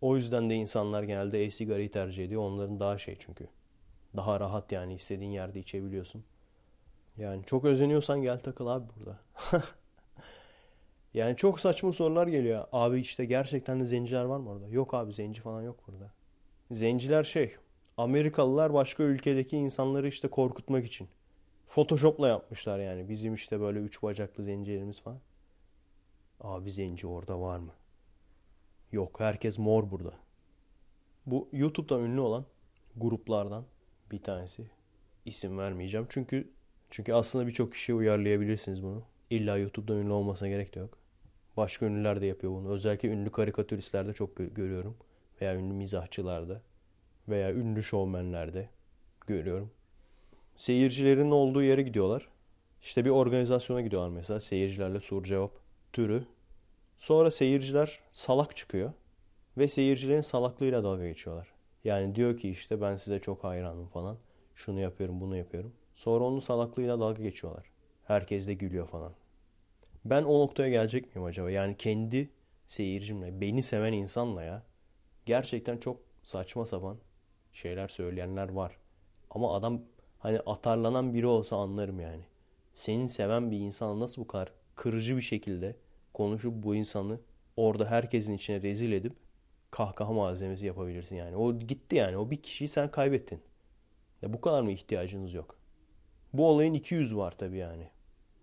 O 0.00 0.16
yüzden 0.16 0.50
de 0.50 0.54
insanlar 0.54 1.02
genelde 1.02 1.44
e-sigarayı 1.44 1.90
tercih 1.90 2.24
ediyor. 2.24 2.42
Onların 2.42 2.80
daha 2.80 2.98
şey 2.98 3.16
çünkü. 3.18 3.48
Daha 4.16 4.40
rahat 4.40 4.72
yani 4.72 4.94
istediğin 4.94 5.30
yerde 5.30 5.60
içebiliyorsun. 5.60 6.24
Yani 7.16 7.44
çok 7.44 7.64
özeniyorsan 7.64 8.22
gel 8.22 8.38
takıl 8.38 8.66
abi 8.66 8.86
burada. 8.96 9.18
yani 11.14 11.36
çok 11.36 11.60
saçma 11.60 11.92
sorular 11.92 12.26
geliyor. 12.26 12.64
Abi 12.72 13.00
işte 13.00 13.24
gerçekten 13.24 13.80
de 13.80 13.84
zenciler 13.84 14.24
var 14.24 14.38
mı 14.38 14.50
orada? 14.50 14.68
Yok 14.68 14.94
abi 14.94 15.12
zenci 15.12 15.40
falan 15.40 15.62
yok 15.62 15.80
burada. 15.86 16.12
Zenciler 16.70 17.24
şey 17.24 17.56
Amerikalılar 17.96 18.74
başka 18.74 19.02
ülkedeki 19.02 19.56
insanları 19.56 20.08
işte 20.08 20.28
korkutmak 20.28 20.86
için. 20.86 21.08
Photoshop'la 21.68 22.28
yapmışlar 22.28 22.78
yani. 22.78 23.08
Bizim 23.08 23.34
işte 23.34 23.60
böyle 23.60 23.78
üç 23.78 24.02
bacaklı 24.02 24.44
zencilerimiz 24.44 25.00
falan. 25.00 25.20
Abi 26.40 26.70
zenci 26.70 27.06
orada 27.06 27.40
var 27.40 27.58
mı? 27.58 27.72
Yok 28.92 29.20
herkes 29.20 29.58
mor 29.58 29.90
burada. 29.90 30.14
Bu 31.26 31.48
YouTube'da 31.52 32.00
ünlü 32.00 32.20
olan 32.20 32.44
gruplardan 32.96 33.64
bir 34.10 34.22
tanesi. 34.22 34.70
İsim 35.24 35.58
vermeyeceğim. 35.58 36.06
Çünkü 36.10 36.50
çünkü 36.90 37.12
aslında 37.12 37.46
birçok 37.46 37.72
kişiye 37.72 37.98
uyarlayabilirsiniz 37.98 38.82
bunu. 38.82 39.02
İlla 39.30 39.56
YouTube'da 39.56 39.94
ünlü 39.94 40.12
olmasına 40.12 40.48
gerek 40.48 40.74
de 40.74 40.78
yok. 40.80 40.98
Başka 41.56 41.86
ünlüler 41.86 42.20
de 42.20 42.26
yapıyor 42.26 42.52
bunu. 42.52 42.70
Özellikle 42.70 43.08
ünlü 43.08 43.32
karikatüristlerde 43.32 44.12
çok 44.12 44.36
görüyorum. 44.36 44.96
Veya 45.40 45.56
ünlü 45.56 45.74
mizahçılarda. 45.74 46.62
Veya 47.28 47.52
ünlü 47.54 47.82
şovmenlerde 47.82 48.68
görüyorum. 49.26 49.70
Seyircilerin 50.56 51.30
olduğu 51.30 51.62
yere 51.62 51.82
gidiyorlar. 51.82 52.28
İşte 52.82 53.04
bir 53.04 53.10
organizasyona 53.10 53.80
gidiyorlar 53.80 54.08
mesela. 54.08 54.40
Seyircilerle 54.40 55.00
soru 55.00 55.24
cevap 55.24 55.52
türü. 55.92 56.26
Sonra 56.96 57.30
seyirciler 57.30 58.00
salak 58.12 58.56
çıkıyor. 58.56 58.92
Ve 59.58 59.68
seyircilerin 59.68 60.20
salaklığıyla 60.20 60.84
dalga 60.84 61.08
geçiyorlar. 61.08 61.48
Yani 61.84 62.14
diyor 62.14 62.36
ki 62.36 62.50
işte 62.50 62.80
ben 62.80 62.96
size 62.96 63.18
çok 63.18 63.44
hayranım 63.44 63.86
falan. 63.86 64.16
Şunu 64.54 64.80
yapıyorum 64.80 65.20
bunu 65.20 65.36
yapıyorum. 65.36 65.72
Sonra 65.94 66.24
onun 66.24 66.40
salaklığıyla 66.40 67.00
dalga 67.00 67.22
geçiyorlar. 67.22 67.70
Herkes 68.04 68.46
de 68.46 68.54
gülüyor 68.54 68.88
falan. 68.88 69.12
Ben 70.04 70.22
o 70.22 70.40
noktaya 70.40 70.68
gelecek 70.68 71.14
miyim 71.14 71.24
acaba? 71.24 71.50
Yani 71.50 71.76
kendi 71.76 72.30
seyircimle, 72.66 73.40
beni 73.40 73.62
seven 73.62 73.92
insanla 73.92 74.42
ya 74.42 74.62
gerçekten 75.26 75.78
çok 75.78 76.00
saçma 76.22 76.66
sapan 76.66 76.98
şeyler 77.52 77.88
söyleyenler 77.88 78.48
var. 78.48 78.76
Ama 79.30 79.54
adam 79.54 79.82
hani 80.18 80.40
atarlanan 80.40 81.14
biri 81.14 81.26
olsa 81.26 81.56
anlarım 81.56 82.00
yani. 82.00 82.22
Senin 82.74 83.06
seven 83.06 83.50
bir 83.50 83.58
insan 83.58 84.00
nasıl 84.00 84.22
bu 84.22 84.26
kadar 84.26 84.52
kırıcı 84.78 85.16
bir 85.16 85.22
şekilde 85.22 85.76
konuşup 86.14 86.62
bu 86.62 86.74
insanı 86.74 87.20
orada 87.56 87.90
herkesin 87.90 88.34
içine 88.34 88.62
rezil 88.62 88.92
edip 88.92 89.12
kahkaha 89.70 90.12
malzemesi 90.12 90.66
yapabilirsin 90.66 91.16
yani. 91.16 91.36
O 91.36 91.58
gitti 91.58 91.96
yani. 91.96 92.16
O 92.16 92.30
bir 92.30 92.42
kişiyi 92.42 92.68
sen 92.68 92.90
kaybettin. 92.90 93.40
Ya 94.22 94.32
bu 94.32 94.40
kadar 94.40 94.62
mı 94.62 94.70
ihtiyacınız 94.70 95.34
yok? 95.34 95.58
Bu 96.32 96.48
olayın 96.48 96.74
iki 96.74 96.94
yüzü 96.94 97.16
var 97.16 97.38
tabii 97.38 97.56
yani. 97.56 97.88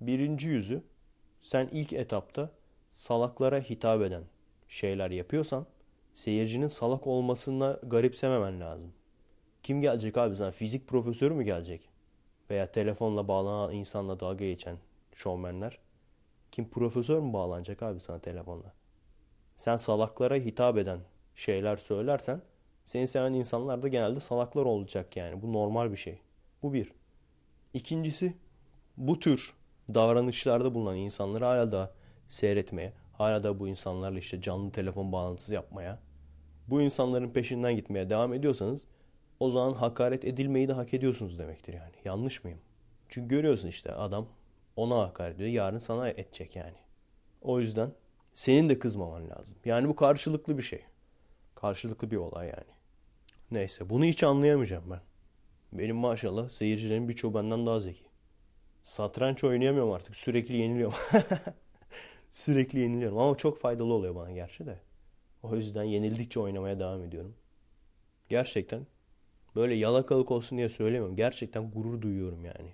Birinci 0.01 0.47
yüzü 0.47 0.83
sen 1.41 1.69
ilk 1.71 1.93
etapta 1.93 2.51
salaklara 2.91 3.59
hitap 3.59 4.01
eden 4.01 4.23
şeyler 4.67 5.11
yapıyorsan 5.11 5.65
seyircinin 6.13 6.67
salak 6.67 7.07
olmasına 7.07 7.79
garipsememen 7.83 8.61
lazım. 8.61 8.93
Kim 9.63 9.81
gelecek 9.81 10.17
abi 10.17 10.35
sana? 10.35 10.51
Fizik 10.51 10.87
profesörü 10.87 11.33
mü 11.33 11.43
gelecek? 11.43 11.89
Veya 12.49 12.71
telefonla 12.71 13.27
bağlanan 13.27 13.73
insanla 13.73 14.19
dalga 14.19 14.45
geçen 14.45 14.77
şovmenler. 15.15 15.84
Kim 16.55 16.69
profesör 16.69 17.19
mü 17.19 17.33
bağlanacak 17.33 17.83
abi 17.83 17.99
sana 17.99 18.19
telefonla? 18.19 18.73
Sen 19.57 19.77
salaklara 19.77 20.35
hitap 20.35 20.77
eden 20.77 20.99
şeyler 21.35 21.77
söylersen 21.77 22.41
seni 22.85 23.07
seven 23.07 23.33
insanlar 23.33 23.83
da 23.83 23.87
genelde 23.87 24.19
salaklar 24.19 24.65
olacak 24.65 25.17
yani. 25.17 25.41
Bu 25.41 25.53
normal 25.53 25.91
bir 25.91 25.97
şey. 25.97 26.19
Bu 26.63 26.73
bir. 26.73 26.91
İkincisi 27.73 28.33
bu 28.97 29.19
tür 29.19 29.53
davranışlarda 29.93 30.73
bulunan 30.73 30.95
insanları 30.95 31.45
hala 31.45 31.71
da 31.71 31.93
seyretmeye, 32.27 32.93
hala 33.13 33.43
da 33.43 33.59
bu 33.59 33.67
insanlarla 33.67 34.19
işte 34.19 34.41
canlı 34.41 34.71
telefon 34.71 35.11
bağlantısı 35.11 35.53
yapmaya, 35.53 35.99
bu 36.67 36.81
insanların 36.81 37.29
peşinden 37.29 37.75
gitmeye 37.75 38.09
devam 38.09 38.33
ediyorsanız 38.33 38.87
o 39.39 39.49
zaman 39.49 39.73
hakaret 39.73 40.25
edilmeyi 40.25 40.67
de 40.67 40.73
hak 40.73 40.93
ediyorsunuz 40.93 41.39
demektir 41.39 41.73
yani. 41.73 41.95
Yanlış 42.05 42.43
mıyım? 42.43 42.59
Çünkü 43.09 43.27
görüyorsun 43.27 43.67
işte 43.67 43.91
adam 43.91 44.27
ona 44.75 44.97
hakaret 44.97 45.35
ediyor. 45.35 45.49
Yarın 45.49 45.77
sana 45.77 46.09
edecek 46.09 46.55
yani. 46.55 46.77
O 47.41 47.59
yüzden 47.59 47.91
senin 48.33 48.69
de 48.69 48.79
kızmaman 48.79 49.29
lazım. 49.29 49.57
Yani 49.65 49.87
bu 49.87 49.95
karşılıklı 49.95 50.57
bir 50.57 50.63
şey. 50.63 50.81
Karşılıklı 51.55 52.11
bir 52.11 52.17
olay 52.17 52.47
yani. 52.47 52.75
Neyse 53.51 53.89
bunu 53.89 54.05
hiç 54.05 54.23
anlayamayacağım 54.23 54.91
ben. 54.91 55.01
Benim 55.73 55.95
maşallah 55.95 56.49
seyircilerin 56.49 57.09
birçoğu 57.09 57.33
benden 57.33 57.65
daha 57.65 57.79
zeki. 57.79 58.05
Satranç 58.83 59.43
oynayamıyorum 59.43 59.91
artık. 59.91 60.15
Sürekli 60.15 60.57
yeniliyorum. 60.57 60.97
Sürekli 62.31 62.79
yeniliyorum. 62.79 63.17
Ama 63.17 63.37
çok 63.37 63.59
faydalı 63.59 63.93
oluyor 63.93 64.15
bana 64.15 64.31
gerçi 64.31 64.65
de. 64.65 64.79
O 65.43 65.55
yüzden 65.55 65.83
yenildikçe 65.83 66.39
oynamaya 66.39 66.79
devam 66.79 67.03
ediyorum. 67.03 67.35
Gerçekten 68.29 68.87
Böyle 69.55 69.73
yalakalık 69.75 70.31
olsun 70.31 70.57
diye 70.57 70.69
söylemiyorum. 70.69 71.15
Gerçekten 71.15 71.71
gurur 71.71 72.01
duyuyorum 72.01 72.45
yani. 72.45 72.73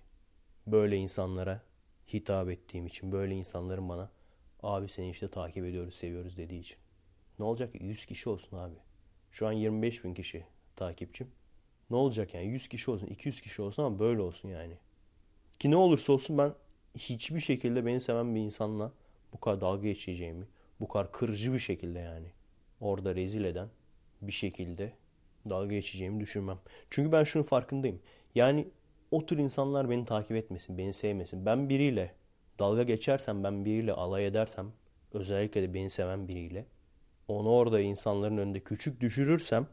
Böyle 0.67 0.97
insanlara 0.97 1.61
hitap 2.13 2.49
ettiğim 2.49 2.87
için. 2.87 3.11
Böyle 3.11 3.35
insanların 3.35 3.89
bana 3.89 4.11
abi 4.63 4.89
seni 4.89 5.09
işte 5.09 5.27
takip 5.27 5.65
ediyoruz, 5.65 5.95
seviyoruz 5.95 6.37
dediği 6.37 6.59
için. 6.59 6.77
Ne 7.39 7.45
olacak? 7.45 7.69
100 7.81 8.05
kişi 8.05 8.29
olsun 8.29 8.57
abi. 8.57 8.75
Şu 9.31 9.47
an 9.47 9.51
25 9.51 10.03
bin 10.03 10.13
kişi 10.13 10.45
takipçim. 10.75 11.31
Ne 11.89 11.95
olacak 11.95 12.33
yani? 12.33 12.45
100 12.45 12.67
kişi 12.67 12.91
olsun, 12.91 13.07
200 13.07 13.41
kişi 13.41 13.61
olsun 13.61 13.83
ama 13.83 13.99
böyle 13.99 14.21
olsun 14.21 14.49
yani. 14.49 14.77
Ki 15.59 15.71
ne 15.71 15.75
olursa 15.75 16.13
olsun 16.13 16.37
ben 16.37 16.53
hiçbir 16.97 17.39
şekilde 17.39 17.85
beni 17.85 18.01
seven 18.01 18.35
bir 18.35 18.41
insanla 18.41 18.91
bu 19.33 19.39
kadar 19.39 19.61
dalga 19.61 19.87
geçeceğimi, 19.87 20.47
bu 20.79 20.87
kadar 20.87 21.11
kırıcı 21.11 21.53
bir 21.53 21.59
şekilde 21.59 21.99
yani 21.99 22.27
orada 22.81 23.15
rezil 23.15 23.43
eden 23.43 23.69
bir 24.21 24.31
şekilde 24.31 24.93
dalga 25.49 25.73
geçeceğimi 25.73 26.19
düşünmem. 26.19 26.59
Çünkü 26.89 27.11
ben 27.11 27.23
şunun 27.23 27.43
farkındayım. 27.43 27.99
Yani 28.35 28.67
o 29.11 29.25
tür 29.25 29.37
insanlar 29.37 29.89
beni 29.89 30.05
takip 30.05 30.37
etmesin, 30.37 30.77
beni 30.77 30.93
sevmesin. 30.93 31.45
Ben 31.45 31.69
biriyle 31.69 32.13
dalga 32.59 32.83
geçersem, 32.83 33.43
ben 33.43 33.65
biriyle 33.65 33.93
alay 33.93 34.27
edersem, 34.27 34.71
özellikle 35.13 35.61
de 35.61 35.73
beni 35.73 35.89
seven 35.89 36.27
biriyle, 36.27 36.65
onu 37.27 37.49
orada 37.49 37.79
insanların 37.79 38.37
önünde 38.37 38.59
küçük 38.59 39.01
düşürürsem 39.01 39.67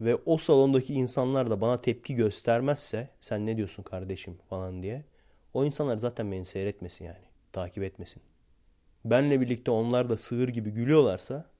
ve 0.00 0.16
o 0.26 0.36
salondaki 0.36 0.94
insanlar 0.94 1.50
da 1.50 1.60
bana 1.60 1.80
tepki 1.80 2.14
göstermezse, 2.14 3.08
sen 3.20 3.46
ne 3.46 3.56
diyorsun 3.56 3.82
kardeşim 3.82 4.38
falan 4.48 4.82
diye, 4.82 5.04
o 5.54 5.64
insanlar 5.64 5.96
zaten 5.96 6.32
beni 6.32 6.44
seyretmesin 6.44 7.04
yani, 7.04 7.24
takip 7.52 7.82
etmesin. 7.82 8.22
Benle 9.04 9.40
birlikte 9.40 9.70
onlar 9.70 10.08
da 10.08 10.16
sığır 10.16 10.48
gibi 10.48 10.70
gülüyorlarsa 10.70 11.50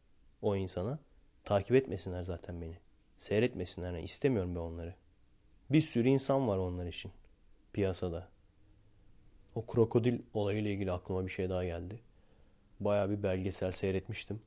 o 0.43 0.57
insana, 0.57 0.99
takip 1.45 1.77
etmesinler 1.77 2.23
zaten 2.23 2.61
beni. 2.61 2.75
Seyretmesinler. 3.19 3.87
Yani 3.87 4.03
istemiyorum 4.03 4.55
ben 4.55 4.61
onları. 4.61 4.95
Bir 5.71 5.81
sürü 5.81 6.09
insan 6.09 6.49
var 6.49 6.59
onlar 6.59 6.87
için 6.87 7.13
piyasada. 7.73 8.29
O 9.55 9.67
krokodil 9.67 10.19
olayıyla 10.35 10.71
ilgili 10.71 10.93
aklıma 10.93 11.27
bir 11.27 11.31
şey 11.31 11.51
daha 11.51 11.65
geldi. 11.65 12.01
Baya 12.81 13.11
bir 13.11 13.23
belgesel 13.23 13.73
seyretmiştim. 13.73 14.41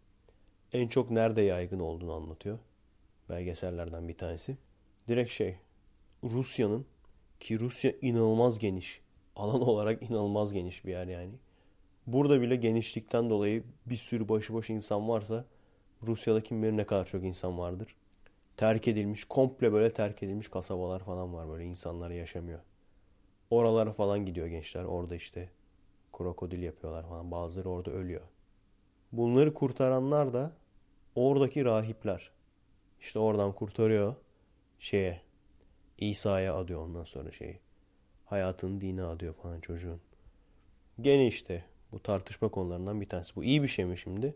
En 0.73 0.87
çok 0.87 1.11
nerede 1.11 1.41
yaygın 1.41 1.79
olduğunu 1.79 2.13
anlatıyor. 2.13 2.59
Belgesellerden 3.29 4.07
bir 4.07 4.17
tanesi. 4.17 4.57
Direkt 5.07 5.31
şey 5.31 5.57
Rusya'nın 6.23 6.85
ki 7.39 7.59
Rusya 7.59 7.93
inanılmaz 8.01 8.59
geniş. 8.59 9.01
Alan 9.35 9.61
olarak 9.67 10.03
inanılmaz 10.03 10.53
geniş 10.53 10.85
bir 10.85 10.91
yer 10.91 11.07
yani. 11.07 11.33
Burada 12.07 12.41
bile 12.41 12.55
genişlikten 12.55 13.29
dolayı 13.29 13.63
bir 13.85 13.95
sürü 13.95 14.29
başıboş 14.29 14.69
insan 14.69 15.09
varsa 15.09 15.45
Rusya'da 16.07 16.43
kim 16.43 16.63
bilir 16.63 16.77
ne 16.77 16.85
kadar 16.85 17.05
çok 17.05 17.23
insan 17.23 17.57
vardır 17.57 17.95
terk 18.57 18.87
edilmiş, 18.87 19.23
komple 19.23 19.73
böyle 19.73 19.93
terk 19.93 20.23
edilmiş 20.23 20.47
kasabalar 20.47 20.99
falan 20.99 21.33
var 21.33 21.49
böyle 21.49 21.65
insanlar 21.65 22.11
yaşamıyor. 22.11 22.59
Oralara 23.49 23.93
falan 23.93 24.25
gidiyor 24.25 24.47
gençler. 24.47 24.83
Orada 24.83 25.15
işte 25.15 25.49
krokodil 26.13 26.63
yapıyorlar 26.63 27.07
falan. 27.07 27.31
Bazıları 27.31 27.69
orada 27.69 27.91
ölüyor. 27.91 28.21
Bunları 29.11 29.53
kurtaranlar 29.53 30.33
da 30.33 30.51
oradaki 31.15 31.65
rahipler. 31.65 32.31
İşte 32.99 33.19
oradan 33.19 33.53
kurtarıyor 33.53 34.15
şeye 34.79 35.21
İsa'ya 35.97 36.55
adıyor 36.55 36.79
ondan 36.81 37.03
sonra 37.03 37.31
şeyi. 37.31 37.59
Hayatın 38.25 38.81
dini 38.81 39.03
adıyor 39.03 39.33
falan 39.33 39.59
çocuğun. 39.59 40.01
Gene 41.01 41.27
işte 41.27 41.65
bu 41.91 42.03
tartışma 42.03 42.49
konularından 42.49 43.01
bir 43.01 43.09
tanesi. 43.09 43.35
Bu 43.35 43.43
iyi 43.43 43.63
bir 43.63 43.67
şey 43.67 43.85
mi 43.85 43.97
şimdi? 43.97 44.35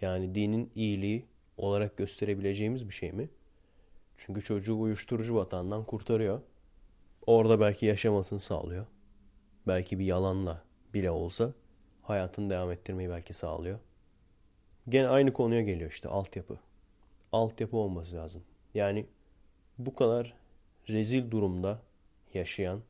Yani 0.00 0.34
dinin 0.34 0.70
iyiliği 0.74 1.26
olarak 1.56 1.96
gösterebileceğimiz 1.96 2.88
bir 2.88 2.94
şey 2.94 3.12
mi? 3.12 3.28
Çünkü 4.26 4.42
çocuğu 4.42 4.80
uyuşturucu 4.80 5.34
batağından 5.34 5.84
kurtarıyor. 5.84 6.40
Orada 7.26 7.60
belki 7.60 7.86
yaşamasını 7.86 8.40
sağlıyor. 8.40 8.86
Belki 9.66 9.98
bir 9.98 10.04
yalanla 10.04 10.62
bile 10.94 11.10
olsa 11.10 11.52
hayatını 12.02 12.50
devam 12.50 12.70
ettirmeyi 12.70 13.10
belki 13.10 13.32
sağlıyor. 13.32 13.78
Gene 14.88 15.08
aynı 15.08 15.32
konuya 15.32 15.62
geliyor 15.62 15.90
işte 15.90 16.08
altyapı. 16.08 16.58
Altyapı 17.32 17.76
olması 17.76 18.16
lazım. 18.16 18.42
Yani 18.74 19.06
bu 19.78 19.94
kadar 19.94 20.34
rezil 20.88 21.30
durumda 21.30 21.82
yaşayan, 22.34 22.80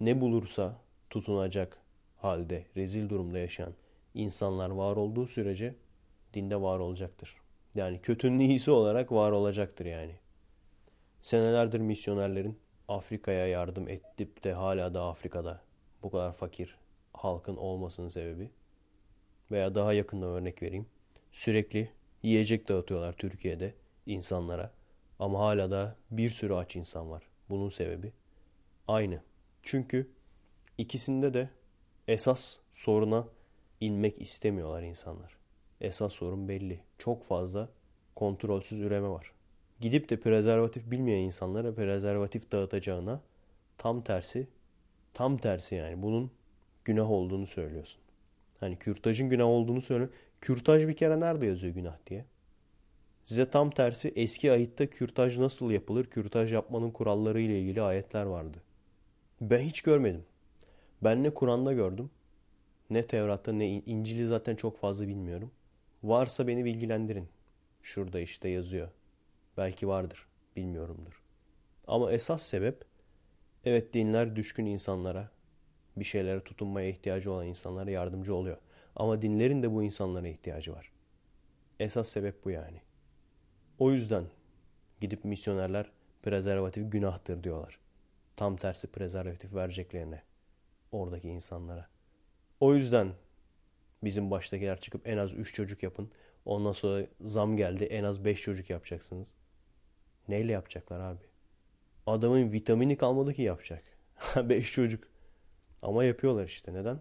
ne 0.00 0.20
bulursa 0.20 0.76
tutunacak 1.10 1.78
halde 2.16 2.66
rezil 2.76 3.08
durumda 3.08 3.38
yaşayan 3.38 3.72
insanlar 4.14 4.70
var 4.70 4.96
olduğu 4.96 5.26
sürece 5.26 5.74
dinde 6.34 6.60
var 6.60 6.78
olacaktır. 6.78 7.36
Yani 7.74 8.00
kötünün 8.00 8.38
iyisi 8.38 8.70
olarak 8.70 9.12
var 9.12 9.30
olacaktır 9.30 9.86
yani. 9.86 10.14
Senelerdir 11.22 11.80
misyonerlerin 11.80 12.58
Afrika'ya 12.88 13.46
yardım 13.46 13.88
edip 13.88 14.44
de 14.44 14.52
hala 14.52 14.94
da 14.94 15.04
Afrika'da 15.04 15.60
bu 16.02 16.10
kadar 16.10 16.32
fakir 16.32 16.78
halkın 17.12 17.56
olmasının 17.56 18.08
sebebi 18.08 18.50
veya 19.50 19.74
daha 19.74 19.92
yakında 19.92 20.26
örnek 20.26 20.62
vereyim. 20.62 20.86
Sürekli 21.32 21.92
yiyecek 22.22 22.68
dağıtıyorlar 22.68 23.12
Türkiye'de 23.12 23.74
insanlara 24.06 24.72
ama 25.18 25.38
hala 25.38 25.70
da 25.70 25.96
bir 26.10 26.28
sürü 26.28 26.54
aç 26.54 26.76
insan 26.76 27.10
var. 27.10 27.22
Bunun 27.48 27.68
sebebi 27.68 28.12
aynı. 28.88 29.22
Çünkü 29.62 30.10
ikisinde 30.78 31.34
de 31.34 31.50
esas 32.08 32.58
soruna 32.72 33.28
inmek 33.80 34.20
istemiyorlar 34.20 34.82
insanlar. 34.82 35.36
Esas 35.80 36.12
sorun 36.12 36.48
belli. 36.48 36.80
Çok 36.98 37.24
fazla 37.24 37.68
kontrolsüz 38.14 38.80
üreme 38.80 39.08
var 39.08 39.32
gidip 39.80 40.10
de 40.10 40.20
prezervatif 40.20 40.90
bilmeyen 40.90 41.22
insanlara 41.22 41.74
prezervatif 41.74 42.52
dağıtacağına 42.52 43.20
tam 43.78 44.02
tersi 44.02 44.46
tam 45.14 45.38
tersi 45.38 45.74
yani 45.74 46.02
bunun 46.02 46.30
günah 46.84 47.10
olduğunu 47.10 47.46
söylüyorsun. 47.46 48.00
Hani 48.60 48.76
kürtajın 48.76 49.28
günah 49.28 49.46
olduğunu 49.46 49.82
söyle. 49.82 50.08
Kürtaj 50.40 50.86
bir 50.86 50.96
kere 50.96 51.20
nerede 51.20 51.46
yazıyor 51.46 51.74
günah 51.74 51.96
diye? 52.06 52.24
Size 53.24 53.50
tam 53.50 53.70
tersi 53.70 54.12
eski 54.16 54.52
ayitte 54.52 54.86
kürtaj 54.86 55.38
nasıl 55.38 55.70
yapılır, 55.70 56.04
kürtaj 56.04 56.52
yapmanın 56.52 56.90
kuralları 56.90 57.40
ile 57.40 57.60
ilgili 57.60 57.82
ayetler 57.82 58.22
vardı. 58.22 58.58
Ben 59.40 59.58
hiç 59.58 59.82
görmedim. 59.82 60.24
Ben 61.02 61.22
ne 61.22 61.30
Kur'an'da 61.30 61.72
gördüm, 61.72 62.10
ne 62.90 63.06
Tevrat'ta 63.06 63.52
ne 63.52 63.68
İncil'i 63.68 64.26
zaten 64.26 64.56
çok 64.56 64.78
fazla 64.78 65.08
bilmiyorum. 65.08 65.50
Varsa 66.02 66.46
beni 66.46 66.64
bilgilendirin. 66.64 67.28
Şurada 67.82 68.20
işte 68.20 68.48
yazıyor. 68.48 68.88
Belki 69.58 69.88
vardır. 69.88 70.26
Bilmiyorumdur. 70.56 71.22
Ama 71.86 72.12
esas 72.12 72.42
sebep 72.42 72.84
evet 73.64 73.94
dinler 73.94 74.36
düşkün 74.36 74.66
insanlara, 74.66 75.30
bir 75.96 76.04
şeylere 76.04 76.44
tutunmaya 76.44 76.88
ihtiyacı 76.88 77.32
olan 77.32 77.46
insanlara 77.46 77.90
yardımcı 77.90 78.34
oluyor. 78.34 78.56
Ama 78.96 79.22
dinlerin 79.22 79.62
de 79.62 79.72
bu 79.72 79.82
insanlara 79.82 80.28
ihtiyacı 80.28 80.72
var. 80.72 80.92
Esas 81.80 82.08
sebep 82.08 82.44
bu 82.44 82.50
yani. 82.50 82.80
O 83.78 83.92
yüzden 83.92 84.24
gidip 85.00 85.24
misyonerler 85.24 85.90
prezervatif 86.22 86.92
günahtır 86.92 87.44
diyorlar. 87.44 87.78
Tam 88.36 88.56
tersi 88.56 88.86
prezervatif 88.86 89.54
vereceklerine 89.54 90.22
oradaki 90.92 91.28
insanlara. 91.28 91.88
O 92.60 92.74
yüzden 92.74 93.12
bizim 94.04 94.30
baştakiler 94.30 94.80
çıkıp 94.80 95.08
en 95.08 95.18
az 95.18 95.34
3 95.34 95.54
çocuk 95.54 95.82
yapın. 95.82 96.10
Ondan 96.44 96.72
sonra 96.72 97.06
zam 97.20 97.56
geldi 97.56 97.84
en 97.84 98.04
az 98.04 98.24
5 98.24 98.42
çocuk 98.42 98.70
yapacaksınız. 98.70 99.34
Neyle 100.28 100.52
yapacaklar 100.52 101.00
abi? 101.00 101.24
Adamın 102.06 102.52
vitamini 102.52 102.96
kalmadı 102.96 103.34
ki 103.34 103.42
yapacak. 103.42 103.84
Beş 104.36 104.72
çocuk. 104.72 105.04
Ama 105.82 106.04
yapıyorlar 106.04 106.44
işte. 106.44 106.74
Neden? 106.74 107.00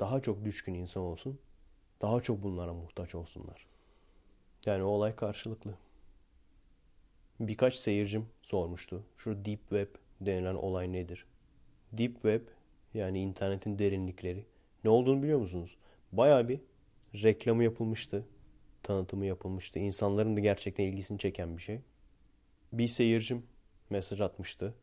Daha 0.00 0.20
çok 0.20 0.44
düşkün 0.44 0.74
insan 0.74 1.02
olsun. 1.02 1.40
Daha 2.02 2.20
çok 2.20 2.42
bunlara 2.42 2.74
muhtaç 2.74 3.14
olsunlar. 3.14 3.66
Yani 4.66 4.82
o 4.82 4.86
olay 4.86 5.16
karşılıklı. 5.16 5.74
Birkaç 7.40 7.74
seyircim 7.74 8.26
sormuştu. 8.42 9.04
Şu 9.16 9.44
Deep 9.44 9.60
Web 9.60 9.88
denilen 10.20 10.54
olay 10.54 10.92
nedir? 10.92 11.26
Deep 11.92 12.12
Web 12.12 12.42
yani 12.94 13.20
internetin 13.20 13.78
derinlikleri. 13.78 14.44
Ne 14.84 14.90
olduğunu 14.90 15.22
biliyor 15.22 15.38
musunuz? 15.38 15.76
Baya 16.12 16.48
bir 16.48 16.60
reklamı 17.14 17.64
yapılmıştı. 17.64 18.26
Tanıtımı 18.82 19.26
yapılmıştı. 19.26 19.78
İnsanların 19.78 20.36
da 20.36 20.40
gerçekten 20.40 20.84
ilgisini 20.84 21.18
çeken 21.18 21.56
bir 21.56 21.62
şey 21.62 21.80
bir 22.72 22.88
seyircim 22.88 23.42
mesaj 23.90 24.20
atmıştı. 24.20 24.74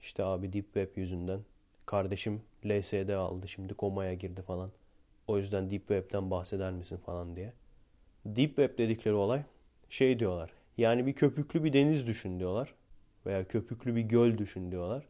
İşte 0.00 0.24
abi 0.24 0.52
Deep 0.52 0.64
Web 0.64 0.96
yüzünden 0.96 1.40
kardeşim 1.86 2.42
LSD 2.66 3.08
aldı 3.08 3.48
şimdi 3.48 3.74
komaya 3.74 4.14
girdi 4.14 4.42
falan. 4.42 4.70
O 5.26 5.38
yüzden 5.38 5.70
Deep 5.70 5.80
Web'den 5.80 6.30
bahseder 6.30 6.72
misin 6.72 6.96
falan 6.96 7.36
diye. 7.36 7.52
Deep 8.26 8.48
Web 8.48 8.78
dedikleri 8.78 9.14
olay 9.14 9.42
şey 9.88 10.18
diyorlar. 10.18 10.50
Yani 10.78 11.06
bir 11.06 11.12
köpüklü 11.12 11.64
bir 11.64 11.72
deniz 11.72 12.06
düşün 12.06 12.38
diyorlar. 12.38 12.74
Veya 13.26 13.48
köpüklü 13.48 13.96
bir 13.96 14.02
göl 14.02 14.38
düşün 14.38 14.70
diyorlar. 14.70 15.08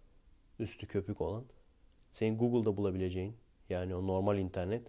Üstü 0.58 0.86
köpük 0.86 1.20
olan. 1.20 1.44
Senin 2.12 2.38
Google'da 2.38 2.76
bulabileceğin 2.76 3.36
yani 3.68 3.94
o 3.94 4.06
normal 4.06 4.38
internet 4.38 4.82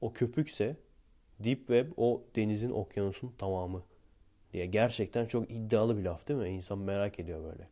o 0.00 0.12
köpükse 0.12 0.76
Deep 1.38 1.58
Web 1.58 1.92
o 1.96 2.22
denizin 2.36 2.70
okyanusun 2.70 3.32
tamamı 3.38 3.82
diye. 4.52 4.66
Gerçekten 4.66 5.26
çok 5.26 5.50
iddialı 5.50 5.98
bir 5.98 6.02
laf 6.02 6.28
değil 6.28 6.40
mi? 6.40 6.48
İnsan 6.48 6.78
merak 6.78 7.20
ediyor 7.20 7.44
böyle. 7.44 7.68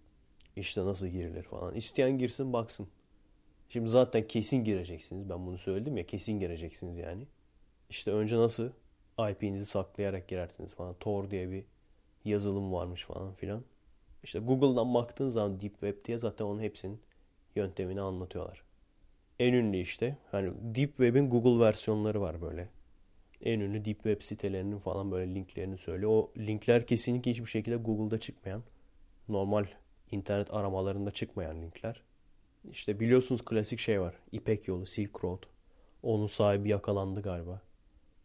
İşte 0.56 0.84
nasıl 0.84 1.06
girilir 1.06 1.42
falan. 1.42 1.74
İsteyen 1.74 2.18
girsin 2.18 2.52
baksın. 2.52 2.88
Şimdi 3.68 3.90
zaten 3.90 4.26
kesin 4.26 4.64
gireceksiniz. 4.64 5.30
Ben 5.30 5.46
bunu 5.46 5.58
söyledim 5.58 5.96
ya 5.96 6.06
kesin 6.06 6.40
gireceksiniz 6.40 6.98
yani. 6.98 7.26
İşte 7.90 8.12
önce 8.12 8.36
nasıl 8.36 8.70
IP'nizi 9.30 9.66
saklayarak 9.66 10.28
girersiniz 10.28 10.74
falan. 10.74 10.94
Tor 11.00 11.30
diye 11.30 11.50
bir 11.50 11.64
yazılım 12.24 12.72
varmış 12.72 13.04
falan 13.04 13.34
filan. 13.34 13.64
İşte 14.24 14.38
Google'dan 14.38 14.94
baktığın 14.94 15.28
zaman 15.28 15.60
Deep 15.60 15.72
Web 15.72 16.04
diye 16.04 16.18
zaten 16.18 16.44
onun 16.44 16.60
hepsinin 16.60 17.00
yöntemini 17.56 18.00
anlatıyorlar. 18.00 18.62
En 19.38 19.52
ünlü 19.52 19.76
işte 19.76 20.16
hani 20.30 20.52
Deep 20.60 20.88
Web'in 20.88 21.30
Google 21.30 21.64
versiyonları 21.64 22.20
var 22.20 22.42
böyle. 22.42 22.68
En 23.42 23.60
ünlü 23.60 23.84
Deep 23.84 23.96
Web 23.96 24.22
sitelerinin 24.22 24.78
falan 24.78 25.10
böyle 25.10 25.34
linklerini 25.34 25.78
söylüyor. 25.78 26.10
O 26.10 26.32
linkler 26.38 26.86
kesinlikle 26.86 27.30
hiçbir 27.30 27.46
şekilde 27.46 27.76
Google'da 27.76 28.20
çıkmayan, 28.20 28.62
normal 29.28 29.66
internet 30.10 30.54
aramalarında 30.54 31.10
çıkmayan 31.10 31.62
linkler. 31.62 32.02
İşte 32.70 33.00
biliyorsunuz 33.00 33.44
klasik 33.44 33.78
şey 33.78 34.00
var. 34.00 34.14
İpek 34.32 34.68
yolu, 34.68 34.86
Silk 34.86 35.24
Road. 35.24 35.42
Onun 36.02 36.26
sahibi 36.26 36.68
yakalandı 36.68 37.22
galiba. 37.22 37.62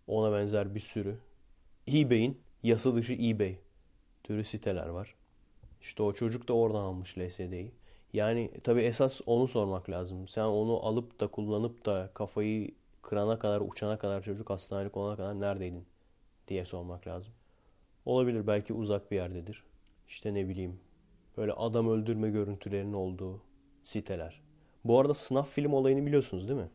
Ona 0.08 0.34
benzer 0.34 0.76
bir 0.76 0.80
sürü. 0.80 1.18
eBay'in 1.94 2.42
yasa 2.64 2.96
dışı 2.96 3.14
eBay 3.14 3.58
türü 4.24 4.44
siteler 4.44 4.88
var. 4.88 5.16
İşte 5.82 6.04
o 6.04 6.14
çocuk 6.14 6.48
da 6.48 6.54
oradan 6.54 6.82
almış 6.82 7.18
LSD'yi. 7.18 7.72
Yani 8.14 8.52
tabi 8.64 8.82
esas 8.82 9.22
onu 9.26 9.48
sormak 9.48 9.90
lazım. 9.90 10.28
Sen 10.28 10.44
onu 10.44 10.86
alıp 10.86 11.20
da 11.20 11.28
kullanıp 11.28 11.86
da 11.86 12.12
kafayı 12.14 12.72
kırana 13.04 13.40
kadar, 13.40 13.62
uçana 13.62 13.98
kadar 13.98 14.22
çocuk 14.22 14.50
hastanelik 14.50 14.98
olana 14.98 15.16
kadar 15.16 15.40
neredeydin 15.40 15.86
diye 16.48 16.66
sormak 16.66 17.08
lazım. 17.08 17.34
Olabilir 18.06 18.48
belki 18.48 18.74
uzak 18.74 19.12
bir 19.12 19.16
yerdedir. 19.16 19.64
İşte 20.08 20.34
ne 20.34 20.50
bileyim 20.50 20.80
böyle 21.38 21.54
adam 21.54 21.90
öldürme 21.90 22.30
görüntülerinin 22.30 22.94
olduğu 22.94 23.42
siteler. 23.84 24.42
Bu 24.86 25.00
arada 25.00 25.14
sınav 25.14 25.44
film 25.44 25.74
olayını 25.74 26.06
biliyorsunuz 26.06 26.48
değil 26.48 26.60
mi? 26.60 26.70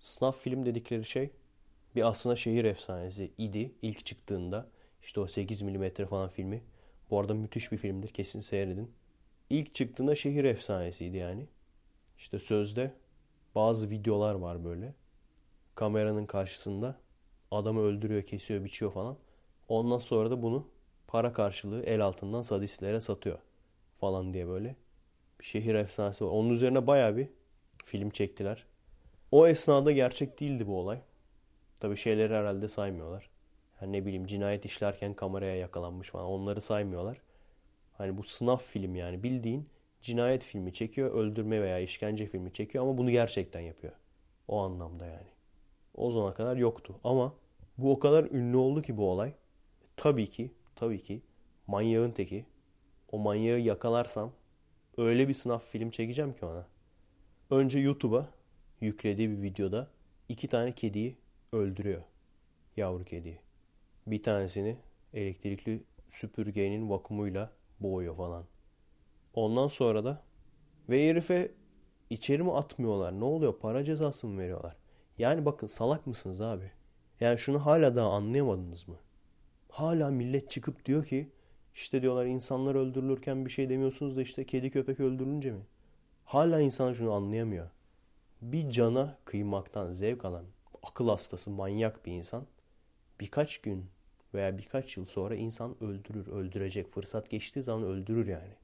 Sınav 0.00 0.32
film 0.32 0.66
dedikleri 0.66 1.04
şey 1.04 1.30
bir 1.96 2.08
aslında 2.08 2.36
şehir 2.36 2.64
efsanesi 2.64 3.32
idi 3.38 3.72
ilk 3.82 4.06
çıktığında. 4.06 4.68
İşte 5.02 5.20
o 5.20 5.26
8 5.26 5.62
mm 5.62 5.90
falan 6.10 6.28
filmi. 6.28 6.62
Bu 7.10 7.20
arada 7.20 7.34
müthiş 7.34 7.72
bir 7.72 7.76
filmdir. 7.76 8.08
Kesin 8.08 8.40
seyredin. 8.40 8.92
İlk 9.50 9.74
çıktığında 9.74 10.14
şehir 10.14 10.44
efsanesiydi 10.44 11.16
yani. 11.16 11.46
İşte 12.18 12.38
sözde 12.38 12.94
bazı 13.54 13.90
videolar 13.90 14.34
var 14.34 14.64
böyle. 14.64 14.94
Kameranın 15.80 16.26
karşısında 16.26 17.00
adamı 17.50 17.80
öldürüyor, 17.80 18.22
kesiyor, 18.22 18.64
biçiyor 18.64 18.92
falan. 18.92 19.16
Ondan 19.68 19.98
sonra 19.98 20.30
da 20.30 20.42
bunu 20.42 20.68
para 21.06 21.32
karşılığı 21.32 21.82
el 21.82 22.00
altından 22.00 22.42
sadistlere 22.42 23.00
satıyor 23.00 23.38
falan 24.00 24.34
diye 24.34 24.48
böyle 24.48 24.76
bir 25.40 25.44
şehir 25.44 25.74
efsanesi 25.74 26.24
var. 26.24 26.30
Onun 26.30 26.50
üzerine 26.50 26.86
baya 26.86 27.16
bir 27.16 27.28
film 27.84 28.10
çektiler. 28.10 28.66
O 29.30 29.46
esnada 29.46 29.92
gerçek 29.92 30.40
değildi 30.40 30.66
bu 30.66 30.78
olay. 30.78 31.00
Tabi 31.80 31.96
şeyleri 31.96 32.34
herhalde 32.34 32.68
saymıyorlar. 32.68 33.30
Yani 33.80 33.92
ne 33.92 34.06
bileyim 34.06 34.26
cinayet 34.26 34.64
işlerken 34.64 35.14
kameraya 35.14 35.56
yakalanmış 35.56 36.10
falan 36.10 36.26
onları 36.26 36.60
saymıyorlar. 36.60 37.20
Hani 37.92 38.16
bu 38.16 38.22
sınav 38.22 38.56
film 38.56 38.94
yani 38.94 39.22
bildiğin 39.22 39.68
cinayet 40.00 40.44
filmi 40.44 40.72
çekiyor, 40.72 41.14
öldürme 41.14 41.62
veya 41.62 41.78
işkence 41.78 42.26
filmi 42.26 42.52
çekiyor 42.52 42.84
ama 42.84 42.98
bunu 42.98 43.10
gerçekten 43.10 43.60
yapıyor. 43.60 43.92
O 44.48 44.58
anlamda 44.58 45.06
yani. 45.06 45.39
O 45.94 46.10
zamana 46.10 46.34
kadar 46.34 46.56
yoktu 46.56 46.94
ama 47.04 47.34
bu 47.78 47.92
o 47.92 47.98
kadar 47.98 48.24
ünlü 48.24 48.56
oldu 48.56 48.82
ki 48.82 48.96
bu 48.96 49.10
olay. 49.10 49.32
Tabii 49.96 50.30
ki, 50.30 50.50
tabii 50.76 51.02
ki 51.02 51.22
manyağın 51.66 52.10
teki. 52.10 52.44
O 53.12 53.18
manyağı 53.18 53.58
yakalarsam 53.58 54.32
öyle 54.96 55.28
bir 55.28 55.34
sınav 55.34 55.58
film 55.58 55.90
çekeceğim 55.90 56.34
ki 56.34 56.46
ona. 56.46 56.66
Önce 57.50 57.78
YouTube'a 57.78 58.30
yüklediği 58.80 59.30
bir 59.30 59.42
videoda 59.42 59.90
iki 60.28 60.48
tane 60.48 60.72
kediyi 60.74 61.16
öldürüyor. 61.52 62.02
Yavru 62.76 63.04
kediyi. 63.04 63.38
Bir 64.06 64.22
tanesini 64.22 64.76
elektrikli 65.14 65.82
süpürgenin 66.08 66.90
vakumuyla 66.90 67.50
boğuyor 67.80 68.16
falan. 68.16 68.44
Ondan 69.34 69.68
sonra 69.68 70.04
da 70.04 70.22
ve 70.88 71.08
herife 71.08 71.50
içeri 72.10 72.42
mi 72.42 72.52
atmıyorlar? 72.52 73.20
Ne 73.20 73.24
oluyor? 73.24 73.58
Para 73.58 73.84
cezası 73.84 74.26
mı 74.26 74.40
veriyorlar? 74.40 74.76
Yani 75.20 75.44
bakın 75.44 75.66
salak 75.66 76.06
mısınız 76.06 76.40
abi? 76.40 76.70
Yani 77.20 77.38
şunu 77.38 77.66
hala 77.66 77.96
daha 77.96 78.10
anlayamadınız 78.10 78.88
mı? 78.88 78.96
Hala 79.68 80.10
millet 80.10 80.50
çıkıp 80.50 80.84
diyor 80.84 81.04
ki 81.04 81.28
işte 81.74 82.02
diyorlar 82.02 82.26
insanlar 82.26 82.74
öldürülürken 82.74 83.44
bir 83.46 83.50
şey 83.50 83.68
demiyorsunuz 83.68 84.16
da 84.16 84.22
işte 84.22 84.46
kedi 84.46 84.70
köpek 84.70 85.00
öldürülünce 85.00 85.50
mi? 85.50 85.60
Hala 86.24 86.60
insan 86.60 86.92
şunu 86.92 87.12
anlayamıyor. 87.12 87.70
Bir 88.42 88.70
cana 88.70 89.18
kıymaktan 89.24 89.90
zevk 89.92 90.24
alan 90.24 90.44
akıl 90.82 91.08
hastası 91.08 91.50
manyak 91.50 92.06
bir 92.06 92.12
insan 92.12 92.46
birkaç 93.20 93.58
gün 93.58 93.86
veya 94.34 94.58
birkaç 94.58 94.96
yıl 94.96 95.04
sonra 95.04 95.34
insan 95.34 95.84
öldürür, 95.84 96.26
öldürecek. 96.26 96.92
Fırsat 96.94 97.30
geçtiği 97.30 97.62
zaman 97.62 97.84
öldürür 97.84 98.26
yani. 98.26 98.54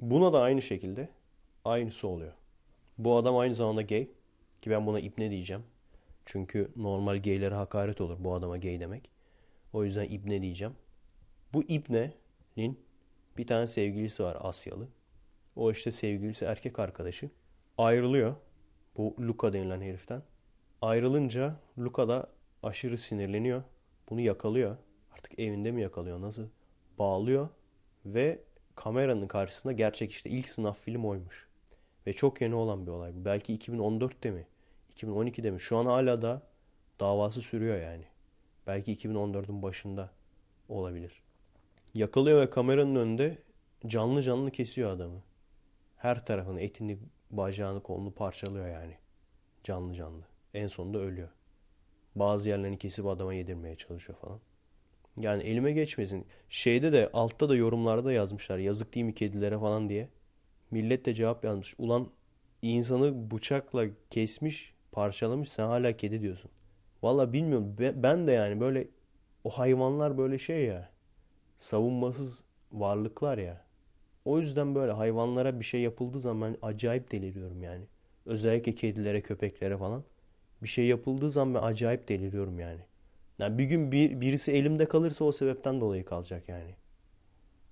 Buna 0.00 0.32
da 0.32 0.40
aynı 0.40 0.62
şekilde 0.62 1.08
aynısı 1.64 2.08
oluyor. 2.08 2.32
Bu 2.98 3.16
adam 3.16 3.36
aynı 3.36 3.54
zamanda 3.54 3.82
gay 3.82 4.08
ki 4.62 4.70
ben 4.70 4.86
buna 4.86 5.00
ibne 5.00 5.30
diyeceğim. 5.30 5.62
Çünkü 6.24 6.70
normal 6.76 7.22
gaylere 7.22 7.54
hakaret 7.54 8.00
olur 8.00 8.16
bu 8.20 8.34
adama 8.34 8.56
gay 8.56 8.80
demek. 8.80 9.10
O 9.72 9.84
yüzden 9.84 10.04
ibne 10.04 10.42
diyeceğim. 10.42 10.74
Bu 11.52 11.62
ibnenin 11.62 12.80
bir 13.36 13.46
tane 13.46 13.66
sevgilisi 13.66 14.22
var 14.22 14.36
Asyalı. 14.40 14.88
O 15.56 15.70
işte 15.70 15.92
sevgilisi 15.92 16.44
erkek 16.44 16.78
arkadaşı. 16.78 17.30
Ayrılıyor 17.78 18.34
bu 18.96 19.16
Luka 19.20 19.52
denilen 19.52 19.80
heriften. 19.80 20.22
Ayrılınca 20.82 21.56
Luka 21.78 22.08
da 22.08 22.28
aşırı 22.62 22.98
sinirleniyor. 22.98 23.62
Bunu 24.10 24.20
yakalıyor. 24.20 24.76
Artık 25.12 25.38
evinde 25.38 25.70
mi 25.70 25.82
yakalıyor 25.82 26.20
nasıl? 26.20 26.48
Bağlıyor 26.98 27.48
ve 28.06 28.42
kameranın 28.74 29.26
karşısında 29.26 29.72
gerçek 29.72 30.10
işte 30.10 30.30
ilk 30.30 30.48
sınav 30.48 30.72
film 30.72 31.04
oymuş. 31.04 31.48
Ve 32.08 32.12
çok 32.12 32.40
yeni 32.40 32.54
olan 32.54 32.86
bir 32.86 32.90
olay. 32.90 33.12
Belki 33.14 33.56
2014'te 33.56 34.30
mi? 34.30 34.46
2012'de 34.94 35.50
mi? 35.50 35.60
Şu 35.60 35.76
an 35.76 35.86
hala 35.86 36.22
da 36.22 36.42
davası 37.00 37.42
sürüyor 37.42 37.80
yani. 37.80 38.04
Belki 38.66 38.96
2014'ün 38.96 39.62
başında 39.62 40.10
olabilir. 40.68 41.22
Yakalıyor 41.94 42.40
ve 42.40 42.50
kameranın 42.50 42.94
önünde 42.94 43.38
canlı 43.86 44.22
canlı 44.22 44.50
kesiyor 44.50 44.90
adamı. 44.90 45.22
Her 45.96 46.26
tarafını, 46.26 46.60
etini, 46.60 46.98
bacağını, 47.30 47.82
kolunu 47.82 48.10
parçalıyor 48.10 48.68
yani. 48.68 48.94
Canlı 49.62 49.94
canlı. 49.94 50.22
En 50.54 50.66
sonunda 50.66 50.98
ölüyor. 50.98 51.28
Bazı 52.14 52.48
yerlerini 52.48 52.78
kesip 52.78 53.06
adama 53.06 53.34
yedirmeye 53.34 53.76
çalışıyor 53.76 54.18
falan. 54.18 54.40
Yani 55.16 55.42
elime 55.42 55.72
geçmesin. 55.72 56.26
Şeyde 56.48 56.92
de 56.92 57.10
altta 57.12 57.48
da 57.48 57.56
yorumlarda 57.56 58.12
yazmışlar. 58.12 58.58
Yazık 58.58 58.94
değil 58.94 59.06
mi 59.06 59.14
kedilere 59.14 59.58
falan 59.58 59.88
diye. 59.88 60.08
Millet 60.70 61.06
de 61.06 61.14
cevap 61.14 61.44
yazmış. 61.44 61.74
Ulan 61.78 62.08
insanı 62.62 63.30
bıçakla 63.30 63.86
kesmiş, 64.10 64.74
parçalamış 64.92 65.48
sen 65.48 65.66
hala 65.66 65.96
kedi 65.96 66.22
diyorsun. 66.22 66.50
Valla 67.02 67.32
bilmiyorum. 67.32 67.76
Ben 67.78 68.26
de 68.26 68.32
yani 68.32 68.60
böyle 68.60 68.88
o 69.44 69.50
hayvanlar 69.50 70.18
böyle 70.18 70.38
şey 70.38 70.64
ya. 70.64 70.90
Savunmasız 71.58 72.42
varlıklar 72.72 73.38
ya. 73.38 73.64
O 74.24 74.38
yüzden 74.38 74.74
böyle 74.74 74.92
hayvanlara 74.92 75.60
bir 75.60 75.64
şey 75.64 75.80
yapıldığı 75.80 76.20
zaman 76.20 76.52
ben 76.52 76.68
acayip 76.68 77.12
deliriyorum 77.12 77.62
yani. 77.62 77.84
Özellikle 78.26 78.74
kedilere, 78.74 79.22
köpeklere 79.22 79.76
falan 79.76 80.04
bir 80.62 80.68
şey 80.68 80.86
yapıldığı 80.86 81.30
zaman 81.30 81.54
ben 81.54 81.62
acayip 81.62 82.08
deliriyorum 82.08 82.58
yani. 82.60 82.80
Yani 83.38 83.58
bir 83.58 83.64
gün 83.64 83.92
bir, 83.92 84.20
birisi 84.20 84.52
elimde 84.52 84.86
kalırsa 84.86 85.24
o 85.24 85.32
sebepten 85.32 85.80
dolayı 85.80 86.04
kalacak 86.04 86.48
yani. 86.48 86.74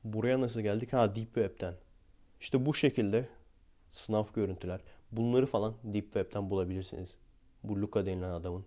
Buraya 0.04 0.40
nasıl 0.40 0.60
geldik? 0.60 0.92
Ha 0.92 1.14
Deep 1.16 1.34
Web'ten. 1.34 1.74
İşte 2.40 2.66
bu 2.66 2.74
şekilde 2.74 3.28
sınav 3.90 4.24
görüntüler. 4.34 4.80
Bunları 5.12 5.46
falan 5.46 5.74
Deep 5.84 6.04
Web'ten 6.04 6.50
bulabilirsiniz. 6.50 7.16
Bu 7.64 7.82
Luca 7.82 8.06
denilen 8.06 8.30
adamın. 8.30 8.66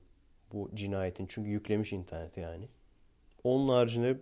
Bu 0.53 0.69
cinayetin. 0.73 1.25
Çünkü 1.29 1.49
yüklemiş 1.49 1.93
internete 1.93 2.41
yani. 2.41 2.67
Onun 3.43 3.69
haricinde 3.69 4.19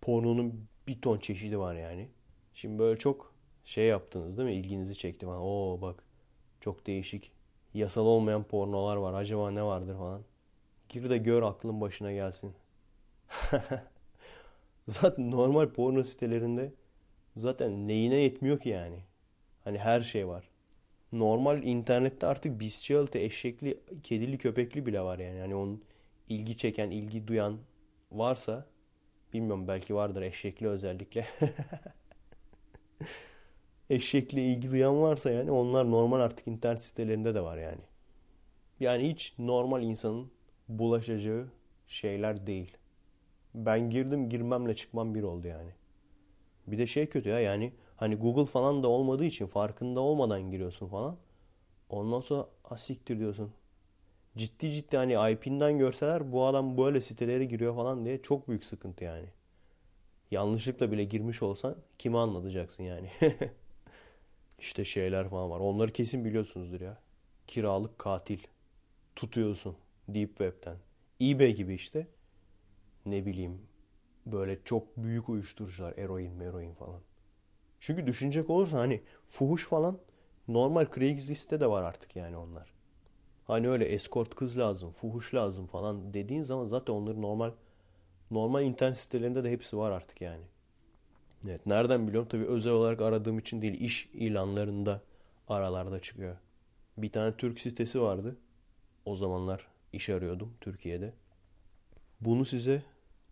pornonun 0.00 0.68
bir 0.88 1.00
ton 1.00 1.18
çeşidi 1.18 1.58
var 1.58 1.74
yani. 1.74 2.08
Şimdi 2.54 2.78
böyle 2.78 2.98
çok 2.98 3.34
şey 3.64 3.86
yaptınız 3.86 4.38
değil 4.38 4.48
mi? 4.48 4.54
İlginizi 4.54 4.94
çekti 4.94 5.26
falan. 5.26 5.40
Oo 5.40 5.80
bak 5.82 6.04
çok 6.60 6.86
değişik 6.86 7.32
yasal 7.74 8.06
olmayan 8.06 8.44
pornolar 8.44 8.96
var. 8.96 9.14
Acaba 9.14 9.50
ne 9.50 9.62
vardır 9.62 9.96
falan. 9.96 10.22
Gir 10.88 11.10
de 11.10 11.18
gör 11.18 11.42
aklın 11.42 11.80
başına 11.80 12.12
gelsin. 12.12 12.54
zaten 14.88 15.30
normal 15.30 15.68
porno 15.68 16.02
sitelerinde 16.02 16.72
zaten 17.36 17.88
neyine 17.88 18.16
yetmiyor 18.16 18.58
ki 18.58 18.68
yani. 18.68 19.04
Hani 19.64 19.78
her 19.78 20.00
şey 20.00 20.28
var. 20.28 20.48
Normal 21.12 21.62
internette 21.62 22.26
artık 22.26 22.60
bestiality, 22.60 23.18
eşekli, 23.24 23.80
kedili, 24.02 24.38
köpekli 24.38 24.86
bile 24.86 25.00
var 25.00 25.18
yani. 25.18 25.40
Hani 25.40 25.54
onun 25.54 25.82
ilgi 26.28 26.56
çeken, 26.56 26.90
ilgi 26.90 27.26
duyan 27.28 27.58
varsa 28.12 28.66
bilmiyorum 29.32 29.68
belki 29.68 29.94
vardır 29.94 30.22
eşekli 30.22 30.68
özellikle. 30.68 31.26
eşekle 33.90 34.42
ilgi 34.44 34.70
duyan 34.70 35.02
varsa 35.02 35.30
yani 35.30 35.50
onlar 35.50 35.90
normal 35.90 36.20
artık 36.20 36.48
internet 36.48 36.82
sitelerinde 36.82 37.34
de 37.34 37.40
var 37.40 37.58
yani. 37.58 37.80
Yani 38.80 39.10
hiç 39.10 39.34
normal 39.38 39.82
insanın 39.82 40.30
bulaşacağı 40.68 41.48
şeyler 41.86 42.46
değil. 42.46 42.76
Ben 43.54 43.90
girdim 43.90 44.28
girmemle 44.28 44.76
çıkmam 44.76 45.14
bir 45.14 45.22
oldu 45.22 45.46
yani. 45.46 45.70
Bir 46.66 46.78
de 46.78 46.86
şey 46.86 47.06
kötü 47.06 47.28
ya 47.28 47.40
yani 47.40 47.72
hani 47.96 48.16
Google 48.16 48.44
falan 48.46 48.82
da 48.82 48.88
olmadığı 48.88 49.24
için 49.24 49.46
farkında 49.46 50.00
olmadan 50.00 50.50
giriyorsun 50.50 50.88
falan. 50.88 51.16
Ondan 51.90 52.20
sonra 52.20 52.48
asiktir 52.64 53.18
diyorsun. 53.18 53.52
Ciddi 54.36 54.72
ciddi 54.72 54.96
hani 54.96 55.32
IP'nden 55.32 55.78
görseler 55.78 56.32
bu 56.32 56.46
adam 56.46 56.78
böyle 56.78 57.00
sitelere 57.00 57.44
giriyor 57.44 57.74
falan 57.74 58.04
diye 58.04 58.22
çok 58.22 58.48
büyük 58.48 58.64
sıkıntı 58.64 59.04
yani. 59.04 59.26
Yanlışlıkla 60.30 60.92
bile 60.92 61.04
girmiş 61.04 61.42
olsan 61.42 61.76
kime 61.98 62.18
anlatacaksın 62.18 62.82
yani. 62.82 63.10
işte 64.58 64.84
şeyler 64.84 65.28
falan 65.28 65.50
var. 65.50 65.60
Onları 65.60 65.92
kesin 65.92 66.24
biliyorsunuzdur 66.24 66.80
ya. 66.80 66.98
Kiralık 67.46 67.98
katil 67.98 68.38
tutuyorsun 69.16 69.76
Deep 70.08 70.28
Web'ten. 70.28 70.76
eBay 71.20 71.54
gibi 71.54 71.74
işte. 71.74 72.06
Ne 73.06 73.26
bileyim 73.26 73.58
böyle 74.26 74.58
çok 74.64 74.96
büyük 74.96 75.28
uyuşturucular. 75.28 75.98
Eroin, 75.98 76.32
meroin 76.32 76.74
falan. 76.74 77.00
Çünkü 77.80 78.06
düşünecek 78.06 78.50
olursa 78.50 78.78
hani 78.78 79.02
fuhuş 79.26 79.66
falan 79.66 79.98
normal 80.48 80.86
Craigslist'te 80.94 81.60
de 81.60 81.66
var 81.66 81.82
artık 81.82 82.16
yani 82.16 82.36
onlar. 82.36 82.72
Hani 83.46 83.68
öyle 83.68 83.84
escort 83.84 84.34
kız 84.34 84.58
lazım, 84.58 84.92
fuhuş 84.92 85.34
lazım 85.34 85.66
falan 85.66 86.14
dediğin 86.14 86.42
zaman 86.42 86.66
zaten 86.66 86.92
onların 86.92 87.22
normal 87.22 87.52
normal 88.30 88.64
internet 88.64 88.98
sitelerinde 88.98 89.44
de 89.44 89.50
hepsi 89.50 89.76
var 89.76 89.90
artık 89.90 90.20
yani. 90.20 90.44
Evet 91.46 91.66
nereden 91.66 92.08
biliyorum? 92.08 92.28
Tabii 92.28 92.46
özel 92.46 92.72
olarak 92.72 93.00
aradığım 93.00 93.38
için 93.38 93.62
değil 93.62 93.80
iş 93.80 94.06
ilanlarında 94.12 95.02
aralarda 95.48 96.00
çıkıyor. 96.00 96.36
Bir 96.96 97.12
tane 97.12 97.36
Türk 97.36 97.60
sitesi 97.60 98.00
vardı. 98.00 98.36
O 99.04 99.16
zamanlar 99.16 99.66
iş 99.92 100.10
arıyordum 100.10 100.54
Türkiye'de. 100.60 101.12
Bunu 102.20 102.44
size 102.44 102.82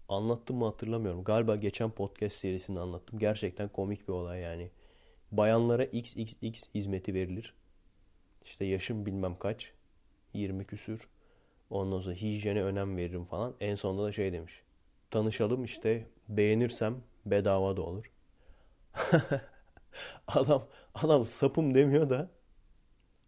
anlattım 0.09 0.57
mı 0.57 0.65
hatırlamıyorum. 0.65 1.25
Galiba 1.25 1.57
geçen 1.57 1.91
podcast 1.91 2.37
serisinde 2.37 2.81
anlattım. 2.81 3.19
Gerçekten 3.19 3.69
komik 3.69 4.09
bir 4.09 4.13
olay 4.13 4.41
yani. 4.41 4.71
Bayanlara 5.33 5.85
XXX 5.85 6.69
hizmeti 6.75 7.15
verilir. 7.15 7.55
İşte 8.45 8.65
yaşım 8.65 9.07
bilmem 9.07 9.39
kaç. 9.39 9.73
20 10.35 10.65
küsür. 10.65 11.09
Ondan 11.71 12.01
sonra 12.01 12.15
hijyene 12.15 12.63
önem 12.63 12.97
veririm 12.97 13.25
falan. 13.25 13.55
En 13.61 13.75
sonunda 13.75 14.05
da 14.05 14.13
şey 14.13 14.33
demiş. 14.33 14.63
Tanışalım 15.11 15.65
işte 15.65 16.07
beğenirsem 16.29 16.97
bedava 17.27 17.77
da 17.77 17.83
olur. 17.83 18.13
adam 20.29 20.69
adam 20.95 21.27
sapım 21.27 21.75
demiyor 21.75 22.11
da 22.11 22.31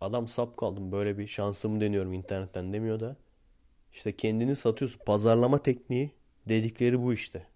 adam 0.00 0.28
sap 0.28 0.56
kaldım 0.56 0.92
böyle 0.92 1.18
bir 1.18 1.26
şansımı 1.26 1.80
deniyorum 1.80 2.12
internetten 2.12 2.72
demiyor 2.72 3.00
da 3.00 3.16
işte 3.92 4.16
kendini 4.16 4.56
satıyorsun. 4.56 5.00
Pazarlama 5.06 5.62
tekniği 5.62 6.10
dedikleri 6.48 7.02
bu 7.02 7.12
işte. 7.12 7.46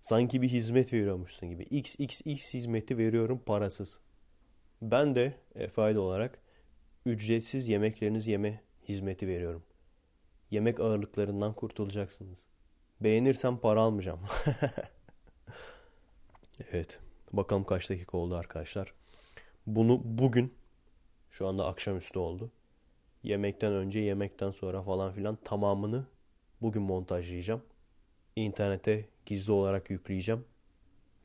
Sanki 0.00 0.42
bir 0.42 0.48
hizmet 0.48 0.92
veriyormuşsun 0.92 1.48
gibi. 1.48 1.62
XXX 1.62 2.54
hizmeti 2.54 2.98
veriyorum 2.98 3.42
parasız. 3.46 4.00
Ben 4.82 5.14
de 5.14 5.34
e, 5.54 5.68
fayda 5.68 6.00
olarak 6.00 6.38
ücretsiz 7.06 7.68
yemeklerinizi 7.68 8.30
yeme 8.30 8.60
hizmeti 8.88 9.28
veriyorum. 9.28 9.62
Yemek 10.50 10.80
ağırlıklarından 10.80 11.54
kurtulacaksınız. 11.54 12.38
Beğenirsem 13.00 13.56
para 13.56 13.80
almayacağım. 13.80 14.20
evet. 16.72 17.00
Bakalım 17.32 17.64
kaç 17.64 17.90
dakika 17.90 18.18
oldu 18.18 18.36
arkadaşlar. 18.36 18.94
Bunu 19.66 20.00
bugün 20.04 20.54
şu 21.30 21.46
anda 21.46 21.66
akşamüstü 21.66 22.18
oldu. 22.18 22.50
Yemekten 23.22 23.72
önce, 23.72 24.00
yemekten 24.00 24.50
sonra 24.50 24.82
falan 24.82 25.12
filan 25.12 25.36
tamamını 25.36 26.06
bugün 26.62 26.82
montajlayacağım. 26.82 27.62
İnternete 28.36 29.08
gizli 29.26 29.52
olarak 29.52 29.90
yükleyeceğim. 29.90 30.44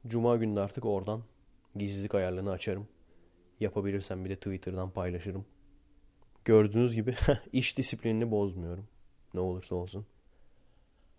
Cuma 0.07 0.35
günü 0.35 0.59
artık 0.59 0.85
oradan 0.85 1.23
gizlilik 1.75 2.15
ayarlarını 2.15 2.51
açarım. 2.51 2.87
Yapabilirsem 3.59 4.25
bir 4.25 4.29
de 4.29 4.35
Twitter'dan 4.35 4.89
paylaşırım. 4.89 5.45
Gördüğünüz 6.45 6.95
gibi 6.95 7.15
iş 7.53 7.77
disiplinini 7.77 8.31
bozmuyorum. 8.31 8.87
Ne 9.33 9.39
olursa 9.39 9.75
olsun. 9.75 10.05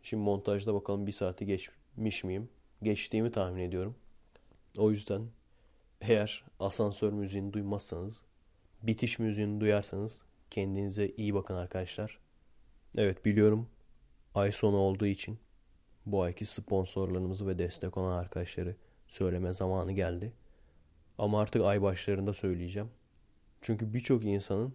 Şimdi 0.03 0.23
montajda 0.23 0.75
bakalım 0.75 1.07
bir 1.07 1.13
saati 1.13 1.47
geçmiş 1.47 2.25
miyim? 2.25 2.49
Geçtiğimi 2.83 3.33
tahmin 3.33 3.63
ediyorum. 3.63 3.97
O 4.79 4.91
yüzden 4.91 5.23
eğer 6.01 6.45
asansör 6.61 7.13
müziğini 7.13 7.53
duymazsanız, 7.53 8.23
bitiş 8.83 9.19
müziğini 9.19 9.61
duyarsanız 9.61 10.23
kendinize 10.51 11.09
iyi 11.09 11.35
bakın 11.35 11.55
arkadaşlar. 11.55 12.19
Evet 12.97 13.25
biliyorum 13.25 13.69
ay 14.35 14.53
sonu 14.53 14.77
olduğu 14.77 15.07
için 15.07 15.39
bu 16.13 16.23
ayki 16.23 16.47
sponsorlarımızı 16.47 17.47
ve 17.47 17.59
destek 17.59 17.97
olan 17.97 18.19
arkadaşları 18.19 18.77
söyleme 19.07 19.53
zamanı 19.53 19.93
geldi. 19.93 20.33
Ama 21.19 21.41
artık 21.41 21.63
ay 21.63 21.83
başlarında 21.83 22.35
söyleyeceğim. 22.35 22.91
Çünkü 23.61 23.95
birçok 23.95 24.25
insanın 24.25 24.75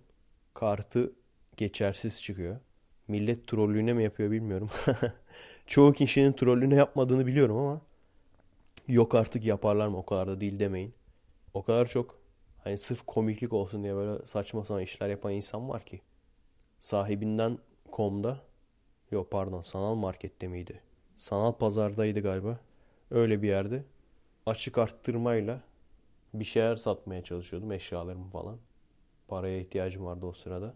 kartı 0.53 1.13
geçersiz 1.57 2.21
çıkıyor. 2.23 2.59
Millet 3.07 3.47
trollüğüne 3.47 3.93
mi 3.93 4.03
yapıyor 4.03 4.31
bilmiyorum. 4.31 4.69
Çoğu 5.67 5.93
kişinin 5.93 6.33
trollüğüne 6.33 6.75
yapmadığını 6.75 7.27
biliyorum 7.27 7.57
ama 7.57 7.81
yok 8.87 9.15
artık 9.15 9.45
yaparlar 9.45 9.87
mı 9.87 9.97
o 9.97 10.05
kadar 10.05 10.27
da 10.27 10.41
değil 10.41 10.59
demeyin. 10.59 10.93
O 11.53 11.63
kadar 11.63 11.85
çok 11.85 12.19
hani 12.63 12.77
sırf 12.77 13.05
komiklik 13.05 13.53
olsun 13.53 13.83
diye 13.83 13.95
böyle 13.95 14.25
saçma 14.25 14.65
sapan 14.65 14.81
işler 14.81 15.09
yapan 15.09 15.33
insan 15.33 15.69
var 15.69 15.85
ki. 15.85 16.01
Sahibinden 16.79 17.57
komda 17.91 18.41
yok 19.11 19.31
pardon 19.31 19.61
sanal 19.61 19.95
markette 19.95 20.47
miydi? 20.47 20.81
Sanal 21.15 21.51
pazardaydı 21.51 22.19
galiba. 22.19 22.59
Öyle 23.11 23.41
bir 23.41 23.47
yerde 23.47 23.83
açık 24.45 24.77
arttırmayla 24.77 25.61
bir 26.33 26.45
şeyler 26.45 26.75
satmaya 26.75 27.23
çalışıyordum 27.23 27.71
eşyalarımı 27.71 28.29
falan. 28.29 28.57
Paraya 29.27 29.59
ihtiyacım 29.59 30.05
vardı 30.05 30.25
o 30.25 30.31
sırada. 30.33 30.73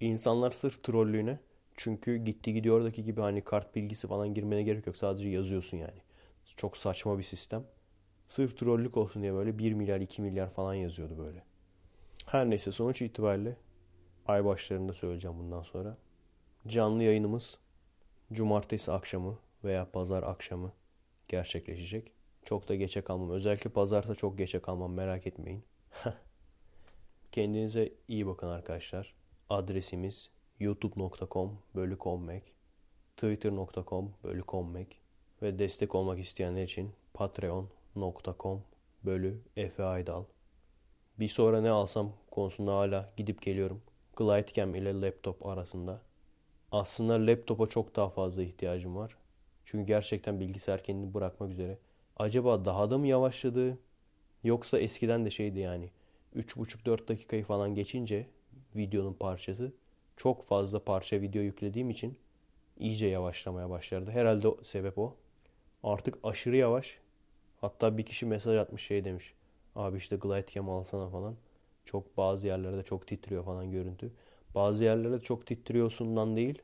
İnsanlar 0.00 0.50
sırf 0.50 0.82
trollüğüne 0.82 1.38
çünkü 1.76 2.16
gitti 2.16 2.54
gidiyordaki 2.54 3.04
gibi 3.04 3.20
hani 3.20 3.44
kart 3.44 3.74
bilgisi 3.74 4.08
falan 4.08 4.34
girmene 4.34 4.62
gerek 4.62 4.86
yok. 4.86 4.96
Sadece 4.96 5.28
yazıyorsun 5.28 5.76
yani. 5.76 6.00
Çok 6.56 6.76
saçma 6.76 7.18
bir 7.18 7.22
sistem. 7.22 7.64
Sırf 8.26 8.58
trollük 8.58 8.96
olsun 8.96 9.22
diye 9.22 9.34
böyle 9.34 9.58
1 9.58 9.72
milyar 9.72 10.00
2 10.00 10.22
milyar 10.22 10.50
falan 10.50 10.74
yazıyordu 10.74 11.18
böyle. 11.18 11.42
Her 12.26 12.50
neyse 12.50 12.72
sonuç 12.72 13.02
itibariyle 13.02 13.56
ay 14.26 14.44
başlarında 14.44 14.92
söyleyeceğim 14.92 15.38
bundan 15.38 15.62
sonra. 15.62 15.96
Canlı 16.66 17.02
yayınımız 17.02 17.58
cumartesi 18.32 18.92
akşamı 18.92 19.38
veya 19.64 19.90
pazar 19.90 20.22
akşamı 20.22 20.72
gerçekleşecek. 21.28 22.12
Çok 22.44 22.68
da 22.68 22.74
geçe 22.74 23.00
kalmam. 23.00 23.30
Özellikle 23.30 23.70
pazarsa 23.70 24.14
çok 24.14 24.38
geçe 24.38 24.62
kalmam 24.62 24.92
merak 24.92 25.26
etmeyin. 25.26 25.64
Kendinize 27.32 27.92
iyi 28.08 28.26
bakın 28.26 28.48
arkadaşlar. 28.48 29.14
Adresimiz 29.50 30.30
youtube.com 30.60 31.58
bölü 31.74 31.98
twitter.com 33.16 34.14
bölü 34.24 34.42
ve 35.42 35.58
destek 35.58 35.94
olmak 35.94 36.18
isteyenler 36.18 36.62
için 36.62 36.92
patreon.com 37.14 38.62
bölü 39.04 39.40
Efe 39.56 39.84
Aydal. 39.84 40.24
Bir 41.18 41.28
sonra 41.28 41.60
ne 41.60 41.70
alsam 41.70 42.12
konusunda 42.30 42.76
hala 42.76 43.12
gidip 43.16 43.42
geliyorum. 43.42 43.82
Glidecam 44.16 44.74
ile 44.74 45.00
laptop 45.00 45.46
arasında. 45.46 46.02
Aslında 46.72 47.26
laptopa 47.26 47.66
çok 47.66 47.96
daha 47.96 48.08
fazla 48.08 48.42
ihtiyacım 48.42 48.96
var. 48.96 49.16
Çünkü 49.64 49.86
gerçekten 49.86 50.40
bilgisayar 50.40 50.82
kendini 50.82 51.14
bırakmak 51.14 51.50
üzere. 51.50 51.78
Acaba 52.16 52.64
daha 52.64 52.90
da 52.90 52.98
mı 52.98 53.06
yavaşladı? 53.06 53.78
Yoksa 54.44 54.78
eskiden 54.78 55.24
de 55.24 55.30
şeydi 55.30 55.58
yani 55.58 55.90
3,5-4 56.36 57.08
dakikayı 57.08 57.44
falan 57.44 57.74
geçince 57.74 58.26
videonun 58.76 59.14
parçası 59.14 59.72
çok 60.16 60.46
fazla 60.46 60.84
parça 60.84 61.20
video 61.20 61.42
yüklediğim 61.42 61.90
için 61.90 62.18
iyice 62.78 63.06
yavaşlamaya 63.06 63.70
başladı. 63.70 64.10
Herhalde 64.10 64.48
o, 64.48 64.58
sebep 64.62 64.98
o. 64.98 65.16
Artık 65.82 66.18
aşırı 66.22 66.56
yavaş. 66.56 66.98
Hatta 67.60 67.98
bir 67.98 68.02
kişi 68.02 68.26
mesaj 68.26 68.56
atmış 68.56 68.86
şey 68.86 69.04
demiş. 69.04 69.34
Abi 69.76 69.96
işte 69.98 70.16
Glidecam 70.16 70.70
alsana 70.70 71.08
falan. 71.08 71.36
Çok 71.84 72.16
bazı 72.16 72.46
yerlerde 72.46 72.82
çok 72.82 73.06
titriyor 73.06 73.44
falan 73.44 73.70
görüntü. 73.70 74.12
Bazı 74.54 74.84
yerlerde 74.84 75.20
çok 75.20 75.46
titriyorsundan 75.46 76.36
değil. 76.36 76.62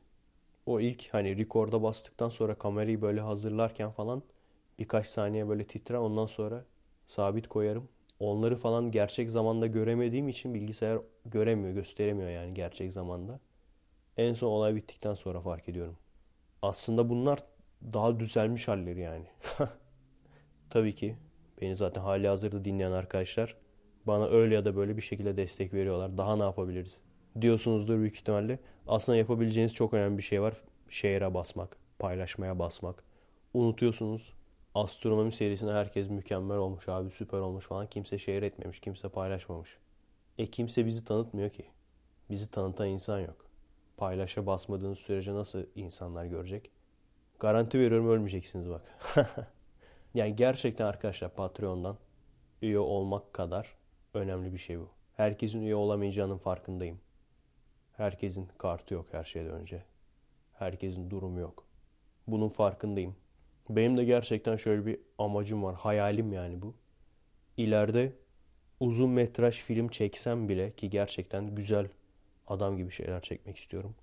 O 0.65 0.79
ilk 0.79 1.09
hani 1.13 1.37
rekorda 1.37 1.83
bastıktan 1.83 2.29
sonra 2.29 2.55
kamerayı 2.55 3.01
böyle 3.01 3.21
hazırlarken 3.21 3.91
falan 3.91 4.23
birkaç 4.79 5.07
saniye 5.07 5.49
böyle 5.49 5.63
titrer. 5.67 5.97
Ondan 5.97 6.25
sonra 6.25 6.65
sabit 7.07 7.47
koyarım. 7.47 7.89
Onları 8.19 8.55
falan 8.55 8.91
gerçek 8.91 9.31
zamanda 9.31 9.67
göremediğim 9.67 10.29
için 10.29 10.53
bilgisayar 10.53 10.99
göremiyor, 11.25 11.73
gösteremiyor 11.73 12.29
yani 12.29 12.53
gerçek 12.53 12.93
zamanda. 12.93 13.39
En 14.17 14.33
son 14.33 14.47
olay 14.51 14.75
bittikten 14.75 15.13
sonra 15.13 15.41
fark 15.41 15.69
ediyorum. 15.69 15.97
Aslında 16.61 17.09
bunlar 17.09 17.39
daha 17.93 18.19
düzelmiş 18.19 18.67
halleri 18.67 19.01
yani. 19.01 19.25
Tabii 20.69 20.95
ki 20.95 21.15
beni 21.61 21.75
zaten 21.75 22.01
hali 22.01 22.27
hazırda 22.27 22.65
dinleyen 22.65 22.91
arkadaşlar 22.91 23.55
Bana 24.07 24.27
öyle 24.29 24.55
ya 24.55 24.65
da 24.65 24.75
böyle 24.75 24.97
bir 24.97 25.01
şekilde 25.01 25.37
destek 25.37 25.73
veriyorlar. 25.73 26.17
Daha 26.17 26.35
ne 26.35 26.43
yapabiliriz? 26.43 27.01
Diyorsunuzdur 27.41 27.99
büyük 27.99 28.15
ihtimalle. 28.15 28.59
Aslında 28.87 29.17
yapabileceğiniz 29.17 29.73
çok 29.73 29.93
önemli 29.93 30.17
bir 30.17 30.23
şey 30.23 30.41
var. 30.41 30.53
Şehre 30.89 31.33
basmak, 31.33 31.77
paylaşmaya 31.99 32.59
basmak. 32.59 33.03
Unutuyorsunuz. 33.53 34.33
Astronomi 34.75 35.31
serisinde 35.31 35.71
herkes 35.71 36.09
mükemmel 36.09 36.57
olmuş 36.57 36.89
abi, 36.89 37.11
süper 37.11 37.37
olmuş 37.37 37.65
falan. 37.65 37.87
Kimse 37.87 38.17
şehir 38.17 38.43
etmemiş, 38.43 38.79
kimse 38.79 39.09
paylaşmamış. 39.09 39.77
E 40.37 40.47
kimse 40.47 40.85
bizi 40.85 41.03
tanıtmıyor 41.03 41.49
ki. 41.49 41.65
Bizi 42.29 42.51
tanıtan 42.51 42.87
insan 42.87 43.19
yok. 43.19 43.45
Paylaşa 43.97 44.45
basmadığınız 44.45 44.99
sürece 44.99 45.33
nasıl 45.33 45.63
insanlar 45.75 46.25
görecek? 46.25 46.71
Garanti 47.39 47.79
veriyorum 47.79 48.09
ölmeyeceksiniz 48.09 48.69
bak. 48.69 48.81
yani 50.13 50.35
gerçekten 50.35 50.85
arkadaşlar 50.85 51.35
Patreon'dan 51.35 51.97
üye 52.61 52.79
olmak 52.79 53.33
kadar 53.33 53.75
önemli 54.13 54.53
bir 54.53 54.57
şey 54.57 54.79
bu. 54.79 54.89
Herkesin 55.17 55.61
üye 55.61 55.75
olamayacağının 55.75 56.37
farkındayım. 56.37 56.99
Herkesin 58.01 58.49
kartı 58.57 58.93
yok 58.93 59.07
her 59.11 59.23
şeyden 59.23 59.51
önce. 59.51 59.83
Herkesin 60.53 61.09
durumu 61.09 61.39
yok. 61.39 61.65
Bunun 62.27 62.49
farkındayım. 62.49 63.15
Benim 63.69 63.97
de 63.97 64.03
gerçekten 64.03 64.55
şöyle 64.55 64.85
bir 64.85 64.99
amacım 65.17 65.63
var. 65.63 65.75
Hayalim 65.75 66.33
yani 66.33 66.61
bu. 66.61 66.73
İleride 67.57 68.13
uzun 68.79 69.09
metraj 69.09 69.55
film 69.55 69.87
çeksem 69.87 70.49
bile 70.49 70.71
ki 70.71 70.89
gerçekten 70.89 71.55
güzel 71.55 71.87
adam 72.47 72.77
gibi 72.77 72.91
şeyler 72.91 73.21
çekmek 73.21 73.57
istiyorum. 73.57 73.95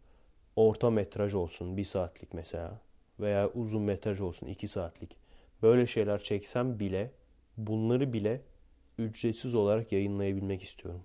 Orta 0.57 0.91
metraj 0.91 1.35
olsun 1.35 1.77
bir 1.77 1.85
saatlik 1.85 2.35
mesela 2.35 2.81
veya 3.21 3.51
uzun 3.51 3.83
metraj 3.83 4.21
olsun 4.21 4.47
iki 4.47 4.69
saatlik. 4.69 5.17
Böyle 5.63 5.87
şeyler 5.87 6.23
çeksem 6.23 6.81
bile 6.81 7.11
bunları 7.57 8.13
bile 8.13 8.41
ücretsiz 8.99 9.55
olarak 9.55 9.93
yayınlayabilmek 9.93 10.63
istiyorum. 10.63 11.03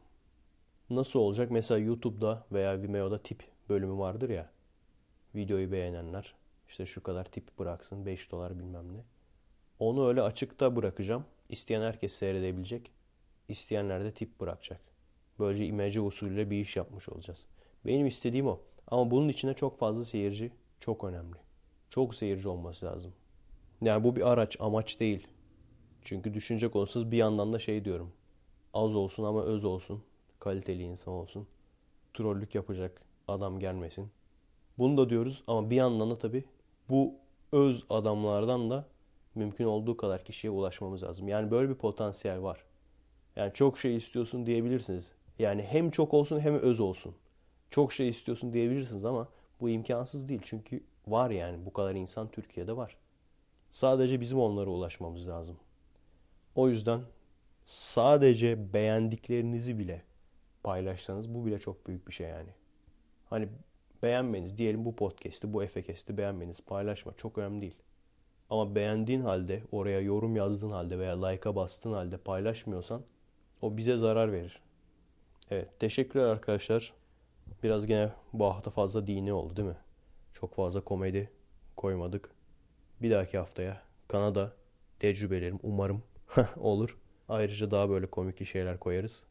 Nasıl 0.95 1.19
olacak? 1.19 1.51
Mesela 1.51 1.77
YouTube'da 1.77 2.45
veya 2.51 2.81
Vimeo'da 2.81 3.17
tip 3.23 3.43
bölümü 3.69 3.97
vardır 3.97 4.29
ya. 4.29 4.51
Videoyu 5.35 5.71
beğenenler 5.71 6.35
işte 6.67 6.85
şu 6.85 7.03
kadar 7.03 7.25
tip 7.25 7.59
bıraksın 7.59 8.05
5 8.05 8.31
dolar 8.31 8.59
bilmem 8.59 8.93
ne. 8.93 9.03
Onu 9.79 10.07
öyle 10.07 10.21
açıkta 10.21 10.75
bırakacağım. 10.75 11.25
İsteyen 11.49 11.81
herkes 11.81 12.13
seyredebilecek. 12.13 12.91
İsteyenler 13.47 14.03
de 14.03 14.11
tip 14.13 14.39
bırakacak. 14.39 14.81
Böylece 15.39 15.65
imece 15.65 16.01
usulüyle 16.01 16.49
bir 16.49 16.57
iş 16.57 16.75
yapmış 16.75 17.09
olacağız. 17.09 17.47
Benim 17.85 18.07
istediğim 18.07 18.47
o. 18.47 18.59
Ama 18.87 19.11
bunun 19.11 19.29
içinde 19.29 19.53
çok 19.53 19.79
fazla 19.79 20.05
seyirci 20.05 20.51
çok 20.79 21.03
önemli. 21.03 21.37
Çok 21.89 22.15
seyirci 22.15 22.49
olması 22.49 22.85
lazım. 22.85 23.13
Yani 23.81 24.03
bu 24.03 24.15
bir 24.15 24.31
araç, 24.31 24.57
amaç 24.59 24.99
değil. 24.99 25.27
Çünkü 26.01 26.33
düşünecek 26.33 26.75
olsanız 26.75 27.11
bir 27.11 27.17
yandan 27.17 27.53
da 27.53 27.59
şey 27.59 27.85
diyorum. 27.85 28.13
Az 28.73 28.95
olsun 28.95 29.23
ama 29.23 29.43
öz 29.43 29.65
olsun. 29.65 30.03
Kaliteli 30.43 30.83
insan 30.83 31.13
olsun. 31.13 31.47
Trollük 32.13 32.55
yapacak 32.55 33.01
adam 33.27 33.59
gelmesin. 33.59 34.11
Bunu 34.77 34.97
da 34.97 35.09
diyoruz 35.09 35.43
ama 35.47 35.69
bir 35.69 35.75
yandan 35.75 36.11
da 36.11 36.17
tabii 36.17 36.43
bu 36.89 37.15
öz 37.51 37.85
adamlardan 37.89 38.69
da 38.69 38.85
mümkün 39.35 39.65
olduğu 39.65 39.97
kadar 39.97 40.23
kişiye 40.23 40.51
ulaşmamız 40.51 41.03
lazım. 41.03 41.27
Yani 41.27 41.51
böyle 41.51 41.69
bir 41.69 41.75
potansiyel 41.75 42.41
var. 42.41 42.63
Yani 43.35 43.53
çok 43.53 43.77
şey 43.77 43.95
istiyorsun 43.95 44.45
diyebilirsiniz. 44.45 45.11
Yani 45.39 45.61
hem 45.61 45.91
çok 45.91 46.13
olsun 46.13 46.39
hem 46.39 46.55
öz 46.55 46.79
olsun. 46.79 47.15
Çok 47.69 47.93
şey 47.93 48.09
istiyorsun 48.09 48.53
diyebilirsiniz 48.53 49.05
ama 49.05 49.27
bu 49.61 49.69
imkansız 49.69 50.29
değil. 50.29 50.41
Çünkü 50.43 50.83
var 51.07 51.29
yani 51.29 51.65
bu 51.65 51.73
kadar 51.73 51.95
insan 51.95 52.31
Türkiye'de 52.31 52.77
var. 52.77 52.97
Sadece 53.71 54.21
bizim 54.21 54.39
onlara 54.39 54.69
ulaşmamız 54.69 55.27
lazım. 55.27 55.57
O 56.55 56.69
yüzden 56.69 57.01
sadece 57.65 58.73
beğendiklerinizi 58.73 59.79
bile 59.79 60.03
paylaşsanız 60.63 61.33
bu 61.33 61.45
bile 61.45 61.59
çok 61.59 61.87
büyük 61.87 62.07
bir 62.07 62.13
şey 62.13 62.27
yani. 62.27 62.49
Hani 63.29 63.49
beğenmeniz 64.03 64.57
diyelim 64.57 64.85
bu 64.85 64.95
podcast'i, 64.95 65.53
bu 65.53 65.63
efekesti 65.63 66.17
beğenmeniz, 66.17 66.61
paylaşma 66.61 67.13
çok 67.17 67.37
önemli 67.37 67.61
değil. 67.61 67.75
Ama 68.49 68.75
beğendiğin 68.75 69.21
halde, 69.21 69.63
oraya 69.71 69.99
yorum 69.99 70.35
yazdığın 70.35 70.71
halde 70.71 70.99
veya 70.99 71.25
like'a 71.25 71.55
bastığın 71.55 71.93
halde 71.93 72.17
paylaşmıyorsan 72.17 73.01
o 73.61 73.77
bize 73.77 73.97
zarar 73.97 74.31
verir. 74.31 74.59
Evet, 75.51 75.79
teşekkürler 75.79 76.25
arkadaşlar. 76.25 76.93
Biraz 77.63 77.85
gene 77.85 78.11
bu 78.33 78.45
hafta 78.45 78.71
fazla 78.71 79.07
dini 79.07 79.33
oldu 79.33 79.55
değil 79.55 79.67
mi? 79.67 79.77
Çok 80.33 80.55
fazla 80.55 80.81
komedi 80.81 81.29
koymadık. 81.77 82.31
Bir 83.01 83.11
dahaki 83.11 83.37
haftaya 83.37 83.81
Kanada 84.07 84.53
tecrübelerim 84.99 85.59
umarım 85.63 86.03
olur. 86.57 86.97
Ayrıca 87.29 87.71
daha 87.71 87.89
böyle 87.89 88.05
komikli 88.05 88.45
şeyler 88.45 88.79
koyarız. 88.79 89.23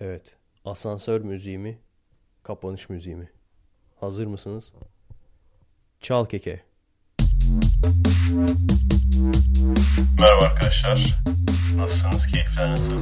Evet. 0.00 0.36
Asansör 0.64 1.20
müziği 1.20 1.58
mi? 1.58 1.78
Kapanış 2.42 2.88
müziği 2.88 3.16
mi? 3.16 3.30
Hazır 4.00 4.26
mısınız? 4.26 4.72
Çal 6.00 6.24
keke. 6.26 6.62
Merhaba 10.20 10.44
arkadaşlar. 10.44 11.20
Nasılsınız? 11.76 12.26
Keyifler 12.26 12.70
nasıl? 12.70 12.98